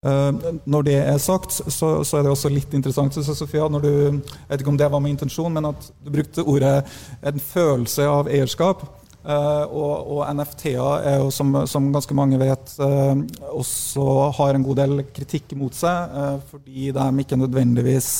Uh, 0.05 0.57
når 0.69 0.85
det 0.85 0.97
er 1.01 1.17
sagt, 1.21 1.53
så, 1.53 1.87
så, 2.05 2.17
er 2.17 2.25
det 2.25 2.33
også 2.33 2.51
litt 2.53 2.73
interessant, 2.77 3.15
Sofia, 3.25 3.65
når 3.73 3.85
du, 3.85 3.89
jeg 3.89 4.51
vet 4.51 4.61
ikke 4.61 4.73
om 4.73 4.77
det 4.77 4.89
var 4.93 5.01
med 5.01 5.15
intensjon, 5.15 5.53
men 5.53 5.71
at 5.71 5.87
du 6.05 6.11
brukte 6.13 6.45
ordet 6.45 6.75
en 7.25 7.41
følelse 7.41 8.05
av 8.09 8.29
eierskap. 8.29 8.85
Uh, 9.25 9.65
og, 9.73 9.93
og 10.13 10.19
NFT-er 10.37 11.07
er 11.09 11.15
jo, 11.23 11.31
som, 11.33 11.55
som, 11.65 11.87
ganske 11.93 12.13
mange 12.17 12.37
vet, 12.37 12.75
uh, 12.77 13.17
også 13.57 14.05
har 14.37 14.53
en 14.53 14.65
god 14.67 14.77
del 14.83 15.01
kritikk 15.15 15.55
mot 15.57 15.73
seg, 15.73 16.13
uh, 16.13 16.35
fordi 16.51 16.91
de 16.93 17.07
ikke 17.23 17.39
nødvendigvis 17.41 18.11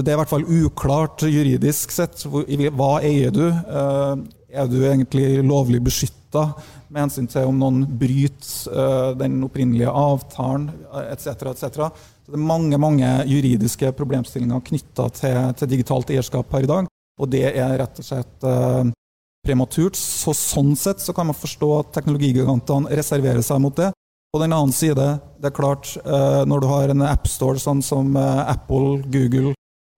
det 0.00 0.08
er 0.08 0.16
i 0.16 0.20
hvert 0.22 0.30
fall 0.30 0.46
uklart 0.48 1.20
juridisk 1.28 1.90
sett. 1.92 2.22
Hva 2.24 2.94
eier 3.04 3.32
du? 3.34 3.44
Eh, 3.44 4.22
er 4.52 4.70
du 4.70 4.78
egentlig 4.80 5.42
lovlig 5.44 5.82
beskytta 5.84 6.46
med 6.92 7.04
hensyn 7.04 7.28
til 7.28 7.50
om 7.50 7.58
noen 7.60 7.82
bryter 8.00 8.72
eh, 8.72 9.10
den 9.20 9.36
opprinnelige 9.44 9.92
avtalen 9.92 10.70
etc.? 11.10 11.28
etc. 11.52 11.84
Det 12.24 12.38
er 12.38 12.48
mange 12.48 12.80
mange 12.80 13.12
juridiske 13.28 13.92
problemstillinger 13.98 14.64
knytta 14.64 15.10
til, 15.12 15.38
til, 15.60 15.72
digitalt 15.76 16.12
eierskap 16.14 16.56
her 16.56 16.64
i 16.64 16.72
dag. 16.72 16.88
Og 17.20 17.28
det 17.28 17.44
er 17.50 17.76
rett 17.82 18.00
og 18.00 18.06
slett 18.06 18.46
prematurt. 19.44 19.98
Så 19.98 20.32
sånn 20.32 20.72
sett 20.80 21.02
så 21.04 21.12
kan 21.12 21.28
man 21.28 21.36
forstå 21.36 21.68
at 21.82 21.90
teknologigigantene 21.98 22.96
reserverer 22.96 23.44
seg 23.44 23.60
mot 23.60 23.76
det. 23.76 23.90
På 24.32 24.40
den 24.40 24.54
annen 24.56 24.72
side, 24.72 25.18
det 25.42 25.50
er 25.50 25.58
klart, 25.58 25.90
når 26.48 26.62
du 26.62 26.66
har 26.70 26.94
en 26.94 27.04
appstore 27.04 27.60
sånn 27.60 27.82
som 27.84 28.16
Apple, 28.16 29.02
Google, 29.12 29.52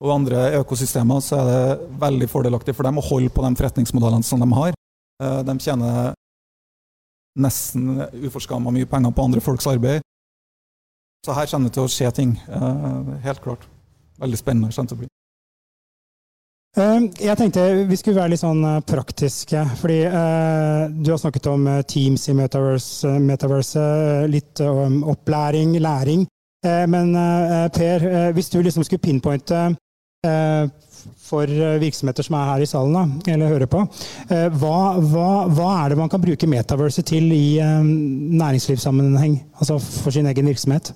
og 0.04 0.12
andre 0.18 0.50
økosystemer, 0.60 1.22
så 1.24 1.40
er 1.40 1.48
det 1.48 1.88
veldig 2.02 2.28
fordelaktig 2.28 2.74
for 2.76 2.86
dem 2.86 3.00
å 3.00 3.06
holde 3.06 3.32
på 3.32 3.44
de 3.44 3.56
forretningsmodellene 3.56 4.26
som 4.26 4.42
de 4.42 4.50
har. 4.52 4.76
Eh, 5.22 5.40
de 5.48 5.54
tjener 5.62 6.12
nesten 7.40 8.04
uforskamma 8.26 8.72
mye 8.74 8.88
penger 8.90 9.14
på 9.14 9.24
andre 9.24 9.42
folks 9.42 9.66
arbeid. 9.70 10.04
Så 11.24 11.34
her 11.34 11.48
kommer 11.48 11.70
det 11.70 11.78
til 11.78 11.86
å 11.86 11.90
skje 11.90 12.10
ting. 12.14 12.36
Eh, 12.36 13.12
helt 13.24 13.42
klart. 13.42 13.64
Veldig 14.20 14.38
spennende 14.38 14.74
kommer 14.74 14.92
det 14.92 14.96
å 14.98 15.02
bli. 15.02 15.08
Eh, 16.76 17.06
jeg 17.24 17.38
tenkte 17.40 17.64
vi 17.88 17.96
skulle 17.96 18.20
være 18.20 18.34
litt 18.34 18.42
sånn 18.42 18.62
praktiske. 18.84 19.64
fordi 19.80 20.02
Du 20.04 21.10
har 21.10 21.18
snakket 21.18 21.46
om 21.46 21.64
Teams 21.88 22.28
i 22.28 22.34
Metaverse, 22.34 23.08
metaverse 23.20 24.28
litt 24.28 24.60
om 24.60 25.02
opplæring, 25.04 25.80
læring. 25.80 26.26
Men 26.64 27.12
Per, 27.72 28.32
hvis 28.32 28.48
du 28.48 28.62
liksom 28.62 28.84
skulle 28.84 28.98
pinpointe 29.00 29.76
for 31.24 31.48
virksomheter 31.80 32.26
som 32.26 32.34
er 32.38 32.50
her 32.52 32.64
i 32.64 32.66
salen 32.68 32.96
da, 32.96 33.04
eller 33.32 33.52
hører 33.54 33.68
på. 33.70 33.80
Eh, 34.28 34.48
hva, 34.60 34.78
hva, 35.00 35.30
hva, 35.50 35.70
er 35.82 35.86
det 35.92 36.00
man 36.00 36.10
kan 36.12 36.22
bruke 36.22 36.50
metaverse 36.50 37.02
til 37.06 37.24
i 37.34 37.58
eh, 37.62 37.84
næringslivssammenheng, 37.84 39.34
altså 39.58 39.74
for 39.78 40.10
sin 40.14 40.28
egen 40.30 40.46
virksomhet? 40.52 40.86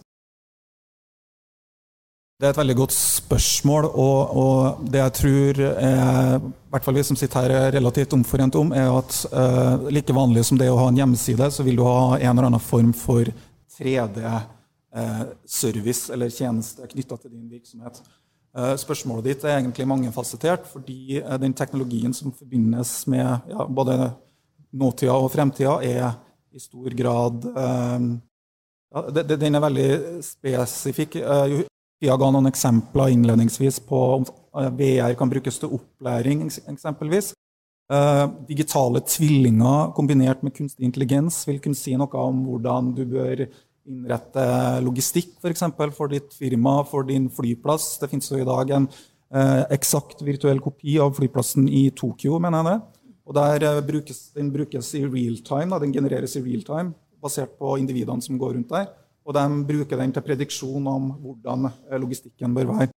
Det 2.39 2.47
er 2.47 2.53
et 2.53 2.61
veldig 2.61 2.79
godt 2.79 2.95
spørsmål, 2.95 3.85
og, 3.89 4.19
og 4.39 4.59
det 4.93 5.01
jeg 5.01 5.13
tror 5.19 5.53
er, 5.73 6.37
i 6.39 6.41
hvert 6.71 6.85
fall 6.87 6.95
vi 6.95 7.09
som 7.09 7.19
sitter 7.19 7.43
her 7.43 7.51
er 7.57 7.75
relativt 7.75 8.15
omforent 8.15 8.55
om, 8.61 8.69
er 8.71 8.87
at 8.95 9.11
uh, 9.33 9.91
like 9.91 10.15
vanlig 10.15 10.47
som 10.47 10.55
det 10.61 10.71
å 10.71 10.79
ha 10.79 10.87
en 10.93 11.01
hjemmeside, 11.01 11.47
så 11.51 11.67
vil 11.67 11.75
du 11.81 11.83
ha 11.83 12.15
en 12.15 12.31
eller 12.31 12.47
annen 12.47 12.63
form 12.63 12.95
for 12.95 13.27
3D-service 13.75 16.07
uh, 16.07 16.15
eller 16.15 16.31
tjeneste 16.31 16.87
knytta 16.95 17.19
til 17.19 17.35
din 17.35 17.51
virksomhet. 17.51 17.99
Eh, 18.59 18.75
spørsmålet 18.81 19.27
ditt 19.29 19.45
er 19.47 19.61
egentlig 19.61 19.87
mangefasettert, 19.87 20.65
fordi 20.67 21.21
eh, 21.21 21.37
den 21.39 21.55
teknologien 21.55 22.15
som 22.17 22.33
forbindes 22.35 23.05
med 23.07 23.53
ja, 23.53 23.67
både 23.69 24.11
nåtida 24.75 25.15
og 25.15 25.31
fremtida, 25.31 25.77
er 25.85 26.17
i 26.51 26.61
stor 26.61 26.95
grad 26.97 27.45
um, 27.45 28.07
ja, 28.89 29.03
Den 29.21 29.55
er 29.55 29.63
veldig 29.63 29.89
spesifikk. 30.25 31.19
Pia 32.01 32.17
ga 32.19 32.31
noen 32.33 32.49
eksempler 32.49 33.13
innledningsvis 33.13 33.83
på 33.85 33.99
om 34.17 34.25
VR 34.79 35.13
kan 35.19 35.31
brukes 35.31 35.61
til 35.61 35.75
opplæring, 35.77 36.47
eksempelvis. 36.73 37.35
Digitale 38.49 39.03
tvillinger 39.05 39.93
kombinert 39.97 40.41
med 40.45 40.57
kunstig 40.57 40.89
intelligens 40.89 41.43
vil 41.49 41.61
kunne 41.61 41.77
si 41.77 41.95
noe 42.01 42.25
om 42.25 42.41
hvordan 42.49 42.95
du 42.97 43.05
bør 43.13 43.45
innrette 43.89 44.45
logistikk 44.85 45.35
for, 45.41 45.53
eksempel, 45.53 45.93
for 45.95 46.13
ditt 46.13 46.35
firma, 46.37 46.83
for 46.89 47.07
din 47.09 47.29
flyplass. 47.33 47.97
Det 48.03 48.11
finnes 48.13 48.29
jo 48.31 48.41
i 48.41 48.47
dag 48.47 48.71
en 48.77 48.89
eh, 48.89 49.65
eksakt 49.79 50.23
virtuell 50.27 50.61
kopi 50.65 50.99
av 51.03 51.17
flyplassen 51.17 51.69
i 51.69 51.89
Tokyo, 51.97 52.39
mener 52.43 52.63
jeg 52.63 52.71
det. 52.71 52.79
Og 53.29 53.37
der 53.37 53.67
eh, 53.69 53.83
brukes, 53.85 54.31
Den 54.37 54.53
brukes 54.53 54.95
i 54.95 55.05
real 55.05 55.37
time, 55.45 55.81
den 55.81 55.93
genereres 55.93 56.37
i 56.37 56.45
real 56.45 56.65
time, 56.65 56.95
basert 57.23 57.59
på 57.59 57.77
individene 57.79 58.25
som 58.25 58.39
går 58.39 58.57
rundt 58.57 58.73
der. 58.73 58.89
Og 59.29 59.35
de 59.37 59.45
bruker 59.69 60.01
den 60.01 60.15
til 60.15 60.25
prediksjon 60.25 60.87
om 60.89 61.13
hvordan 61.21 61.69
eh, 61.69 61.99
logistikken 62.01 62.55
bør 62.57 62.73
være. 62.73 62.91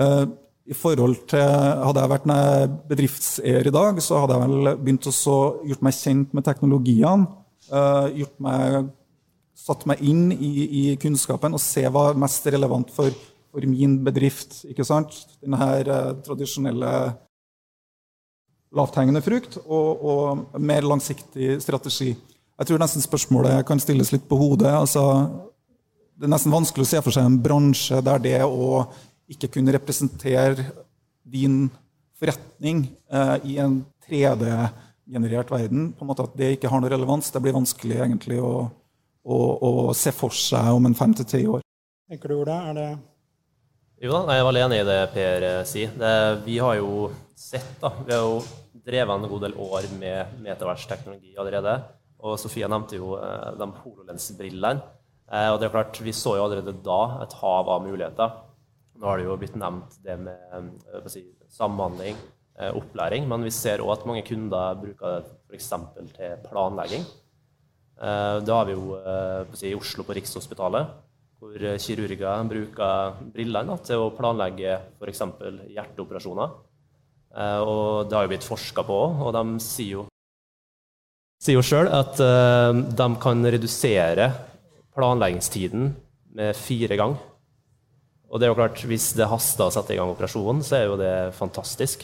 Eh, 0.00 0.26
i 0.68 0.76
forhold 0.76 1.22
til, 1.30 1.40
Hadde 1.40 2.02
jeg 2.02 2.12
vært 2.12 2.26
en 2.28 2.72
bedriftseier 2.90 3.68
i 3.70 3.72
dag, 3.72 4.02
så 4.04 4.18
hadde 4.20 4.36
jeg 4.36 4.48
vel 4.50 4.72
begynt 4.82 5.06
å 5.08 5.36
gjort 5.64 5.84
meg 5.86 5.96
kjent 5.96 6.34
med 6.36 6.44
teknologiene. 6.44 7.24
Gjort 8.18 8.34
meg 8.44 8.90
satt 9.68 9.86
meg 9.88 10.00
inn 10.04 10.30
i, 10.32 10.50
i, 10.64 10.84
kunnskapen 11.00 11.56
og 11.56 11.62
se 11.62 11.84
hva 11.92 12.08
er 12.10 12.20
mest 12.20 12.46
relevant 12.48 12.92
for, 12.94 13.12
for 13.52 13.68
min 13.68 13.98
bedrift. 14.04 14.62
ikke 14.70 14.86
sant? 14.86 15.14
Denne 15.42 15.60
her, 15.60 15.90
eh, 15.92 16.14
tradisjonelle 16.24 16.92
lavthengende 18.76 19.22
frukt 19.24 19.58
og, 19.64 20.02
og, 20.04 20.56
mer 20.60 20.84
langsiktig 20.84 21.56
strategi. 21.64 22.14
Jeg 22.58 22.68
tror 22.68 22.80
nesten 22.82 23.04
spørsmålet 23.04 23.62
kan 23.68 23.80
stilles 23.80 24.10
litt 24.12 24.26
på 24.28 24.38
hodet. 24.40 24.72
altså 24.72 25.04
det 26.18 26.26
er 26.26 26.32
nesten 26.32 26.50
vanskelig 26.50 26.82
å 26.82 26.90
se 26.90 27.00
for 27.04 27.14
seg 27.14 27.28
en 27.28 27.38
bransje 27.38 28.00
der 28.02 28.22
det 28.22 28.38
å 28.42 28.82
ikke 29.30 29.52
kunne 29.54 29.74
representere 29.76 30.64
din 31.22 31.68
forretning 32.18 32.88
eh, 33.12 33.36
i 33.46 33.58
en 33.62 33.84
3D-generert 34.08 35.52
verden, 35.52 35.92
på 35.94 36.02
en 36.02 36.10
måte 36.10 36.24
at 36.26 36.34
det 36.38 36.56
ikke 36.56 36.72
har 36.72 36.82
noe 36.82 36.90
relevans, 36.90 37.30
det 37.30 37.42
blir 37.44 37.54
vanskelig 37.54 38.00
egentlig 38.02 38.40
å, 38.42 38.66
å, 39.28 39.70
se 39.96 40.12
for 40.14 40.34
seg 40.34 40.70
om 40.74 40.88
en 40.88 40.96
fem 40.96 41.14
til 41.16 41.28
ti 41.28 41.42
år. 41.48 41.64
Tenker 42.08 42.32
du, 42.32 42.40
Ola? 42.42 42.58
Er 42.70 42.78
det 42.78 42.88
Jo 44.04 44.14
da, 44.14 44.22
jeg 44.32 44.40
er 44.40 44.48
veldig 44.48 44.64
enig 44.64 44.80
i 44.80 44.88
det 44.88 44.98
Per 45.12 45.46
eh, 45.48 45.60
sier. 45.68 45.94
Det, 45.98 46.12
vi 46.46 46.58
har 46.62 46.78
jo 46.78 47.10
sett, 47.36 47.74
da 47.82 47.92
Vi 47.98 48.14
har 48.14 48.24
jo 48.24 48.38
drevet 48.88 49.14
en 49.14 49.30
god 49.30 49.44
del 49.44 49.56
år 49.60 49.88
med 49.98 50.38
metaversteknologi 50.44 51.34
allerede. 51.36 51.74
Og 52.24 52.38
Sofie 52.40 52.70
nevnte 52.70 52.98
jo 52.98 53.16
eh, 53.18 53.50
de 53.58 53.68
HoloLens-brillene. 53.82 54.86
Eh, 55.28 55.50
og 55.52 55.60
det 55.60 55.68
er 55.68 55.76
klart, 55.76 56.00
Vi 56.00 56.14
så 56.16 56.38
jo 56.38 56.46
allerede 56.46 56.78
da 56.84 57.00
et 57.26 57.36
hav 57.42 57.68
av 57.74 57.84
muligheter. 57.84 58.42
Nå 58.98 59.06
har 59.06 59.20
det 59.20 59.28
jo 59.28 59.38
blitt 59.38 59.58
nevnt 59.58 60.00
det 60.02 60.16
med 60.18 61.06
si, 61.12 61.22
samhandling, 61.54 62.16
opplæring, 62.74 63.28
men 63.30 63.44
vi 63.46 63.52
ser 63.54 63.78
òg 63.84 63.92
at 63.92 64.06
mange 64.08 64.24
kunder 64.26 64.80
bruker 64.80 65.20
det 65.20 65.28
f.eks. 65.46 65.68
til 66.16 66.40
planlegging. 66.48 67.04
Eh, 67.98 68.38
da 68.46 68.60
har 68.60 68.68
vi 68.68 68.76
jo 68.76 68.94
eh, 68.98 69.70
i 69.70 69.74
Oslo 69.74 70.04
på 70.06 70.14
Rikshospitalet, 70.14 70.90
hvor 71.38 71.64
kirurger 71.82 72.44
bruker 72.50 73.16
brillene 73.34 73.78
til 73.86 74.04
å 74.04 74.12
planlegge 74.14 74.76
f.eks. 75.00 75.24
hjerteoperasjoner. 75.74 76.52
Eh, 77.34 77.62
og 77.62 78.06
det 78.06 78.18
har 78.18 78.26
jo 78.26 78.32
blitt 78.34 78.46
forska 78.46 78.84
på, 78.86 79.00
og 79.26 79.34
de 79.34 79.44
sier 79.64 79.98
jo 79.98 80.06
sier 81.42 81.54
jo 81.54 81.62
sjøl 81.62 81.86
at 81.94 82.18
de 82.18 83.04
kan 83.22 83.46
redusere 83.46 84.24
planleggingstiden 84.96 85.92
med 86.34 86.56
fire 86.58 86.96
ganger. 86.98 87.20
Og 88.28 88.40
det 88.40 88.48
er 88.48 88.50
jo 88.50 88.56
klart, 88.58 88.82
Hvis 88.82 89.12
det 89.14 89.28
haster 89.30 89.68
å 89.68 89.72
sette 89.72 89.94
i 89.94 90.00
gang 90.00 90.10
operasjonen, 90.10 90.64
så 90.66 90.80
er 90.80 90.88
jo 90.90 90.96
det 90.98 91.12
fantastisk. 91.38 92.02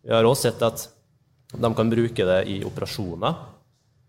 Vi 0.00 0.12
har 0.12 0.24
også 0.24 0.48
sett 0.48 0.64
at 0.64 0.86
de 1.52 1.70
kan 1.76 1.92
bruke 1.92 2.24
det 2.24 2.40
i 2.50 2.56
operasjoner, 2.64 3.36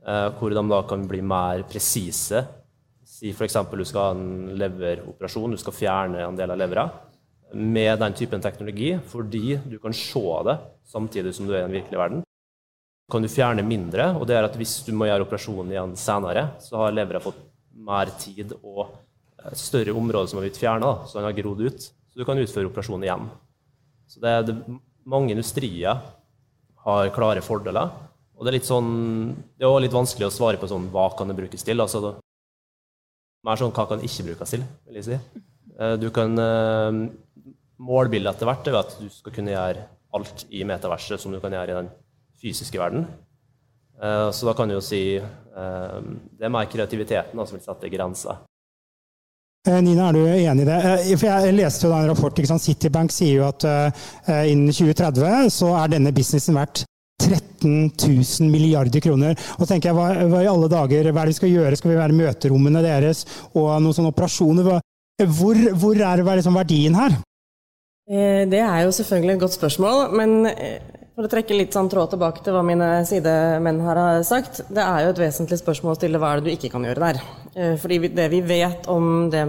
hvor 0.05 0.53
de 0.53 0.63
da 0.69 0.81
kan 0.85 1.07
bli 1.09 1.21
mer 1.25 1.63
presise. 1.69 2.43
Si 3.05 3.31
f.eks. 3.31 3.57
du 3.71 3.85
skal 3.85 4.01
ha 4.01 4.11
en 4.13 4.51
leveroperasjon, 4.59 5.55
du 5.55 5.61
skal 5.61 5.73
fjerne 5.73 6.21
en 6.25 6.37
del 6.37 6.53
av 6.53 6.59
levra. 6.61 6.85
Med 7.55 7.99
den 8.01 8.13
typen 8.17 8.43
teknologi, 8.43 8.91
fordi 9.09 9.57
du 9.65 9.79
kan 9.81 9.93
se 9.95 10.25
det 10.45 10.57
samtidig 10.85 11.33
som 11.33 11.47
du 11.47 11.55
er 11.55 11.63
i 11.63 11.67
den 11.67 11.77
virkelige 11.77 12.01
verden, 12.01 12.23
kan 13.11 13.21
du 13.21 13.29
fjerne 13.29 13.65
mindre. 13.65 14.11
og 14.17 14.27
det 14.27 14.35
er 14.35 14.43
at 14.43 14.55
Hvis 14.57 14.83
du 14.85 14.93
må 14.93 15.05
gjøre 15.05 15.25
operasjonen 15.25 15.71
igjen 15.71 15.95
senere, 15.95 16.49
så 16.59 16.77
har 16.81 16.95
levra 16.95 17.21
fått 17.21 17.41
mer 17.75 18.09
tid 18.17 18.53
og 18.63 18.97
større 19.53 19.93
områder 19.93 20.27
som 20.27 20.39
har 20.39 20.47
blitt 20.47 20.57
fjerna, 20.57 21.05
så 21.05 21.19
den 21.19 21.27
har 21.29 21.37
grodd 21.37 21.61
ut. 21.61 21.81
Så 21.81 22.17
du 22.17 22.25
kan 22.25 22.39
utføre 22.39 22.69
operasjonen 22.69 23.05
igjen. 23.05 23.29
Så 24.09 24.21
det, 24.23 24.33
det, 24.47 24.55
mange 25.05 25.33
industrier 25.35 26.01
har 26.85 27.13
klare 27.13 27.43
fordeler. 27.45 27.91
Og 28.35 28.43
det 28.43 28.51
er 28.51 28.57
litt 28.57 28.67
sånn, 28.67 28.89
det 29.55 29.63
er 29.63 29.71
også 29.71 29.83
litt 29.85 29.95
vanskelig 29.95 30.27
å 30.27 30.33
svare 30.33 30.59
på 30.59 30.67
sånn, 30.67 30.89
hva 30.91 31.07
kan 31.15 31.29
det 31.31 31.37
brukes 31.37 31.63
til. 31.63 31.79
altså 31.81 32.01
det, 32.03 32.15
Mer 33.45 33.59
sånn 33.61 33.73
hva 33.75 33.85
kan 33.87 34.01
ikke 34.03 34.25
brukes 34.31 34.55
til, 34.55 34.63
vil 34.87 34.99
jeg 34.99 35.07
si. 35.07 35.19
Eh, 35.79 35.95
du 36.01 36.09
kan 36.15 36.33
eh, 36.39 37.03
Målbildet 37.85 38.31
etter 38.31 38.47
hvert 38.47 38.67
er 38.71 38.79
at 38.79 38.95
du 38.97 39.07
skal 39.11 39.33
kunne 39.35 39.51
gjøre 39.51 39.83
alt 40.15 40.45
i 40.55 40.63
metaverset 40.67 41.19
som 41.19 41.33
du 41.33 41.41
kan 41.43 41.51
gjøre 41.51 41.73
i 41.73 41.77
den 41.81 41.89
fysiske 42.39 42.79
verden. 42.79 43.03
Eh, 43.99 44.29
så 44.31 44.47
da 44.47 44.55
kan 44.55 44.71
du 44.71 44.77
jo 44.77 44.83
si 44.83 45.05
det 45.55 46.43
er 46.43 46.51
mer 46.51 46.67
kreativiteten 46.67 47.39
som 47.39 47.55
vil 47.55 47.61
sette 47.63 47.87
grenser. 47.87 48.41
Nina, 49.65 50.09
er 50.09 50.17
du 50.17 50.25
enig 50.27 50.65
i 50.65 50.67
det? 50.67 50.79
For 51.15 51.29
Jeg 51.29 51.53
leste 51.55 51.87
jo 51.87 51.93
da 51.93 52.01
en 52.03 52.09
rapport. 52.11 52.41
Citibank 52.59 53.13
sier 53.15 53.39
jo 53.39 53.45
at 53.47 53.63
innen 54.51 54.67
2030 54.67 55.47
så 55.55 55.69
er 55.79 55.93
denne 55.95 56.11
businessen 56.13 56.59
verdt 56.59 56.83
13 57.21 57.91
000 57.91 58.49
milliarder 58.51 59.03
kroner. 59.03 59.37
Og 59.59 59.69
tenker 59.69 59.91
jeg, 59.91 59.97
hva, 59.97 60.09
hva, 60.31 60.41
i 60.43 60.49
alle 60.51 60.71
dager, 60.71 61.11
hva 61.11 61.23
er 61.23 61.29
det 61.29 61.35
vi 61.35 61.39
skal 61.39 61.53
gjøre? 61.53 61.79
Skal 61.79 61.93
vi 61.93 62.01
være 62.01 62.17
møterommene 62.17 62.83
deres 62.85 63.23
og 63.53 63.71
noen 63.79 63.95
sånne 63.95 64.11
operasjoner? 64.13 64.67
Hvor, 65.23 65.61
hvor 65.79 65.95
er, 65.95 66.19
det, 66.21 66.35
liksom 66.41 66.59
verdien 66.59 66.97
her? 66.97 67.15
Det 68.05 68.59
er 68.61 68.83
jo 68.83 68.91
selvfølgelig 68.93 69.33
et 69.37 69.45
godt 69.45 69.55
spørsmål. 69.55 70.01
Men 70.13 70.35
for 71.15 71.27
å 71.27 71.31
trekke 71.31 71.55
litt 71.55 71.75
sånn 71.75 71.87
tråd 71.91 72.11
tilbake 72.11 72.43
til 72.43 72.55
hva 72.55 72.61
mine 72.65 72.89
sidemenn 73.07 73.79
her 73.85 73.99
har 74.01 74.25
sagt. 74.27 74.59
Det 74.67 74.83
er 74.83 75.05
jo 75.05 75.13
et 75.13 75.21
vesentlig 75.23 75.61
spørsmål 75.61 75.93
å 75.93 75.99
stille 75.99 76.19
hva 76.19 76.33
er 76.33 76.41
det 76.41 76.49
du 76.49 76.55
ikke 76.57 76.71
kan 76.73 76.83
gjøre 76.83 77.07
der. 77.07 77.21
Eh, 77.55 77.75
fordi 77.79 78.11
det 78.11 78.27
vi 78.33 78.41
vet 78.43 78.89
om 78.91 79.29
det 79.31 79.45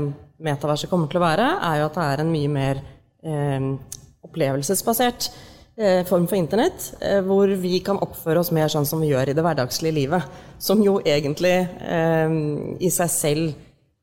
metaverset 0.47 0.91
kommer 0.91 1.11
til 1.11 1.19
å 1.19 1.27
være, 1.27 1.49
er 1.67 1.81
jo 1.81 1.89
at 1.89 1.99
det 1.99 2.07
er 2.07 2.23
en 2.23 2.31
mye 2.31 2.53
mer 2.53 2.83
eh, 3.27 3.69
opplevelsesbasert 4.29 5.29
eh, 5.33 5.56
form 6.09 6.25
for 6.27 6.39
internett, 6.39 6.95
eh, 7.01 7.21
hvor 7.21 7.49
vi 7.61 7.81
kan 7.85 7.99
oppføre 8.01 8.41
oss 8.41 8.51
mer 8.55 8.71
sånn 8.73 8.87
som 8.89 9.03
vi 9.03 9.11
gjør 9.11 9.29
i 9.29 9.37
det 9.37 9.45
hverdagslige 9.45 9.97
livet. 9.97 10.37
Som 10.59 10.81
jo 10.85 10.99
egentlig 11.05 11.55
eh, 11.85 12.37
i 12.81 12.91
seg 12.93 13.13
selv 13.13 13.51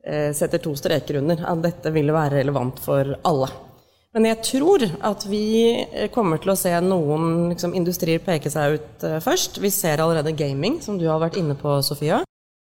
eh, 0.06 0.30
setter 0.38 0.62
to 0.62 0.76
streker 0.78 1.18
under 1.24 1.42
at 1.50 1.64
dette 1.64 1.94
vil 1.96 2.14
være 2.14 2.44
relevant 2.44 2.82
for 2.84 3.16
alle. 3.26 3.50
Men 4.14 4.28
jeg 4.30 4.44
tror 4.46 4.86
at 5.02 5.26
vi 5.26 5.46
eh, 5.82 6.12
kommer 6.14 6.38
til 6.38 6.54
å 6.54 6.58
se 6.60 6.76
noen 6.86 7.50
liksom, 7.56 7.74
industrier 7.74 8.22
peke 8.22 8.54
seg 8.54 8.78
ut 8.78 9.08
først. 9.26 9.58
Vi 9.64 9.74
ser 9.74 10.04
allerede 10.04 10.36
gaming, 10.38 10.78
som 10.82 11.02
du 11.02 11.08
har 11.10 11.24
vært 11.24 11.42
inne 11.42 11.58
på, 11.58 11.80
Sofia. 11.82 12.22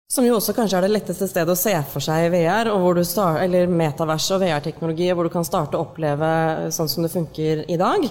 Som 0.09 0.23
jo 0.23 0.37
også 0.39 0.55
kanskje 0.55 0.79
er 0.79 0.85
det 0.87 0.93
letteste 0.95 1.27
stedet 1.27 1.51
å 1.51 1.59
se 1.59 1.73
for 1.91 2.01
seg 2.01 2.31
VR, 2.31 2.71
start, 3.03 3.41
eller 3.43 3.67
metavers 3.67 4.31
og 4.31 4.39
VR-teknologi, 4.39 5.11
hvor 5.11 5.27
du 5.27 5.33
kan 5.33 5.45
starte 5.45 5.75
å 5.75 5.83
oppleve 5.83 6.71
sånn 6.71 6.87
som 6.87 7.03
det 7.03 7.11
funker 7.11 7.65
i 7.67 7.75
dag. 7.77 8.07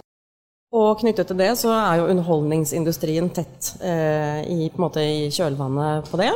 Og 0.74 0.98
knyttet 1.00 1.30
til 1.30 1.38
det 1.38 1.52
så 1.60 1.70
er 1.74 2.00
jo 2.00 2.08
underholdningsindustrien 2.10 3.28
tett 3.34 3.76
eh, 3.84 4.42
i, 4.50 4.70
måte, 4.80 5.04
i, 5.04 5.28
kjølvannet 5.30 6.10
på 6.10 6.18
det. 6.20 6.32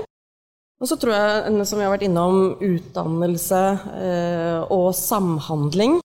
Og 0.81 0.89
så 0.89 0.97
tror 0.97 1.13
jeg, 1.13 1.67
som 1.69 1.81
vi 1.81 1.85
har 1.85 1.93
vært 1.93 2.07
innom, 2.07 2.55
utdannelse 2.57 3.65
eh, 4.01 4.61
og 4.73 4.95
samhandling 4.97 5.99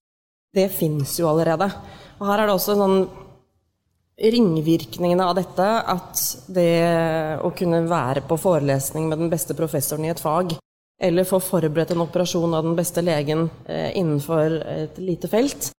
det 0.55 0.69
fins 0.71 1.17
jo 1.19 1.29
allerede. 1.29 1.69
Og 2.19 2.27
her 2.29 2.41
er 2.41 2.49
det 2.49 2.55
også 2.55 2.75
sånn 2.79 2.97
ringvirkningene 4.15 5.25
av 5.27 5.35
dette 5.35 5.63
at 5.91 6.21
det 6.55 7.39
å 7.43 7.51
kunne 7.55 7.81
være 7.89 8.23
på 8.27 8.37
forelesning 8.39 9.09
med 9.09 9.19
den 9.19 9.31
beste 9.31 9.55
professoren 9.57 10.07
i 10.07 10.13
et 10.13 10.21
fag, 10.23 10.55
eller 11.03 11.27
få 11.27 11.41
forberedt 11.43 11.91
en 11.91 12.05
operasjon 12.05 12.55
av 12.55 12.63
den 12.63 12.77
beste 12.77 13.03
legen 13.03 13.49
eh, 13.67 13.91
innenfor 13.99 14.61
et 14.63 15.01
lite 15.03 15.27
felt, 15.31 15.73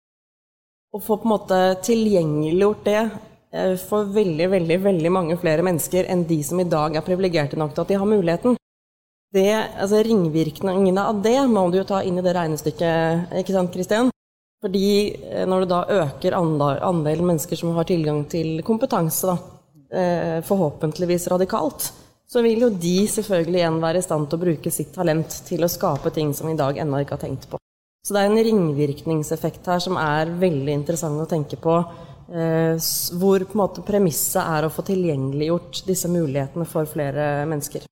og 0.97 1.03
få 1.05 1.19
på 1.21 1.29
en 1.29 1.35
måte 1.35 1.59
tilgjengeliggjort 1.85 2.85
det 2.87 3.01
eh, 3.03 3.75
for 3.81 4.09
veldig, 4.13 4.49
veldig, 4.55 4.79
veldig 4.85 5.13
mange 5.13 5.37
flere 5.41 5.65
mennesker 5.67 6.09
enn 6.13 6.25
de 6.29 6.41
som 6.47 6.61
i 6.63 6.69
dag 6.69 6.97
er 6.97 7.05
privilegerte 7.05 7.59
nok 7.61 7.75
til 7.75 7.85
at 7.85 7.93
de 7.93 7.99
har 8.01 8.09
muligheten. 8.09 8.57
Det, 9.37 9.51
altså 9.53 10.01
Ringvirkningene 10.07 11.03
av 11.11 11.19
det 11.25 11.39
må 11.51 11.67
du 11.69 11.81
jo 11.81 11.89
ta 11.89 12.01
inn 12.07 12.17
i 12.17 12.25
det 12.25 12.33
regnestykket, 12.37 13.35
ikke 13.43 13.57
sant, 13.57 13.73
Kristian? 13.75 14.13
Fordi 14.65 14.89
eh, 15.13 15.45
når 15.49 15.65
du 15.65 15.73
da 15.75 15.83
øker 15.99 16.39
andelen 16.39 17.29
mennesker 17.29 17.61
som 17.61 17.77
har 17.77 17.89
tilgang 17.89 18.25
til 18.33 18.65
kompetanse, 18.65 19.29
da, 19.29 19.37
eh, 19.93 20.41
forhåpentligvis 20.47 21.29
radikalt, 21.35 21.91
så 22.27 22.43
vil 22.43 22.65
jo 22.65 22.73
de 22.73 22.97
selvfølgelig 23.11 23.61
igjen 23.61 23.83
være 23.85 24.01
i 24.01 24.07
stand 24.07 24.31
til 24.31 24.41
å 24.41 24.45
bruke 24.49 24.73
sitt 24.75 24.97
talent 24.97 25.43
til 25.47 25.63
å 25.63 25.71
skape 25.71 26.11
ting 26.15 26.33
som 26.35 26.49
vi 26.49 26.57
i 26.57 26.59
dag 26.59 26.81
ennå 26.83 27.05
ikke 27.05 27.19
har 27.19 27.27
tenkt 27.29 27.47
på. 27.51 27.61
Så 28.07 28.15
det 28.15 28.21
er 28.23 28.31
en 28.31 28.45
ringvirkningseffekt 28.47 29.67
her 29.67 29.81
som 29.83 29.97
er 29.99 30.31
veldig 30.39 30.77
interessant 30.79 31.19
å 31.19 31.27
tenke 31.27 31.59
på. 31.59 31.81
Eh, 32.31 32.79
hvor 33.19 33.43
på 33.43 33.57
en 33.57 33.63
måte 33.65 33.83
premisset 33.87 34.45
er 34.45 34.67
å 34.67 34.71
få 34.71 34.85
tilgjengeliggjort 34.87 35.83
disse 35.89 36.11
mulighetene 36.11 36.67
for 36.71 36.87
flere 36.91 37.43
mennesker. 37.51 37.89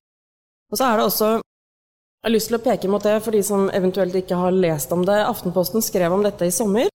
Og 0.71 0.79
så 0.79 0.87
er 0.87 0.99
det 0.99 1.09
også 1.09 1.33
jeg 1.35 2.31
har 2.31 2.33
lyst 2.33 2.49
til 2.49 2.57
å 2.57 2.63
peke 2.63 2.89
mot 2.89 3.03
det 3.05 3.19
for 3.21 3.35
de 3.35 3.43
som 3.45 3.67
eventuelt 3.69 4.15
ikke 4.17 4.39
har 4.39 4.55
lest 4.55 4.89
om 4.95 5.03
det. 5.05 5.19
Aftenposten 5.27 5.83
skrev 5.85 6.15
om 6.15 6.23
dette 6.25 6.47
i 6.47 6.55
sommer. 6.55 6.87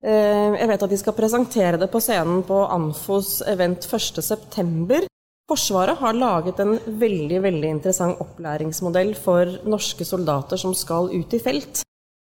Eh, 0.00 0.54
jeg 0.56 0.70
vet 0.70 0.86
at 0.86 0.94
de 0.94 1.00
skal 1.02 1.18
presentere 1.18 1.80
det 1.82 1.90
på 1.92 2.00
scenen 2.00 2.40
på 2.46 2.62
Anfos 2.70 3.42
event 3.50 3.84
1.9. 3.84 5.04
Forsvaret 5.50 5.98
har 5.98 6.16
laget 6.16 6.62
en 6.62 6.78
veldig 6.86 7.42
veldig 7.50 7.76
interessant 7.76 8.22
opplæringsmodell 8.22 9.12
for 9.18 9.58
norske 9.68 10.06
soldater 10.06 10.56
som 10.62 10.72
skal 10.72 11.10
ut 11.12 11.34
i 11.34 11.42
felt. 11.42 11.82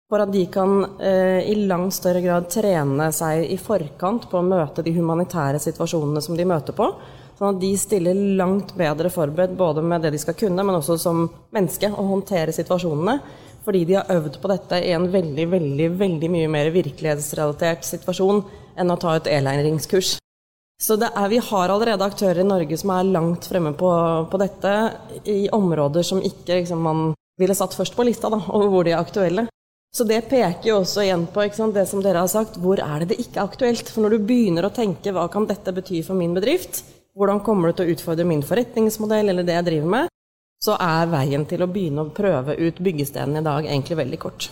For 0.07 0.23
at 0.23 0.31
de 0.31 0.45
kan 0.47 0.85
eh, 1.03 1.43
i 1.51 1.55
langt 1.67 1.95
større 1.97 2.21
grad 2.23 2.47
trene 2.53 3.09
seg 3.15 3.49
i 3.51 3.57
forkant 3.59 4.29
på 4.31 4.39
å 4.39 4.47
møte 4.47 4.85
de 4.87 4.93
humanitære 4.95 5.59
situasjonene 5.63 6.23
som 6.23 6.37
de 6.39 6.47
møter 6.47 6.77
på. 6.79 6.87
Sånn 7.37 7.57
at 7.57 7.59
de 7.61 7.73
stiller 7.77 8.17
langt 8.39 8.71
bedre 8.79 9.11
forberedt 9.13 9.57
både 9.59 9.83
med 9.83 10.07
det 10.07 10.15
de 10.15 10.21
skal 10.23 10.37
kunne, 10.39 10.63
men 10.63 10.79
også 10.79 10.97
som 11.03 11.25
menneske, 11.53 11.91
å 11.91 12.07
håndtere 12.07 12.55
situasjonene. 12.55 13.19
Fordi 13.67 13.81
de 13.89 13.97
har 13.99 14.13
øvd 14.15 14.39
på 14.39 14.53
dette 14.53 14.79
i 14.87 14.93
en 14.95 15.09
veldig, 15.11 15.49
veldig, 15.57 15.91
veldig 15.99 16.31
mye 16.31 16.53
mer 16.55 16.71
virkelighetsrelatert 16.71 17.83
situasjon 17.85 18.45
enn 18.79 18.95
å 18.95 18.99
ta 19.03 19.17
et 19.19 19.27
e-læringskurs. 19.35 20.15
Så 20.79 21.01
er, 21.01 21.29
vi 21.33 21.43
har 21.43 21.73
allerede 21.73 22.07
aktører 22.07 22.45
i 22.45 22.47
Norge 22.47 22.79
som 22.79 22.93
er 22.95 23.11
langt 23.11 23.49
fremme 23.51 23.75
på, 23.75 23.91
på 24.31 24.41
dette, 24.41 24.73
i 25.27 25.49
områder 25.51 26.07
som 26.07 26.23
ikke 26.23 26.61
liksom, 26.61 26.85
man 26.85 27.05
ville 27.41 27.59
satt 27.59 27.75
først 27.75 27.97
på 27.97 28.07
lista, 28.07 28.31
da, 28.31 28.39
over 28.55 28.71
hvor 28.71 28.87
de 28.87 28.95
er 28.95 29.03
aktuelle. 29.03 29.49
Så 29.97 30.05
det 30.05 30.27
peker 30.29 30.69
jo 30.69 30.83
også 30.83 31.07
igjen 31.07 31.23
på 31.33 31.47
sant, 31.57 31.73
det 31.73 31.87
som 31.89 32.03
dere 32.05 32.21
har 32.21 32.29
sagt, 32.29 32.59
hvor 32.61 32.77
er 32.85 33.01
det 33.01 33.15
det 33.15 33.23
ikke 33.23 33.41
er 33.41 33.47
aktuelt? 33.47 33.89
For 33.89 34.05
når 34.05 34.13
du 34.13 34.27
begynner 34.29 34.67
å 34.69 34.75
tenke 34.75 35.15
hva 35.17 35.25
kan 35.33 35.47
dette 35.49 35.73
bety 35.73 36.03
for 36.05 36.19
min 36.19 36.35
bedrift, 36.37 36.83
hvordan 37.17 37.41
kommer 37.41 37.71
det 37.71 37.79
til 37.79 37.87
å 37.87 37.95
utfordre 37.95 38.27
min 38.29 38.45
forretningsmodell 38.45 39.33
eller 39.33 39.47
det 39.47 39.57
jeg 39.57 39.69
driver 39.71 39.95
med, 39.95 40.13
så 40.61 40.77
er 40.77 41.09
veien 41.09 41.49
til 41.49 41.65
å 41.65 41.71
begynne 41.73 42.05
å 42.05 42.13
prøve 42.13 42.59
ut 42.61 42.85
byggestenen 42.85 43.41
i 43.41 43.45
dag 43.47 43.71
egentlig 43.71 43.97
veldig 44.03 44.21
kort. 44.21 44.51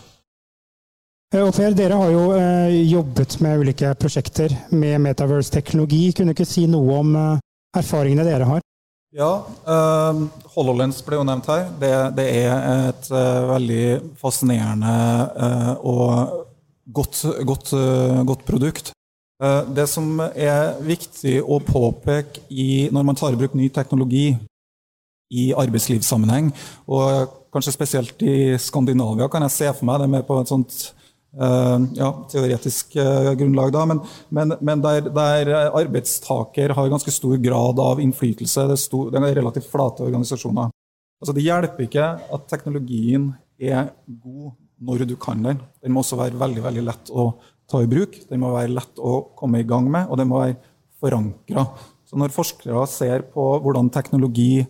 Og 1.34 1.50
per, 1.52 1.76
dere 1.76 1.98
har 1.98 2.12
jo 2.14 2.24
eh, 2.38 2.80
jobbet 2.88 3.36
med 3.44 3.60
ulike 3.60 3.92
prosjekter 4.00 4.54
med 4.70 5.00
Metaverse-teknologi. 5.02 6.06
Kunne 6.14 6.32
du 6.32 6.38
ikke 6.38 6.48
si 6.48 6.64
noe 6.70 7.00
om 7.02 7.16
eh, 7.20 7.42
erfaringene 7.76 8.24
dere 8.24 8.48
har? 8.48 8.64
Ja, 9.14 9.30
uh, 9.46 10.24
HoloLens 10.56 10.98
ble 11.06 11.20
jo 11.20 11.26
nevnt 11.26 11.46
her. 11.46 11.68
Det, 11.78 11.92
det 12.18 12.24
er 12.40 12.54
et 12.90 13.12
uh, 13.14 13.44
veldig 13.52 13.84
fascinerende 14.18 14.96
uh, 15.38 15.72
og 15.86 16.42
godt, 16.90 17.22
godt, 17.46 17.70
godt 18.26 18.44
produkt. 18.44 18.94
Eh, 19.42 19.62
det 19.74 19.86
som 19.90 20.20
er 20.22 20.76
viktig 20.84 21.40
å 21.42 21.58
påpeke 21.64 22.44
i, 22.50 22.88
når 22.94 23.06
man 23.06 23.18
tar 23.18 23.34
i 23.34 23.38
bruk 23.38 23.56
ny 23.58 23.66
teknologi 23.74 24.28
i 25.34 25.48
arbeidslivssammenheng, 25.58 26.52
og 26.86 27.32
kanskje 27.54 27.74
spesielt 27.74 28.22
i 28.22 28.54
Skandinavia, 28.60 29.26
kan 29.32 29.42
jeg 29.46 29.56
se 29.56 29.72
for 29.72 29.88
meg 29.88 30.04
det 30.04 30.10
med 30.12 30.26
på 30.28 30.38
et 30.38 30.52
sånt 30.52 30.76
ja, 31.34 32.08
teoretisk 32.30 32.92
grunnlag, 32.94 33.72
da, 33.74 33.80
men, 33.90 34.00
men, 34.30 34.54
men 34.62 34.82
der, 34.84 35.08
der, 35.10 35.48
arbeidstaker 35.74 36.74
har 36.76 36.92
ganske 36.92 37.10
stor 37.10 37.34
grad 37.42 37.80
av 37.82 38.02
innflytelse. 38.02 38.68
Det 38.70 38.76
er, 38.76 38.82
stor, 38.84 39.08
det 39.10 39.18
er 39.18 39.40
relativt 39.40 39.66
flate 39.72 40.06
organisasjoner. 40.06 40.70
Altså, 41.22 41.34
det 41.34 41.46
hjelper 41.46 41.86
ikke 41.86 42.06
at 42.36 42.46
teknologien 42.50 43.32
er 43.58 43.90
god 44.06 44.52
når 44.84 45.06
du 45.08 45.16
kan 45.20 45.42
den. 45.42 45.60
Den 45.82 45.94
må 45.94 46.02
også 46.02 46.18
være 46.20 46.38
veldig, 46.38 46.62
veldig 46.64 46.84
lett 46.84 47.10
å 47.10 47.30
ta 47.70 47.80
i 47.82 47.88
bruk. 47.90 48.16
Den 48.28 48.42
må 48.42 48.52
være 48.54 48.74
lett 48.74 49.00
å 49.00 49.20
komme 49.38 49.62
i 49.62 49.68
gang 49.68 49.88
med, 49.90 50.08
og 50.10 50.20
den 50.20 50.30
må 50.30 50.42
være 50.42 50.58
forankra. 51.02 51.66
Så 52.04 52.18
når 52.20 52.34
forskere 52.34 52.84
ser 52.90 53.24
på 53.32 53.46
hvordan 53.64 53.90
teknologi 53.94 54.64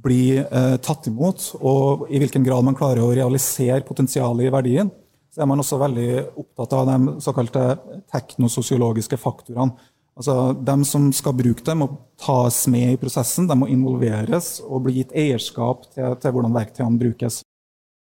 blir 0.00 0.44
eh, 0.46 0.76
tatt 0.82 1.08
imot, 1.10 1.50
og 1.60 2.06
i 2.08 2.20
hvilken 2.22 2.44
grad 2.46 2.64
man 2.66 2.78
klarer 2.78 3.02
å 3.04 3.12
realisere 3.12 3.84
potensialet 3.86 4.46
i 4.46 4.52
verdien, 4.54 4.90
så 5.30 5.42
er 5.42 5.48
man 5.50 5.62
også 5.62 5.78
veldig 5.78 6.10
opptatt 6.42 6.74
av 6.74 6.88
de 6.90 7.14
såkalte 7.22 7.64
teknososiologiske 8.10 9.18
faktorene. 9.20 9.72
Altså, 10.18 10.52
De 10.52 10.74
som 10.84 11.06
skal 11.14 11.36
bruke 11.38 11.64
det, 11.64 11.76
må 11.78 11.88
tas 12.20 12.66
med 12.68 12.94
i 12.94 12.98
prosessen, 13.00 13.46
de 13.48 13.56
må 13.56 13.70
involveres 13.70 14.58
og 14.66 14.84
bli 14.84 14.98
gitt 14.98 15.14
eierskap 15.16 15.86
til, 15.94 16.16
til 16.20 16.34
hvordan 16.34 16.56
verktøyene 16.56 17.00
brukes. 17.00 17.40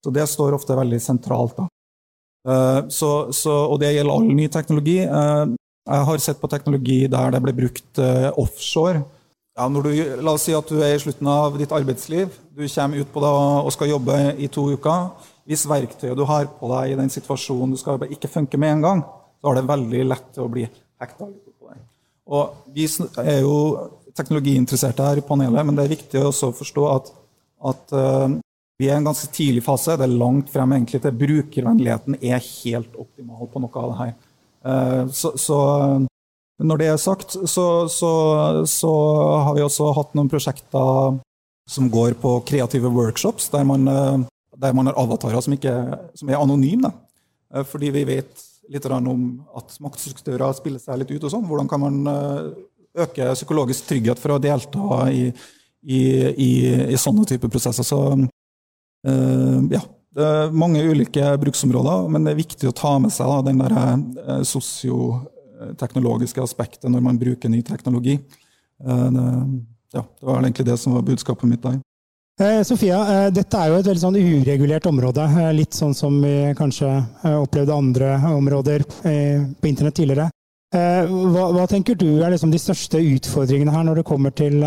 Så 0.05 0.13
Det 0.15 0.29
står 0.31 0.55
ofte 0.55 0.79
veldig 0.79 1.01
sentralt. 1.03 1.57
da. 1.59 1.67
Eh, 2.47 2.89
så, 2.89 3.11
så, 3.35 3.53
og 3.67 3.81
det 3.83 3.93
gjelder 3.97 4.15
all 4.15 4.31
ny 4.31 4.47
teknologi. 4.49 5.01
Eh, 5.03 5.45
jeg 5.87 6.07
har 6.09 6.23
sett 6.23 6.41
på 6.41 6.51
teknologi 6.51 7.05
der 7.11 7.35
det 7.35 7.43
ble 7.43 7.55
brukt 7.55 7.99
eh, 8.03 8.31
offshore. 8.39 9.03
Ja, 9.57 9.69
du, 9.73 9.89
la 10.21 10.35
oss 10.37 10.45
si 10.47 10.55
at 10.55 10.69
du 10.69 10.79
er 10.85 10.95
i 10.95 11.01
slutten 11.01 11.29
av 11.33 11.57
ditt 11.59 11.73
arbeidsliv. 11.73 12.35
Du 12.53 12.67
kommer 12.69 13.01
ut 13.01 13.13
på 13.13 13.23
det 13.25 13.31
og 13.33 13.73
skal 13.75 13.95
jobbe 13.95 14.19
i 14.39 14.51
to 14.53 14.67
uker. 14.77 15.09
Hvis 15.47 15.67
verktøyet 15.71 16.19
du 16.19 16.25
har 16.27 16.49
på 16.59 16.71
deg 16.73 16.93
i 16.93 16.99
den 16.99 17.13
situasjonen 17.13 17.75
du 17.75 17.81
skal 17.81 18.03
ikke 18.11 18.31
funker 18.31 18.59
med 18.59 18.77
en 18.77 18.87
gang, 18.87 19.05
så 19.41 19.51
er 19.51 19.61
det 19.61 19.69
veldig 19.69 20.07
lett 20.09 20.33
til 20.35 20.47
å 20.47 20.51
bli 20.51 20.65
hekta. 20.67 21.29
Og 22.27 22.73
vi 22.75 22.89
er 23.23 23.45
jo 23.45 23.59
teknologiinteresserte 24.17 25.05
her 25.07 25.21
i 25.21 25.27
panelet, 25.27 25.63
men 25.63 25.77
det 25.77 25.85
er 25.85 25.93
viktig 25.93 26.25
også 26.27 26.51
å 26.51 26.57
forstå 26.57 26.87
at, 26.91 27.13
at 27.71 27.95
vi 28.77 28.91
er 28.91 28.97
i 28.97 29.01
en 29.01 29.09
ganske 29.09 29.31
tidlig 29.33 29.63
fase. 29.65 29.97
Det 29.97 30.05
er 30.05 30.19
langt 30.21 30.51
frem 30.53 30.75
egentlig 30.77 31.01
til 31.05 31.21
brukervennligheten 31.23 32.19
er 32.21 32.43
helt 32.45 32.97
optimal 33.01 33.49
på 33.53 33.63
noe 33.63 33.83
av 33.83 33.93
det 33.93 33.99
her. 34.03 34.13
Eh, 34.67 35.03
så, 35.17 35.33
så 35.41 35.59
når 36.61 36.83
det 36.83 36.91
er 36.93 37.01
sagt, 37.01 37.37
så, 37.37 37.67
så, 37.93 38.11
så, 38.69 38.93
har 39.47 39.57
vi 39.57 39.65
også 39.65 39.93
hatt 39.97 40.13
noen 40.17 40.31
prosjekter 40.33 41.17
som 41.67 41.91
går 41.91 42.19
på 42.21 42.39
kreative 42.49 42.93
workshops, 42.93 43.49
der 43.53 43.65
man, 43.67 43.89
eh, 43.89 44.27
der 44.61 44.77
man 44.77 44.91
har 44.91 44.99
avatarer 45.01 45.43
som, 45.45 45.55
ikke, 45.57 45.75
som 46.19 46.31
er 46.31 46.41
anonyme. 46.41 46.93
Eh, 47.55 47.67
fordi 47.67 47.93
vi 47.95 48.07
vet 48.09 48.47
litt 48.73 48.87
om 48.91 49.27
at 49.55 49.77
maktstrukturer 49.83 50.57
spiller 50.59 50.83
seg 50.83 50.99
litt 51.03 51.13
ut. 51.15 51.23
og 51.25 51.31
sånn. 51.31 51.47
Hvordan 51.47 51.69
kan 51.71 51.85
man 51.85 52.09
øke 52.99 53.29
psykologisk 53.37 53.87
trygghet 53.87 54.19
for 54.19 54.35
å 54.35 54.41
delta 54.43 55.05
i, 55.07 55.29
i, 55.87 56.01
i, 56.35 56.51
i 56.91 56.99
sånne 56.99 57.29
typer 57.31 57.53
prosesser? 57.53 57.87
Så 57.87 58.01
Eh, 59.07 59.59
ja, 59.71 59.83
det 60.17 60.27
er 60.27 60.55
mange 60.57 60.83
ulike 60.83 61.31
bruksområder, 61.41 62.09
men 62.11 62.27
det 62.27 62.35
er 62.35 62.43
viktig 62.43 62.71
å 62.71 62.77
ta 62.77 62.97
med 63.03 63.15
seg 63.15 63.31
da, 63.31 63.39
den 63.47 63.63
der 63.63 63.77
eh, 63.77 64.43
sosioteknologiske 64.49 66.43
aspektet 66.43 66.89
når 66.91 67.05
man 67.05 67.21
bruker 67.21 67.53
ny 67.53 67.63
teknologi. 67.67 68.19
Eh, 68.83 69.09
det, 69.15 69.27
ja, 69.95 70.03
det 70.03 70.27
var 70.27 70.43
egentlig 70.43 70.67
det 70.69 70.79
som 70.83 70.97
var 70.97 71.07
budskapet 71.07 71.51
mitt 71.51 71.63
der. 71.65 71.79
Sofia, 72.37 73.31
dette 73.33 73.57
er 73.57 73.71
jo 73.71 73.79
et 73.81 73.87
veldig 73.89 74.03
sånn 74.03 74.19
uregulert 74.21 74.85
område. 74.91 75.25
Litt 75.57 75.73
sånn 75.73 75.95
som 75.97 76.19
vi 76.21 76.53
kanskje 76.59 76.91
opplevde 77.31 77.73
andre 77.73 78.11
områder 78.29 78.85
på 78.85 79.71
internett 79.71 79.97
tidligere. 79.97 80.27
Hva, 80.69 81.47
hva 81.57 81.65
tenker 81.71 81.97
du 81.97 82.19
er 82.19 82.35
liksom 82.35 82.53
de 82.53 82.61
største 82.61 83.01
utfordringene 83.01 83.73
her 83.73 83.89
når 83.89 84.03
det 84.03 84.07
kommer 84.11 84.35
til 84.37 84.61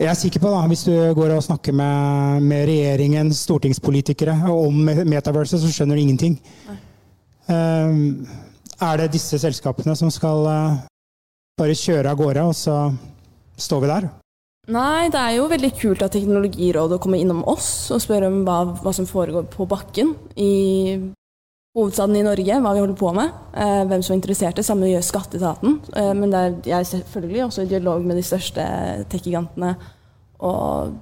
jeg 0.00 0.08
er 0.10 0.16
sikker 0.18 0.40
på, 0.40 0.50
da, 0.50 0.64
hvis 0.72 0.86
du 0.88 0.94
går 1.14 1.36
og 1.36 1.44
snakker 1.44 1.76
med, 1.76 2.48
med 2.48 2.64
regjeringen, 2.66 3.28
stortingspolitikere, 3.36 4.32
om 4.50 4.80
metaverset, 4.88 5.60
så 5.62 5.70
skjønner 5.70 6.00
du 6.00 6.02
ingenting. 6.02 6.34
Er 7.46 8.98
det 8.98 9.12
disse 9.12 9.38
selskapene 9.38 9.94
som 10.00 10.10
skal 10.10 10.48
bare 11.60 11.78
kjøre 11.78 12.10
av 12.10 12.18
gårde, 12.24 12.48
og 12.48 12.56
så 12.58 12.80
står 13.68 13.84
vi 13.84 13.92
der? 13.92 14.10
Nei, 14.64 15.10
det 15.12 15.20
er 15.20 15.34
jo 15.36 15.48
veldig 15.50 15.70
kult 15.76 16.02
at 16.06 16.14
Teknologirådet 16.14 16.96
kommer 17.02 17.20
innom 17.20 17.42
oss 17.50 17.90
og 17.92 18.00
spør 18.00 18.30
om 18.30 18.38
hva, 18.46 18.62
hva 18.80 18.92
som 18.96 19.08
foregår 19.08 19.44
på 19.52 19.66
bakken 19.68 20.14
i 20.40 20.52
hovedstaden 21.74 22.16
i 22.16 22.22
Norge, 22.24 22.60
hva 22.62 22.72
vi 22.72 22.80
holder 22.80 22.96
på 22.96 23.10
med, 23.16 23.34
eh, 23.58 23.82
hvem 23.90 24.02
som 24.02 24.14
er 24.14 24.20
interessert. 24.20 24.56
Det 24.56 24.64
samme 24.64 24.88
gjør 24.88 25.04
Skatteetaten. 25.04 25.80
Eh, 25.96 26.12
men 26.14 26.30
det 26.30 26.40
er 26.40 26.54
jeg 26.70 26.86
selvfølgelig 26.86 27.44
også 27.44 27.62
i 27.62 27.70
dialog 27.74 28.04
med 28.06 28.16
de 28.16 28.22
største 28.22 28.64
tech-gigantene. 29.10 29.74
Og 30.38 30.94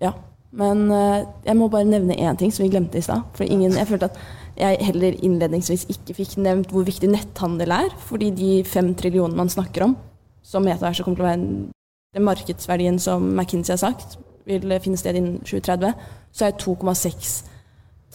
ja. 0.00 0.12
Men 0.52 0.90
eh, 0.92 1.24
jeg 1.46 1.56
må 1.56 1.68
bare 1.68 1.88
nevne 1.88 2.14
én 2.14 2.38
ting 2.38 2.52
som 2.52 2.64
vi 2.64 2.70
glemte 2.70 2.98
i 2.98 3.04
stad. 3.04 3.24
For 3.34 3.44
ingen, 3.44 3.72
jeg 3.72 3.88
følte 3.88 4.12
at 4.12 4.20
jeg 4.56 4.84
heller 4.92 5.16
innledningsvis 5.24 5.88
ikke 5.92 6.14
fikk 6.20 6.36
nevnt 6.38 6.70
hvor 6.70 6.84
viktig 6.86 7.10
netthandel 7.10 7.72
er. 7.72 7.90
Fordi 7.98 8.30
de 8.30 8.52
fem 8.64 8.94
trillionene 8.94 9.36
man 9.36 9.50
snakker 9.50 9.88
om, 9.88 9.96
som 10.44 10.62
metaverset 10.62 11.04
kommer 11.04 11.16
til 11.16 11.26
å 11.26 11.32
være 11.32 11.72
den 12.14 12.24
markedsverdien 12.26 13.00
som 13.02 13.24
McKinsey 13.34 13.74
har 13.74 13.82
sagt 13.82 14.16
vil 14.46 14.70
finne 14.82 14.98
sted 15.00 15.18
innen 15.18 15.40
2030, 15.42 15.92
så 16.32 16.46
er 16.46 16.58
2,6 16.60 17.36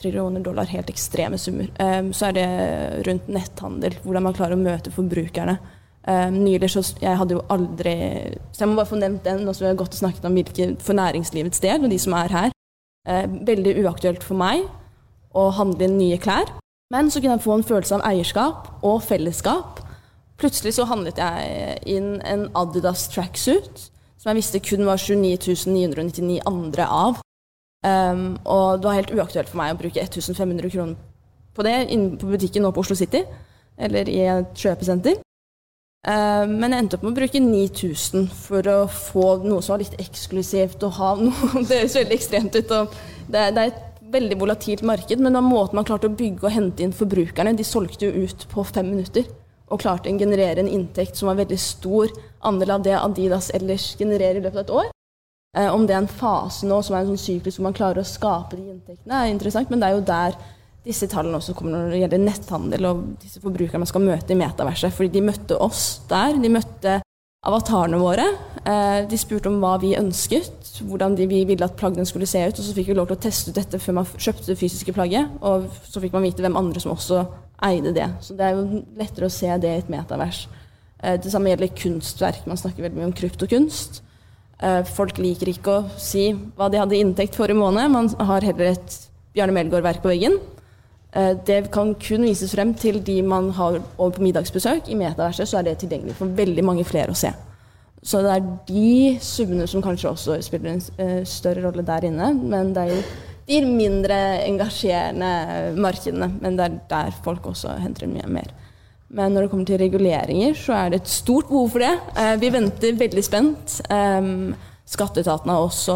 trillioner 0.02 0.42
dollar, 0.42 0.70
helt 0.72 0.90
ekstreme 0.90 1.38
summer. 1.38 1.68
Um, 1.78 2.12
så 2.14 2.30
er 2.30 2.38
det 2.38 2.48
rundt 3.08 3.30
netthandel, 3.30 3.98
hvordan 4.04 4.26
man 4.26 4.38
klarer 4.38 4.58
å 4.58 4.62
møte 4.62 4.94
forbrukerne. 4.94 5.58
Um, 6.08 6.40
nylig 6.42 6.72
så 6.74 6.82
Jeg 6.98 7.14
hadde 7.14 7.36
jo 7.36 7.44
aldri 7.54 7.92
Så 8.50 8.64
jeg 8.64 8.70
må 8.72 8.80
bare 8.80 8.90
få 8.90 8.98
nevnt 8.98 9.22
den, 9.24 9.44
og 9.46 9.54
så 9.54 9.68
har 9.68 9.76
jeg 9.76 9.78
godt 9.84 10.00
snakket 10.00 10.24
om 10.26 10.34
hvilke 10.34 10.66
for 10.82 10.98
næringslivets 10.98 11.62
del, 11.62 11.84
og 11.84 11.92
de 11.92 12.00
som 12.02 12.16
er 12.18 12.34
her. 12.34 12.56
Uh, 13.08 13.46
veldig 13.48 13.76
uaktuelt 13.84 14.26
for 14.26 14.40
meg 14.40 14.66
å 15.38 15.50
handle 15.54 15.86
inn 15.86 16.00
nye 16.00 16.18
klær. 16.18 16.50
Men 16.92 17.12
så 17.12 17.22
kunne 17.22 17.38
jeg 17.38 17.46
få 17.46 17.60
en 17.60 17.68
følelse 17.68 18.00
av 18.00 18.08
eierskap 18.10 18.84
og 18.84 19.04
fellesskap. 19.06 19.80
Plutselig 20.42 20.74
så 20.74 20.88
handlet 20.90 21.20
jeg 21.22 21.78
inn 21.98 22.16
en 22.26 22.48
Adidas 22.58 23.06
tracksuit 23.14 23.92
som 24.22 24.30
jeg 24.30 24.38
visste 24.38 24.62
kun 24.62 24.86
var 24.86 25.02
29 25.02 25.70
999 25.70 26.42
andre 26.50 26.86
av. 26.86 27.22
Um, 27.82 28.38
og 28.46 28.82
det 28.82 28.86
var 28.86 28.98
helt 29.00 29.14
uaktuelt 29.16 29.50
for 29.50 29.58
meg 29.58 29.74
å 29.74 29.80
bruke 29.80 30.04
1500 30.04 30.70
kroner 30.70 31.00
på 31.58 31.66
det 31.66 31.74
inne 31.92 32.20
på 32.22 32.30
butikken 32.30 32.62
nå 32.64 32.70
på 32.72 32.84
Oslo 32.84 32.96
City, 32.96 33.24
eller 33.82 34.10
i 34.10 34.22
et 34.30 34.54
kjøpesenter. 34.56 35.18
Um, 36.06 36.54
men 36.62 36.70
jeg 36.74 36.84
endte 36.84 36.98
opp 36.98 37.06
med 37.06 37.16
å 37.16 37.18
bruke 37.18 37.42
9000 37.42 38.30
for 38.46 38.70
å 38.70 38.78
få 38.94 39.26
noe 39.44 39.66
som 39.66 39.76
var 39.76 39.82
litt 39.84 39.98
eksklusivt. 40.02 40.86
å 40.86 40.94
ha 41.02 41.16
noe, 41.22 41.66
Det 41.66 41.82
høres 41.82 41.98
veldig 41.98 42.18
ekstremt 42.18 42.58
ut. 42.58 42.70
Det, 42.70 43.44
det, 43.58 43.66
er 43.66 43.74
et 43.74 44.02
veldig 44.14 44.38
volatilt 44.42 44.86
marked, 44.86 45.22
men 45.22 45.38
den 45.38 45.50
måten 45.50 45.82
man 45.82 45.88
klarte 45.88 46.10
å 46.10 46.18
bygge 46.18 46.46
og 46.46 46.54
hente 46.54 46.86
inn 46.86 46.94
forbrukerne 46.94 47.58
De 47.58 47.66
solgte 47.66 48.10
jo 48.10 48.26
ut 48.26 48.46
på 48.54 48.66
fem 48.70 48.90
minutter 48.94 49.26
og 49.72 49.82
klarte 49.82 50.12
å 50.12 50.20
generere 50.20 50.62
en 50.62 50.72
inntekt 50.72 51.18
som 51.18 51.32
var 51.32 51.40
veldig 51.40 51.60
stor 51.60 52.12
andel 52.48 52.76
av 52.76 52.86
det 52.86 52.98
Adidas 53.00 53.52
ellers 53.56 53.94
genererer 54.00 54.40
i 54.40 54.44
løpet 54.44 54.60
av 54.60 54.66
et 54.66 54.74
år. 54.82 54.90
Eh, 55.58 55.68
om 55.74 55.86
det 55.88 55.96
er 55.96 56.04
en 56.04 56.12
fase 56.12 56.68
nå 56.68 56.80
som 56.84 56.96
er 56.96 57.04
en 57.04 57.12
sånn 57.12 57.26
syklus 57.26 57.58
hvor 57.60 57.68
man 57.70 57.76
klarer 57.76 58.04
å 58.04 58.08
skape 58.08 58.56
de 58.56 58.70
inntektene, 58.72 59.18
er 59.18 59.32
interessant, 59.34 59.72
men 59.72 59.82
det 59.82 59.90
er 59.90 59.98
jo 59.98 60.06
der 60.08 60.38
disse 60.86 61.06
tallene 61.12 61.38
også 61.38 61.54
kommer 61.58 61.76
når 61.76 61.92
det 61.94 62.00
gjelder 62.02 62.22
netthandel 62.24 62.88
og 62.90 63.02
disse 63.22 63.42
forbrukerne 63.44 63.84
man 63.84 63.90
skal 63.90 64.06
møte 64.06 64.34
i 64.34 64.40
metaverset. 64.40 64.96
Fordi 64.96 65.12
de 65.14 65.22
møtte 65.28 65.58
oss 65.62 65.84
der. 66.10 66.40
De 66.42 66.50
møtte 66.50 66.96
avatarene 67.42 67.98
våre. 67.98 68.26
Eh, 68.66 69.08
de 69.10 69.18
spurte 69.18 69.50
om 69.50 69.58
hva 69.64 69.74
vi 69.82 69.96
ønsket, 69.98 70.76
hvordan 70.86 71.16
vi 71.18 71.42
ville 71.50 71.66
at 71.66 71.78
plaggene 71.80 72.06
skulle 72.06 72.30
se 72.30 72.44
ut. 72.46 72.60
Og 72.60 72.66
så 72.68 72.76
fikk 72.78 72.92
vi 72.92 72.98
lov 72.98 73.10
til 73.10 73.18
å 73.18 73.24
teste 73.24 73.50
ut 73.50 73.58
dette 73.58 73.80
før 73.82 73.98
man 73.98 74.10
kjøpte 74.14 74.52
det 74.52 74.60
fysiske 74.60 74.94
plagget. 74.94 75.32
Og 75.42 75.66
så 75.90 76.04
fikk 76.04 76.14
man 76.14 76.28
vite 76.28 76.46
hvem 76.46 76.60
andre 76.60 76.84
som 76.84 76.94
også 76.94 77.24
eide 77.66 77.96
det. 77.98 78.08
Så 78.22 78.38
det 78.38 78.46
er 78.46 78.58
jo 78.58 78.84
lettere 78.98 79.30
å 79.30 79.34
se 79.34 79.50
det 79.62 79.74
i 79.74 79.82
et 79.82 79.90
metavers. 79.90 80.46
Eh, 81.02 81.18
det 81.18 81.34
samme 81.34 81.50
gjelder 81.50 81.74
kunstverk. 81.82 82.46
Man 82.46 82.62
snakker 82.62 82.86
veldig 82.86 83.02
mye 83.02 83.10
om 83.10 83.18
kryptokunst. 83.18 84.04
Eh, 84.62 84.84
folk 84.86 85.18
liker 85.18 85.50
ikke 85.50 85.80
å 85.80 85.86
si 85.98 86.30
hva 86.38 86.70
de 86.70 86.78
hadde 86.78 87.00
inntekt 87.02 87.38
for 87.40 87.50
i 87.50 87.58
måned. 87.58 87.90
Man 87.90 88.14
har 88.22 88.46
heller 88.46 88.76
et 88.76 89.00
Bjarne 89.34 89.56
Melgaard-verk 89.56 90.04
på 90.04 90.14
veggen. 90.14 90.38
Eh, 91.16 91.34
det 91.46 91.72
kan 91.72 91.94
kun 92.00 92.24
vises 92.24 92.54
frem 92.56 92.74
til 92.74 93.02
de 93.04 93.22
man 93.22 93.52
har 93.58 93.82
over 93.98 94.14
på 94.16 94.24
middagsbesøk. 94.24 94.88
I 94.88 95.00
metaverset 95.00 95.50
så 95.50 95.60
er 95.60 95.68
det 95.68 95.80
tilgjengelig 95.82 96.16
for 96.20 96.38
veldig 96.38 96.64
mange 96.64 96.86
flere 96.88 97.12
å 97.12 97.18
se. 97.18 97.34
Så 98.02 98.24
det 98.24 98.32
er 98.34 98.48
de 98.68 99.18
summene 99.22 99.68
som 99.70 99.84
kanskje 99.84 100.10
også 100.10 100.40
spiller 100.42 100.74
en 100.74 100.82
eh, 100.98 101.20
større 101.28 101.68
rolle 101.68 101.86
der 101.86 102.08
inne. 102.08 102.32
Men 102.34 102.72
det 102.74 102.86
er 102.86 102.96
jo 102.96 103.04
de 103.52 103.60
mindre 103.68 104.18
engasjerende 104.48 105.76
markedene. 105.82 106.32
Men 106.42 106.58
det 106.58 106.68
er 106.68 106.80
der 106.90 107.22
folk 107.26 107.52
også 107.52 107.76
henter 107.84 108.10
mye 108.10 108.32
mer. 108.32 108.50
Men 109.12 109.36
når 109.36 109.44
det 109.44 109.52
kommer 109.52 109.68
til 109.68 109.82
reguleringer, 109.82 110.56
så 110.56 110.78
er 110.78 110.94
det 110.94 111.02
et 111.02 111.12
stort 111.12 111.50
behov 111.52 111.74
for 111.74 111.84
det. 111.84 111.94
Eh, 112.16 112.36
vi 112.40 112.56
venter 112.56 113.00
veldig 113.04 113.26
spent. 113.28 113.82
Skatteetaten 114.90 115.52
har 115.52 115.62
også 115.62 115.96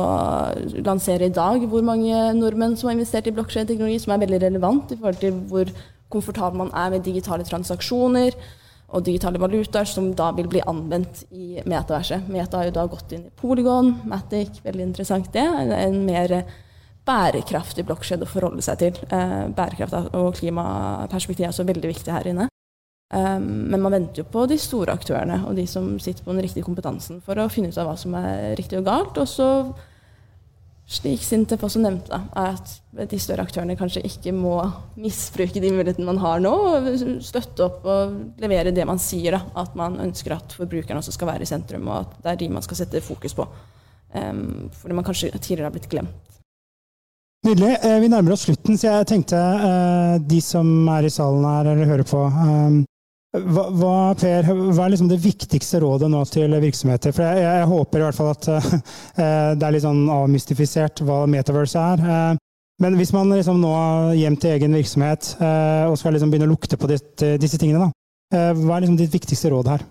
lanserer 0.85 1.27
i 1.27 1.33
dag 1.33 1.65
hvor 1.67 1.83
mange 1.83 2.19
nordmenn 2.37 2.77
som 2.77 2.89
har 2.89 2.95
investert 2.95 3.27
i 3.27 3.33
blokkjedeteknologi, 3.35 3.99
som 4.03 4.13
er 4.13 4.21
veldig 4.23 4.41
relevant 4.45 4.93
i 4.93 4.99
forhold 4.99 5.19
til 5.23 5.39
hvor 5.49 5.71
komfortabel 6.13 6.63
man 6.63 6.71
er 6.71 6.93
med 6.93 7.03
digitale 7.03 7.43
transaksjoner 7.47 8.37
og 8.95 9.03
digitale 9.03 9.41
valutaer 9.41 9.87
som 9.89 10.11
da 10.15 10.29
vil 10.37 10.47
bli 10.47 10.61
anvendt 10.69 11.25
i 11.33 11.59
metaverset. 11.65 12.29
Meta 12.31 12.61
har 12.61 12.69
jo 12.69 12.75
da 12.77 12.85
gått 12.87 13.15
inn 13.17 13.25
i 13.27 13.33
Polygon, 13.41 13.95
Matic, 14.07 14.61
veldig 14.63 14.91
interessant 14.91 15.31
det. 15.33 15.45
En 15.75 16.03
mer 16.05 16.37
bærekraftig 17.05 17.85
blokkjede 17.85 18.25
å 18.25 18.29
forholde 18.29 18.63
seg 18.65 18.81
til. 18.81 18.99
Eh, 19.13 19.47
bærekraft 19.55 20.13
og 20.15 20.35
klimaperspektiv 20.39 21.47
er 21.47 21.53
også 21.53 21.67
veldig 21.67 21.91
viktig 21.91 22.13
her 22.13 22.29
inne. 22.31 22.47
Um, 23.13 23.69
men 23.69 23.81
man 23.83 23.93
venter 23.93 24.23
jo 24.23 24.29
på 24.33 24.47
de 24.49 24.57
store 24.57 24.95
aktørene 24.97 25.43
og 25.45 25.53
de 25.59 25.67
som 25.69 25.91
sitter 26.01 26.25
på 26.25 26.33
den 26.33 26.41
riktige 26.41 26.65
kompetansen 26.65 27.19
for 27.23 27.37
å 27.37 27.51
finne 27.53 27.69
ut 27.69 27.77
av 27.77 27.91
hva 27.91 27.93
som 28.01 28.15
er 28.17 28.55
riktig 28.57 28.79
og 28.79 28.87
galt. 28.87 29.19
Og 29.21 29.29
så 29.29 29.49
slik 30.85 31.23
Sintef 31.25 31.63
også 31.65 31.81
nevnte, 31.81 32.17
er 32.37 32.51
at 32.53 33.09
de 33.09 33.19
større 33.21 33.45
aktørene 33.47 33.77
kanskje 33.77 34.03
ikke 34.05 34.33
må 34.37 34.59
misbruke 35.01 35.61
de 35.61 35.71
mulighetene 35.73 36.05
man 36.05 36.21
har 36.21 36.43
nå, 36.43 36.51
og 36.53 36.89
støtte 37.25 37.65
opp 37.65 37.87
og 37.89 38.41
levere 38.41 38.73
det 38.75 38.85
man 38.85 39.01
sier. 39.01 39.37
Da, 39.37 39.41
at 39.63 39.73
man 39.77 39.97
ønsker 40.03 40.37
at 40.37 40.53
forbrukerne 40.57 41.01
også 41.01 41.15
skal 41.15 41.31
være 41.31 41.45
i 41.45 41.49
sentrum, 41.49 41.89
og 41.89 42.03
at 42.03 42.19
det 42.21 42.33
er 42.33 42.41
de 42.43 42.51
man 42.57 42.65
skal 42.65 42.83
sette 42.83 43.01
fokus 43.05 43.33
på. 43.37 43.47
Um, 44.15 44.69
fordi 44.77 44.95
man 44.95 45.05
kanskje 45.05 45.33
tidligere 45.33 45.71
har 45.71 45.75
blitt 45.75 45.89
glemt. 45.91 46.35
Nydelig. 47.45 47.75
Eh, 47.85 47.99
vi 48.01 48.09
nærmer 48.09 48.33
oss 48.33 48.45
slutten, 48.47 48.77
så 48.77 48.89
jeg 48.89 49.09
tenkte 49.09 49.37
uh, 49.37 50.15
de 50.21 50.39
som 50.41 50.69
er 50.95 51.05
i 51.05 51.13
salen 51.13 51.45
her 51.45 51.73
eller 51.73 51.89
hører 51.89 52.07
på 52.09 52.21
um, 52.25 52.79
hva, 53.43 53.65
hva, 53.75 53.95
per, 54.17 54.47
hva 54.47 54.85
er 54.85 54.93
liksom 54.93 55.09
det 55.09 55.19
viktigste 55.23 55.79
rådet 55.83 56.07
nå 56.11 56.21
til 56.31 56.53
virksomheter? 56.61 57.13
For 57.15 57.25
jeg, 57.25 57.43
jeg 57.45 57.69
håper 57.71 58.01
i 58.01 58.05
hvert 58.05 58.17
fall 58.17 58.31
at 58.31 58.47
uh, 58.51 58.69
det 59.59 59.67
er 59.67 59.75
litt 59.75 59.85
sånn 59.85 60.05
avmystifisert 60.11 61.03
hva 61.05 61.23
metaverse 61.29 61.81
er. 61.93 62.05
Uh, 62.05 62.41
men 62.83 62.97
hvis 62.99 63.13
man 63.15 63.31
liksom 63.31 63.61
nå 63.61 63.73
hjem 64.19 64.35
til 64.39 64.55
egen 64.57 64.75
virksomhet 64.75 65.35
uh, 65.39 65.87
og 65.87 65.97
skal 65.99 66.15
liksom 66.15 66.31
begynne 66.31 66.49
å 66.49 66.53
lukte 66.53 66.79
på 66.79 66.89
ditt, 66.91 67.13
disse 67.41 67.59
tingene, 67.61 67.87
da, 67.87 68.49
hva 68.57 68.75
er 68.75 68.83
liksom 68.83 68.97
ditt 68.99 69.13
viktigste 69.13 69.51
råd 69.53 69.69
her? 69.71 69.85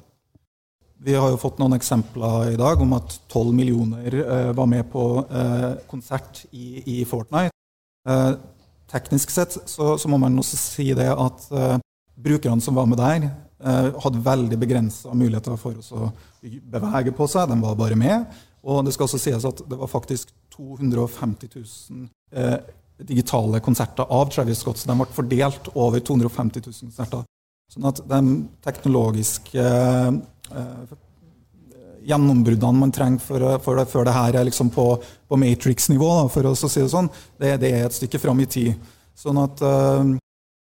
Vi 1.05 1.15
har 1.17 1.33
jo 1.33 1.41
fått 1.41 1.61
noen 1.61 1.77
eksempler 1.77 2.55
i 2.55 2.59
dag 2.61 2.81
om 2.81 2.93
at 2.97 3.17
12 3.29 3.55
millioner 3.57 4.15
var 4.57 4.69
med 4.69 4.87
på 4.93 5.05
konsert 5.89 6.43
i, 6.51 6.81
i 6.97 6.97
Fortnite. 7.09 7.53
teknisk 8.89 9.33
sett 9.33 9.57
så, 9.65 9.95
så, 10.01 10.09
må 10.09 10.17
man 10.21 10.39
også 10.41 10.61
si 10.61 10.87
det 10.97 11.11
at 11.13 11.45
brukerne 12.25 12.64
som 12.64 12.77
var 12.79 12.89
med 12.91 13.01
der, 13.01 13.29
eh, 13.64 13.91
hadde 14.05 14.25
veldig 14.25 14.59
begrensa 14.61 15.14
muligheter 15.14 15.59
for 15.61 15.77
å 15.77 16.12
bevege 16.43 17.12
på 17.16 17.29
seg. 17.29 17.49
De 17.49 17.61
var 17.61 17.77
bare 17.79 17.99
med. 17.99 18.27
Og 18.64 18.85
det 18.85 18.95
skal 18.95 19.09
også 19.09 19.20
sies 19.20 19.45
at 19.45 19.61
det 19.68 19.79
var 19.79 19.91
faktisk 19.93 20.33
250 20.57 21.51
000 21.55 22.09
eh, 22.33 22.59
digitale 23.05 23.61
konserter 23.61 24.07
av 24.09 24.31
Travis 24.33 24.62
Scott, 24.62 24.79
så 24.79 24.89
de 24.89 24.97
ble 25.01 25.09
fordelt 25.12 25.70
over 25.75 26.01
250 26.01 26.64
000 26.64 26.85
konserter. 26.89 27.25
Sånn 27.72 27.89
at 27.91 28.05
de 28.09 28.20
teknologiske 28.64 29.64
eh, 29.64 30.12
eh 30.55 31.01
gjennombruddene 32.05 32.77
man 32.77 32.91
trenger 32.93 33.22
for, 33.25 33.41
for 33.64 33.79
det, 33.81 33.87
før 33.89 34.05
det 34.05 34.12
her 34.12 34.37
er 34.37 34.45
liksom 34.45 34.68
på, 34.75 34.83
på 35.01 35.39
Matrix-nivå, 35.41 36.11
for 36.29 36.51
å 36.51 36.53
si 36.53 36.83
det 36.83 36.91
sånn, 36.93 37.09
det, 37.41 37.55
det, 37.62 37.70
er 37.72 37.87
et 37.87 37.97
stykke 37.97 38.20
fram 38.20 38.43
i 38.45 38.49
tid. 38.51 38.75
Sånn 39.16 39.41
at 39.41 39.62
eh, 39.64 40.11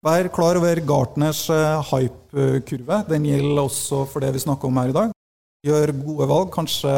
Vær 0.06 0.28
klar 0.30 0.60
over 0.60 0.78
Gartners 0.86 1.48
eh, 1.50 1.80
hype-kurve. 1.90 3.00
Den 3.10 3.24
gjelder 3.26 3.62
også 3.64 4.04
for 4.06 4.22
det 4.22 4.36
vi 4.36 4.42
snakker 4.44 4.70
om 4.70 4.76
her 4.78 4.92
i 4.92 4.94
dag. 4.94 5.14
Gjør 5.66 5.94
gode 5.98 6.28
valg. 6.30 6.50
Kanskje, 6.54 6.92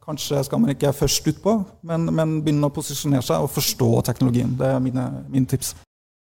kanskje 0.00 0.38
skal 0.46 0.62
man 0.62 0.72
ikke 0.72 0.94
først 0.96 1.26
utpå, 1.28 1.58
men, 1.90 2.06
men 2.08 2.38
begynne 2.40 2.70
å 2.70 2.72
posisjonere 2.72 3.26
seg 3.26 3.44
og 3.44 3.50
forstå 3.52 3.90
teknologien. 4.06 4.54
Det 4.56 4.70
er 4.70 4.78
mine, 4.80 5.04
mine 5.28 5.50
tips. 5.50 5.74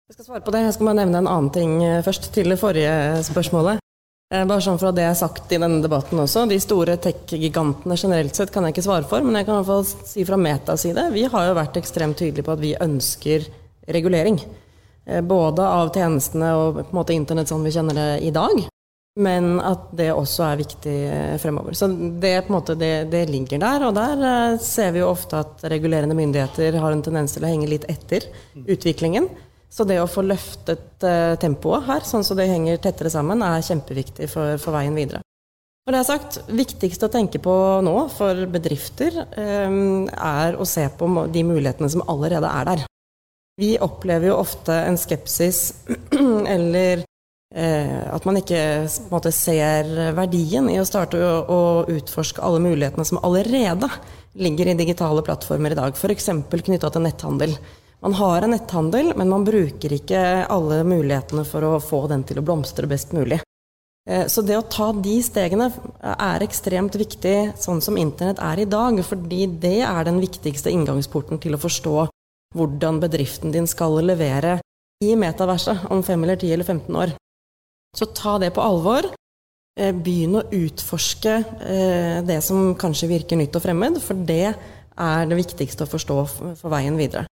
Jeg 0.05 0.19
skal 0.19 0.27
svare 0.27 0.43
på 0.45 0.53
det. 0.53 0.61
Jeg 0.67 0.75
skal 0.75 0.91
bare 0.91 0.99
nevne 0.99 1.23
en 1.23 1.29
annen 1.31 1.49
ting 1.55 1.73
eh, 1.81 2.03
først, 2.05 2.27
til 2.35 2.53
det 2.53 2.59
forrige 2.61 3.23
spørsmålet. 3.25 3.81
Eh, 4.29 4.43
bare 4.45 4.61
sånn 4.61 4.77
fra 4.77 4.91
det 4.93 5.07
jeg 5.07 5.13
har 5.15 5.17
sagt 5.23 5.55
i 5.57 5.59
denne 5.63 5.79
debatten 5.81 6.21
også. 6.21 6.43
De 6.51 6.59
store 6.61 6.99
tech-gigantene 7.01 7.97
generelt 7.97 8.37
sett 8.37 8.53
kan 8.53 8.67
jeg 8.67 8.75
ikke 8.75 8.85
svare 8.85 9.09
for, 9.09 9.25
men 9.25 9.39
jeg 9.39 9.49
kan 9.49 9.57
i 9.57 9.63
hvert 9.63 9.71
fall 9.73 10.05
si 10.13 10.27
fra 10.29 10.37
Metas 10.37 10.85
side. 10.85 11.07
Vi 11.17 11.25
har 11.33 11.49
jo 11.49 11.57
vært 11.57 11.81
ekstremt 11.81 12.21
tydelige 12.21 12.45
på 12.45 12.53
at 12.53 12.61
vi 12.61 12.75
ønsker 12.85 13.49
regulering. 13.97 14.37
Eh, 15.05 15.21
både 15.21 15.65
av 15.67 15.91
tjenestene 15.93 16.53
og 16.57 16.79
på 16.79 16.89
en 16.89 16.97
måte 16.97 17.13
internett 17.13 17.51
sånn 17.51 17.65
vi 17.65 17.73
kjenner 17.75 17.97
det 17.97 18.09
i 18.25 18.31
dag, 18.33 18.63
men 19.21 19.59
at 19.63 19.91
det 19.95 20.09
også 20.11 20.47
er 20.47 20.61
viktig 20.63 20.95
eh, 21.07 21.35
fremover. 21.41 21.77
Så 21.77 21.89
det, 21.93 22.33
på 22.45 22.51
en 22.51 22.57
måte, 22.57 22.77
det, 22.79 22.93
det 23.13 23.25
ligger 23.29 23.61
der, 23.61 23.85
og 23.87 23.95
der 23.97 24.25
eh, 24.29 24.61
ser 24.63 24.95
vi 24.95 25.03
jo 25.03 25.11
ofte 25.11 25.43
at 25.43 25.65
regulerende 25.71 26.17
myndigheter 26.17 26.79
har 26.81 26.95
en 26.95 27.05
tendens 27.05 27.35
til 27.35 27.45
å 27.45 27.51
henge 27.51 27.69
litt 27.69 27.85
etter 27.91 28.25
utviklingen. 28.65 29.29
Så 29.75 29.83
det 29.83 29.99
å 29.99 30.07
få 30.07 30.23
løftet 30.23 31.03
tempoet 31.41 31.83
her, 31.83 32.03
sånn 32.07 32.23
så 32.23 32.37
det 32.37 32.45
henger 32.47 32.77
tettere 32.79 33.09
sammen, 33.11 33.41
er 33.43 33.65
kjempeviktig 33.65 34.29
for, 34.31 34.55
for 34.61 34.71
veien 34.77 34.95
videre. 34.95 35.19
Når 35.83 35.91
det 35.91 35.99
er 35.99 36.07
sagt, 36.07 36.37
viktigst 36.47 37.03
å 37.03 37.11
tenke 37.11 37.41
på 37.43 37.55
nå 37.83 37.95
for 38.13 38.45
bedrifter 38.53 39.19
er 39.35 40.55
å 40.55 40.69
se 40.69 40.87
på 40.95 41.09
de 41.27 41.43
mulighetene 41.43 41.91
som 41.91 42.05
allerede 42.07 42.53
er 42.55 42.69
der. 42.71 42.85
Vi 43.55 43.77
opplever 43.79 44.27
jo 44.27 44.39
ofte 44.41 44.75
en 44.83 44.97
skepsis 44.99 45.73
eller 46.55 47.05
eh, 47.55 48.01
at 48.11 48.25
man 48.27 48.41
ikke 48.41 48.59
måte, 49.13 49.31
ser 49.31 49.87
verdien 50.17 50.67
i 50.71 50.75
å 50.81 50.87
starte 50.87 51.21
å, 51.23 51.37
å, 51.47 51.61
utforske 51.87 52.43
alle 52.43 52.59
mulighetene 52.65 53.07
som 53.07 53.21
allerede 53.23 53.87
ligger 54.35 54.73
i 54.73 54.75
digitale 54.75 55.23
plattformer 55.23 55.71
i 55.71 55.79
dag, 55.79 55.95
f.eks. 55.95 56.27
knytta 56.51 56.91
til 56.91 57.05
netthandel. 57.05 57.55
Man 58.03 58.17
har 58.19 58.43
en 58.43 58.51
netthandel, 58.51 59.13
men 59.15 59.31
man 59.31 59.47
bruker 59.47 59.95
ikke 59.95 60.19
alle 60.51 60.81
mulighetene 60.83 61.45
for 61.47 61.63
å 61.63 61.77
få 61.79 62.03
den 62.11 62.27
til 62.27 62.41
å 62.41 62.43
blomstre 62.43 62.91
best 62.91 63.15
mulig. 63.15 63.39
Eh, 64.03 64.27
så 64.27 64.43
det 64.43 64.59
å 64.59 64.67
ta 64.67 64.89
de 64.91 65.15
stegene 65.23 65.69
er 66.03 66.43
ekstremt 66.43 66.99
viktig, 66.99 67.55
sånn 67.55 67.79
som 67.79 67.95
internett 67.95 68.43
er 68.43 68.65
i 68.65 68.67
dag, 68.67 68.99
fordi 69.07 69.45
det 69.63 69.79
er 69.87 70.11
den 70.11 70.19
viktigste 70.19 70.75
inngangsporten 70.75 71.39
til 71.39 71.55
å 71.55 71.63
forstå 71.63 71.95
hvordan 72.55 73.01
bedriften 73.03 73.53
din 73.53 73.67
skal 73.67 73.99
levere 74.05 74.59
i 75.03 75.13
metaverset 75.19 75.89
om 75.91 76.01
5 76.03 76.23
eller 76.23 76.39
10 76.39 76.53
eller 76.55 76.67
15 76.67 76.95
år. 76.95 77.13
Så 77.95 78.09
ta 78.15 78.37
det 78.39 78.53
på 78.55 78.63
alvor. 78.63 79.07
Eh, 79.75 79.91
begynn 79.91 80.37
å 80.39 80.45
utforske 80.55 81.35
eh, 81.35 82.19
det 82.23 82.39
som 82.43 82.73
kanskje 82.79 83.11
virker 83.11 83.39
nytt 83.39 83.55
og 83.59 83.65
fremmed, 83.65 83.99
for 84.03 84.15
det 84.15 84.53
er 84.55 85.27
det 85.27 85.35
viktigste 85.35 85.83
å 85.83 85.91
forstå 85.91 86.19
for 86.61 86.71
veien 86.71 86.95
videre. 86.95 87.25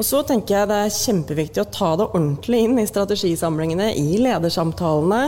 Og 0.00 0.06
så 0.08 0.22
tenker 0.24 0.56
jeg 0.56 0.70
det 0.70 0.78
er 0.80 0.94
kjempeviktig 0.96 1.60
å 1.60 1.68
ta 1.68 1.90
det 2.00 2.08
ordentlig 2.08 2.62
inn 2.64 2.80
i 2.80 2.88
strategisamlingene, 2.88 3.90
i 4.00 4.16
ledersamtalene. 4.24 5.26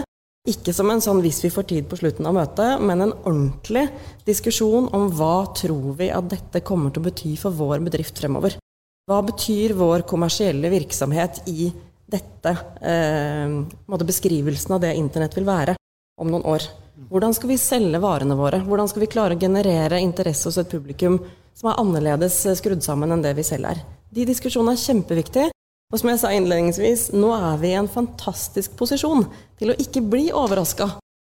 Ikke 0.49 0.73
som 0.77 0.91
en 0.93 1.01
sånn 1.05 1.21
'hvis 1.21 1.43
vi 1.45 1.53
får 1.53 1.67
tid 1.69 1.89
på 1.89 1.97
slutten 2.01 2.27
av 2.27 2.35
møtet', 2.35 2.81
men 2.81 3.01
en 3.01 3.13
ordentlig 3.13 3.91
diskusjon 4.25 4.89
om 4.93 5.11
hva 5.11 5.53
tror 5.53 5.97
vi 5.97 6.09
at 6.11 6.29
dette 6.29 6.65
kommer 6.65 6.93
til 6.93 7.03
å 7.03 7.09
bety 7.11 7.37
for 7.37 7.51
vår 7.51 7.85
bedrift 7.85 8.17
fremover. 8.21 8.57
Hva 9.05 9.19
betyr 9.21 9.75
vår 9.77 10.07
kommersielle 10.09 10.71
virksomhet 10.73 11.43
i 11.53 11.69
dette, 12.09 12.57
eh, 12.81 13.99
beskrivelsen 14.01 14.75
av 14.75 14.81
det 14.81 14.95
internett 14.97 15.37
vil 15.37 15.45
være 15.45 15.75
om 16.21 16.31
noen 16.31 16.45
år? 16.45 16.63
Hvordan 17.11 17.35
skal 17.35 17.49
vi 17.49 17.59
selge 17.59 18.01
varene 18.01 18.37
våre? 18.39 18.63
Hvordan 18.65 18.89
skal 18.89 19.01
vi 19.01 19.11
klare 19.13 19.37
å 19.37 19.41
generere 19.41 20.01
interesse 20.01 20.49
hos 20.49 20.57
et 20.59 20.71
publikum 20.71 21.19
som 21.55 21.71
er 21.71 21.81
annerledes 21.83 22.47
skrudd 22.57 22.83
sammen 22.83 23.13
enn 23.13 23.23
det 23.23 23.35
vi 23.37 23.43
selv 23.43 23.67
er? 23.67 23.83
De 24.11 24.25
diskusjonene 24.25 24.73
er 24.73 24.85
kjempeviktige. 24.85 25.51
Og 25.93 26.01
som 26.01 26.09
jeg 26.09 26.19
sa 26.19 26.31
innledningsvis, 26.33 27.13
nå 27.13 27.29
er 27.35 27.59
vi 27.61 27.69
i 27.69 27.79
en 27.79 27.89
fantastisk 27.89 28.73
posisjon 28.79 29.27
til 29.59 29.71
å 29.71 29.77
ikke 29.77 30.01
bli 30.01 30.31
overraska 30.33 30.89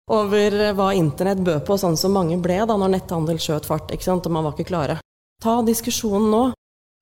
over 0.10 0.74
hva 0.74 0.94
internett 0.96 1.44
bød 1.44 1.66
på, 1.68 1.76
sånn 1.76 1.98
som 2.00 2.16
mange 2.16 2.40
ble 2.40 2.62
da 2.64 2.78
når 2.80 2.94
netthandel 2.96 3.42
skjøt 3.44 3.68
fart, 3.68 3.92
ikke 3.92 4.08
sant, 4.08 4.26
og 4.26 4.32
man 4.32 4.48
var 4.48 4.56
ikke 4.56 4.72
klare. 4.72 4.98
Ta 5.44 5.60
diskusjonen 5.68 6.32
nå. 6.32 6.44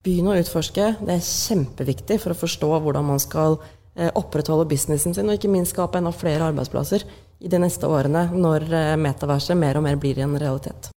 Begynn 0.06 0.28
å 0.30 0.36
utforske. 0.38 0.91
Det 1.01 1.16
er 1.16 1.24
kjempeviktig 1.26 2.20
for 2.22 2.36
å 2.36 2.38
forstå 2.38 2.68
hvordan 2.78 3.08
man 3.08 3.22
skal 3.22 3.56
eh, 3.97 4.12
opprettholde 4.14 4.68
businessen 4.70 5.16
sin, 5.18 5.26
og 5.26 5.39
ikke 5.39 5.49
minst 5.49 5.74
skape 5.74 5.97
enda 5.97 6.12
flere 6.14 6.45
arbeidsplasser 6.51 7.08
i 7.41 7.49
de 7.49 7.60
neste 7.64 7.89
årene, 7.89 8.28
når 8.30 8.68
eh, 8.70 8.91
metaverset 9.01 9.58
mer 9.58 9.80
og 9.80 9.86
mer 9.88 9.97
blir 9.97 10.20
en 10.22 10.36
realitet. 10.38 10.91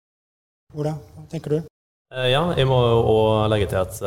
Ola, 0.76 0.98
hva 1.16 1.24
tenker 1.32 1.56
du? 1.56 1.70
Eh, 2.12 2.28
ja, 2.34 2.42
jeg 2.60 2.68
må 2.68 2.82
jo 2.84 3.14
legge 3.48 3.70
til 3.72 3.80
at 3.80 4.02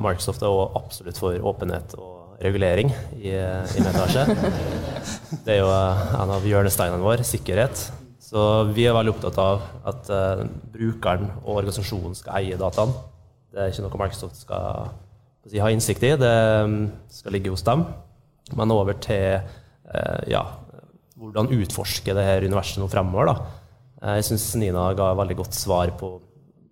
Microsoft 0.00 0.46
er 0.46 0.78
absolutt 0.80 1.20
for 1.20 1.36
åpenhet 1.52 1.92
og 2.00 2.40
regulering 2.40 2.94
i, 3.20 3.34
i 3.36 3.84
metaverset. 3.84 4.32
Det 5.44 5.52
er 5.52 5.60
jo 5.60 5.68
en 5.68 6.32
av 6.32 6.48
hjørnesteinene 6.48 7.04
våre, 7.04 7.26
sikkerhet. 7.28 7.90
Så 8.24 8.40
vi 8.72 8.88
er 8.88 8.96
veldig 8.96 9.12
opptatt 9.12 9.36
av 9.38 9.68
at 9.92 10.08
brukeren 10.72 11.28
og 11.42 11.60
organisasjonen 11.60 12.16
skal 12.16 12.40
eie 12.40 12.56
dataene. 12.60 13.15
Det 13.56 13.62
er 13.64 13.70
ikke 13.72 13.86
noe 13.86 13.98
Microsoft 14.02 14.42
skal 14.42 14.90
si, 15.48 15.60
ha 15.62 15.70
innsikt 15.72 16.02
i. 16.04 16.10
Det 16.20 16.32
um, 16.68 16.74
skal 17.08 17.32
ligge 17.32 17.48
hos 17.48 17.64
dem. 17.64 17.86
Men 18.52 18.74
over 18.74 18.98
til 19.00 19.38
eh, 19.40 20.26
ja, 20.28 20.42
hvordan 21.16 21.48
utforske 21.56 22.12
det 22.14 22.26
her 22.26 22.44
universet 22.44 22.82
nå 22.82 22.90
fremover. 22.92 23.30
Da. 23.30 23.62
Eh, 24.02 24.18
jeg 24.20 24.26
syns 24.28 24.44
Nina 24.60 24.84
ga 24.98 25.08
veldig 25.16 25.38
godt 25.40 25.56
svar 25.56 25.94
på 25.96 26.12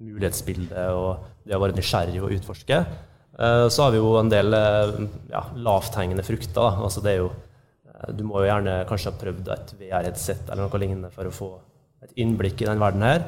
mulighetsbildet 0.05 0.93
og 0.93 1.25
det 1.49 1.57
å 1.57 1.63
være 1.63 1.79
nysgjerrig 1.79 2.21
og 2.21 2.37
utforske. 2.37 2.83
Eh, 2.85 3.65
så 3.73 3.87
har 3.87 3.97
vi 3.97 4.03
jo 4.03 4.13
en 4.21 4.31
del 4.31 4.53
ja, 4.53 5.41
lavthengende 5.57 6.27
frukter. 6.27 6.61
Da. 6.61 6.85
Altså 6.85 7.01
det 7.05 7.17
er 7.17 7.25
jo 7.25 7.33
Du 8.13 8.21
må 8.29 8.43
jo 8.43 8.51
gjerne 8.51 8.83
kanskje 8.85 9.09
ha 9.09 9.17
prøvd 9.17 9.47
et 9.55 9.71
VR-headset 9.81 10.51
eller 10.53 10.67
noe 10.67 10.81
lignende 10.83 11.09
for 11.15 11.25
å 11.25 11.33
få 11.33 11.51
et 12.05 12.13
innblikk 12.21 12.61
i 12.61 12.69
den 12.69 12.83
verden 12.83 13.07
her. 13.07 13.25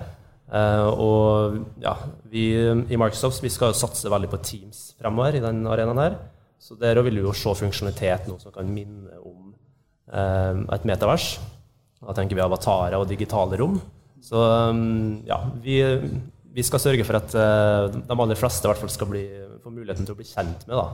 Uh, 0.46 0.88
og 1.02 1.56
ja, 1.82 1.96
vi 2.30 2.52
i 2.54 2.98
Microsoft 2.98 3.42
vi 3.42 3.50
skal 3.50 3.72
jo 3.72 3.78
satse 3.80 4.10
veldig 4.12 4.28
på 4.30 4.38
Teams 4.46 4.92
fremover 4.94 5.34
i 5.34 5.42
den 5.42 5.64
arenaen 5.66 6.02
her. 6.02 6.16
Så 6.62 6.78
der 6.78 6.98
vil 7.02 7.18
vi 7.18 7.24
jo 7.24 7.34
se 7.36 7.52
funksjonalitet 7.58 8.28
noe 8.30 8.40
som 8.42 8.54
kan 8.54 8.70
minne 8.70 9.18
om 9.18 9.50
uh, 9.50 10.62
et 10.76 10.86
metavers. 10.88 11.34
Da 11.98 12.14
tenker 12.14 12.38
vi 12.38 12.44
avatarer 12.44 12.98
og 12.98 13.08
digitale 13.10 13.58
rom. 13.58 13.80
Så 14.22 14.38
ja, 15.28 15.36
vi, 15.62 15.76
vi, 16.54 16.62
skal 16.64 16.80
sørge 16.82 17.04
for 17.06 17.18
at 17.18 17.30
de 17.30 18.14
aller 18.14 18.38
fleste 18.38 18.66
i 18.66 18.70
hvert 18.70 18.80
fall 18.80 18.90
skal 18.90 19.10
bli, 19.10 19.22
få 19.62 19.70
muligheten 19.70 20.06
til 20.06 20.16
å 20.16 20.18
bli 20.18 20.26
kjent 20.26 20.64
med 20.66 20.74
da. 20.78 20.86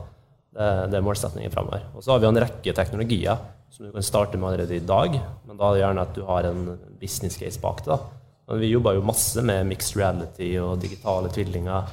Det, 0.52 0.68
det 0.92 0.98
er 0.98 1.04
målsettingen 1.06 1.54
fremover. 1.54 1.86
Og 1.96 2.04
så 2.04 2.12
har 2.12 2.20
vi 2.20 2.28
en 2.28 2.40
rekke 2.44 2.74
teknologier 2.76 3.40
som 3.72 3.86
du 3.86 3.92
kan 3.94 4.04
starte 4.04 4.40
med 4.40 4.50
allerede 4.50 4.76
i 4.76 4.84
dag, 4.84 5.16
men 5.48 5.60
da 5.60 5.68
er 5.68 5.76
det 5.76 5.82
gjerne 5.84 6.04
at 6.04 6.16
du 6.16 6.24
har 6.28 6.48
en 6.50 6.64
business 7.00 7.38
case 7.40 7.60
bak 7.62 7.80
det. 7.86 7.94
da. 7.94 8.21
Men 8.52 8.60
vi 8.60 8.68
jobber 8.68 8.98
jo 8.98 9.02
masse 9.08 9.40
med 9.48 9.64
mixed 9.64 9.96
reality 9.96 10.50
og 10.60 10.74
digitale 10.82 11.30
tvillinger. 11.32 11.86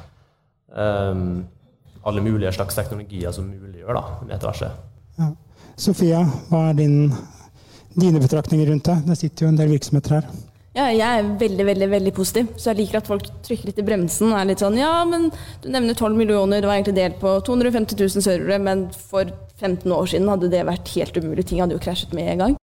Um, 0.76 1.45
alle 2.03 2.24
mulige 2.26 2.51
slags 2.51 2.76
teknologier 2.76 3.32
som 3.32 3.47
muliggjør 3.47 3.95
da, 3.95 4.01
metaverset. 4.28 4.82
Ja. 5.22 5.30
Sofia, 5.80 6.26
hva 6.49 6.66
er 6.74 6.76
din, 6.82 6.97
dine 7.95 8.20
betraktninger 8.20 8.68
rundt 8.74 8.91
det? 8.91 8.97
Det 9.07 9.18
sitter 9.22 9.47
jo 9.47 9.53
en 9.53 9.62
del 9.62 9.72
virksomheter 9.72 10.18
her. 10.18 10.30
Ja, 10.76 10.89
jeg 10.91 11.07
er 11.07 11.32
veldig 11.39 11.70
veldig, 11.72 11.89
veldig 11.95 12.16
positiv, 12.20 12.51
så 12.60 12.74
jeg 12.74 12.82
liker 12.84 12.99
at 12.99 13.07
folk 13.07 13.32
trykker 13.47 13.72
litt 13.72 13.80
i 13.80 13.88
bremsen. 13.88 14.36
er 14.36 14.51
litt 14.51 14.60
sånn, 14.60 14.76
ja, 14.84 14.91
men 15.07 15.32
Du 15.64 15.72
nevner 15.72 15.95
12 15.95 16.12
millioner, 16.20 16.60
det 16.60 16.68
var 16.68 16.76
egentlig 16.76 16.99
delt 16.99 17.24
på 17.24 17.38
250 17.39 17.95
000 18.03 18.28
servere, 18.28 18.60
men 18.60 18.89
for 18.91 19.32
15 19.64 19.88
år 19.88 20.12
siden 20.12 20.28
hadde 20.28 20.51
det 20.51 20.68
vært 20.68 20.91
helt 20.97 21.24
umulig. 21.24 21.47
Ting 21.47 21.64
hadde 21.64 21.80
jo 21.80 21.88
krasjet 21.88 22.12
med 22.12 22.36
en 22.36 22.43
gang. 22.43 22.59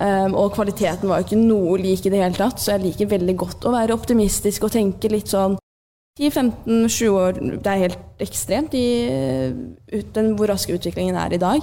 Um, 0.00 0.32
og 0.34 0.56
kvaliteten 0.56 1.06
var 1.06 1.20
jo 1.20 1.28
ikke 1.28 1.38
noe 1.38 1.76
lik 1.78 2.06
i 2.06 2.10
det 2.10 2.18
hele 2.18 2.34
tatt, 2.34 2.58
så 2.58 2.74
jeg 2.74 2.88
liker 2.88 3.12
veldig 3.12 3.36
godt 3.38 3.66
å 3.68 3.74
være 3.76 3.94
optimistisk 3.94 4.66
og 4.66 4.72
tenke 4.74 5.10
litt 5.12 5.30
sånn 5.30 5.54
10-15-20 6.18 7.14
år, 7.14 7.38
det 7.62 7.70
er 7.70 7.82
helt 7.84 8.22
ekstremt 8.22 8.74
i 8.78 8.86
den, 10.14 10.34
hvor 10.38 10.50
rask 10.50 10.70
utviklingen 10.70 11.18
er 11.18 11.34
i 11.34 11.40
dag. 11.42 11.62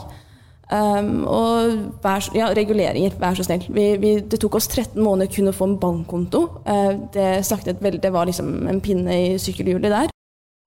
Um, 0.72 1.26
og 1.28 1.72
vær, 2.04 2.24
ja, 2.36 2.50
reguleringer, 2.56 3.16
vær 3.20 3.36
så 3.36 3.44
snill. 3.44 3.66
Vi, 3.76 3.86
vi, 4.00 4.14
det 4.24 4.40
tok 4.40 4.56
oss 4.60 4.70
13 4.72 5.00
måneder 5.04 5.32
kun 5.32 5.52
å 5.52 5.56
få 5.56 5.68
en 5.68 5.78
bankkonto. 5.80 6.46
Uh, 6.64 6.96
det, 7.12 7.76
vel, 7.84 8.00
det 8.04 8.12
var 8.16 8.28
liksom 8.28 8.70
en 8.72 8.80
pinne 8.84 9.18
i 9.26 9.34
sykkelhjulet 9.40 9.92
der. 9.92 10.12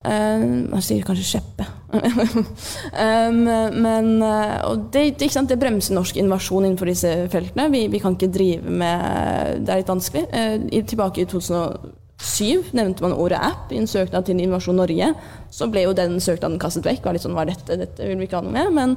Man 0.05 0.83
sier 0.85 1.05
kanskje 1.07 1.25
skjeppe. 1.25 1.67
um, 1.95 3.45
men 3.87 4.11
uh, 4.23 4.75
det, 4.93 5.05
det, 5.21 5.59
bremser 5.61 5.97
norsk 5.97 6.19
innovasjon 6.21 6.67
innenfor 6.67 6.91
disse 6.91 7.13
feltene. 7.33 7.69
Vi, 7.73 7.87
vi, 7.93 8.01
kan 8.03 8.17
ikke 8.17 8.33
drive 8.35 8.71
med 8.83 9.65
Det 9.65 9.73
er 9.73 9.83
litt 9.83 9.93
vanskelig. 9.93 10.27
Uh, 10.35 10.85
tilbake 10.85 11.25
i 11.25 11.29
2007 11.31 12.75
nevnte 12.77 13.05
man 13.07 13.17
ordet 13.17 13.41
app 13.41 13.73
i 13.73 13.81
en 13.81 13.89
søknad 13.91 14.29
til 14.29 14.41
Innovasjon 14.41 14.81
Norge. 14.81 15.13
Så 15.51 15.71
ble 15.73 15.87
jo 15.87 15.97
den 15.97 16.21
søknaden 16.21 16.61
kastet 16.63 16.87
vekk. 16.89 17.05
Var 17.07 17.17
litt 17.17 17.25
sånn, 17.25 17.37
hva 17.37 17.47
er 17.47 17.55
dette? 17.55 17.81
Dette 17.87 18.09
vil 18.09 18.21
vi 18.21 18.29
ikke 18.29 18.43
ha 18.43 18.47
noe 18.47 18.55
med. 18.55 18.73
Men 18.77 18.97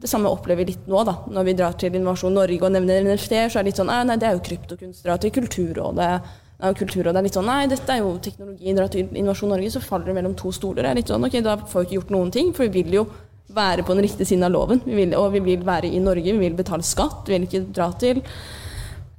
det 0.00 0.10
samme 0.10 0.30
opplever 0.32 0.64
vi 0.64 0.72
litt 0.72 0.86
nå, 0.90 1.02
da. 1.06 1.18
Når 1.30 1.48
vi 1.48 1.56
drar 1.58 1.78
til 1.78 1.94
Innovasjon 1.94 2.34
Norge 2.34 2.62
og 2.66 2.74
nevner 2.74 3.06
NFT, 3.06 3.34
så 3.46 3.60
er 3.60 3.64
det 3.64 3.70
litt 3.72 3.80
sånn 3.82 3.90
Nei, 3.90 4.18
det 4.18 4.28
er 4.28 4.38
jo 4.38 4.46
kryptokunst. 4.50 5.04
Dra 5.06 5.18
til 5.20 5.34
Kulturrådet 5.34 6.14
av 6.62 6.76
Kulturrådet 6.78 7.18
er 7.20 7.26
litt 7.26 7.36
sånn 7.36 7.48
Nei, 7.48 7.64
dette 7.70 7.94
er 7.94 8.02
jo 8.02 8.14
teknologi. 8.22 8.76
Dra 8.76 8.86
til 8.92 9.10
Innovasjon 9.16 9.52
Norge, 9.54 9.72
så 9.74 9.82
faller 9.84 10.10
det 10.10 10.16
mellom 10.20 10.36
to 10.38 10.52
stoler. 10.54 10.84
Det 10.84 10.92
er 10.92 11.00
litt 11.00 11.12
sånn, 11.12 11.26
ok, 11.26 11.40
Da 11.44 11.56
får 11.60 11.82
vi 11.82 11.88
ikke 11.88 11.98
gjort 12.00 12.14
noen 12.14 12.32
ting, 12.34 12.54
for 12.56 12.68
vi 12.68 12.84
vil 12.84 13.00
jo 13.00 13.04
være 13.54 13.84
på 13.86 13.96
den 13.96 14.04
riktige 14.06 14.28
siden 14.28 14.46
av 14.46 14.54
loven. 14.54 14.82
Vi 14.84 14.96
vil, 14.98 15.14
og 15.18 15.32
vi 15.34 15.42
vil 15.44 15.64
være 15.66 15.90
i 15.90 16.00
Norge, 16.02 16.32
vi 16.32 16.44
vil 16.44 16.58
betale 16.58 16.86
skatt. 16.86 17.24
Vi 17.26 17.34
vil 17.34 17.46
ikke 17.48 17.64
dra 17.74 17.88
til 18.00 18.20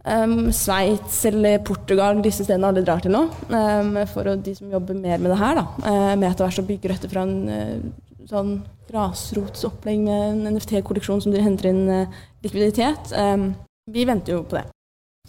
um, 0.05 0.51
Sveits 0.55 1.23
eller 1.29 1.59
Portugal, 1.67 2.21
disse 2.23 2.45
stedene 2.47 2.71
alle 2.71 2.85
drar 2.85 3.03
til 3.03 3.15
nå. 3.15 3.25
Um, 3.51 3.97
for 4.11 4.35
de 4.37 4.55
som 4.57 4.71
jobber 4.71 4.97
mer 4.97 5.17
med 5.17 5.33
det 5.33 5.41
her, 5.41 5.59
da. 5.59 5.65
Uh, 5.83 6.13
med 6.15 6.29
etter 6.31 6.47
hvert 6.47 6.63
å 6.63 6.67
bygge 6.69 6.93
dette 6.93 7.11
fra 7.11 7.25
en 7.27 7.37
uh, 7.49 8.27
sånn 8.31 8.59
grasrotsopplegg 8.91 10.03
med 10.03 10.27
en 10.27 10.55
NFT-kolleksjon 10.55 11.23
som 11.23 11.33
dere 11.33 11.47
henter 11.47 11.71
inn 11.71 11.83
uh, 11.89 12.21
likviditet. 12.45 13.11
Um, 13.15 13.51
vi 13.91 14.07
venter 14.07 14.37
jo 14.37 14.45
på 14.47 14.59
det. 14.59 14.69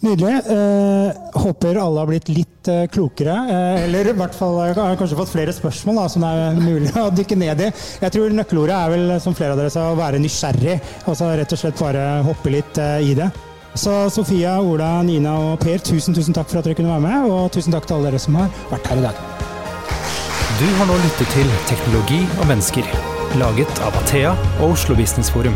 Nydelig. 0.03 0.33
Eh, 0.51 1.39
håper 1.41 1.77
alle 1.79 2.01
har 2.01 2.07
blitt 2.09 2.27
litt 2.27 2.67
eh, 2.67 2.83
klokere. 2.91 3.37
Eh, 3.49 3.83
eller 3.85 4.09
i 4.11 4.15
hvert 4.17 4.35
fall 4.35 4.57
har 4.59 4.75
har 4.75 4.97
kanskje 4.99 5.15
fått 5.15 5.31
flere 5.31 5.53
spørsmål 5.55 6.01
da, 6.01 6.07
som 6.11 6.25
er 6.27 6.57
mulig 6.59 6.91
å 6.99 7.07
dykke 7.15 7.37
ned 7.39 7.63
i. 7.63 7.69
Jeg 8.03 8.15
tror 8.15 8.35
nøkkelordet 8.35 8.75
er 8.75 8.91
vel, 8.91 9.13
som 9.23 9.35
flere 9.37 9.55
av 9.55 9.61
dere 9.61 9.71
sa, 9.71 9.85
å 9.93 9.99
være 9.99 10.19
nysgjerrig. 10.19 10.75
Altså 11.07 11.31
rett 11.39 11.55
og 11.55 11.61
slett 11.61 11.79
bare 11.79 12.03
hoppe 12.27 12.51
litt 12.51 12.81
eh, 12.83 12.99
i 13.13 13.15
det. 13.15 13.29
Så 13.79 13.93
Sofia, 14.13 14.57
Ola, 14.61 14.97
Nina 15.07 15.37
og 15.39 15.63
Per, 15.63 15.79
tusen, 15.81 16.13
tusen 16.13 16.35
takk 16.35 16.51
for 16.51 16.59
at 16.59 16.67
dere 16.67 16.77
kunne 16.77 16.91
være 16.91 17.05
med. 17.07 17.29
Og 17.31 17.47
tusen 17.55 17.73
takk 17.73 17.87
til 17.87 17.97
alle 17.97 18.11
dere 18.11 18.21
som 18.21 18.35
har 18.41 18.51
vært 18.73 18.91
her 18.91 18.99
i 18.99 19.05
dag. 19.07 19.23
Du 20.59 20.67
har 20.81 20.91
nå 20.91 20.99
lyttet 20.99 21.31
til 21.33 21.55
Teknologi 21.71 22.19
og 22.41 22.51
mennesker, 22.51 22.91
laget 23.39 23.81
av 23.87 23.95
Athea 24.03 24.35
og 24.59 24.75
Oslo 24.75 24.99
Business 24.99 25.31
Forum. 25.31 25.55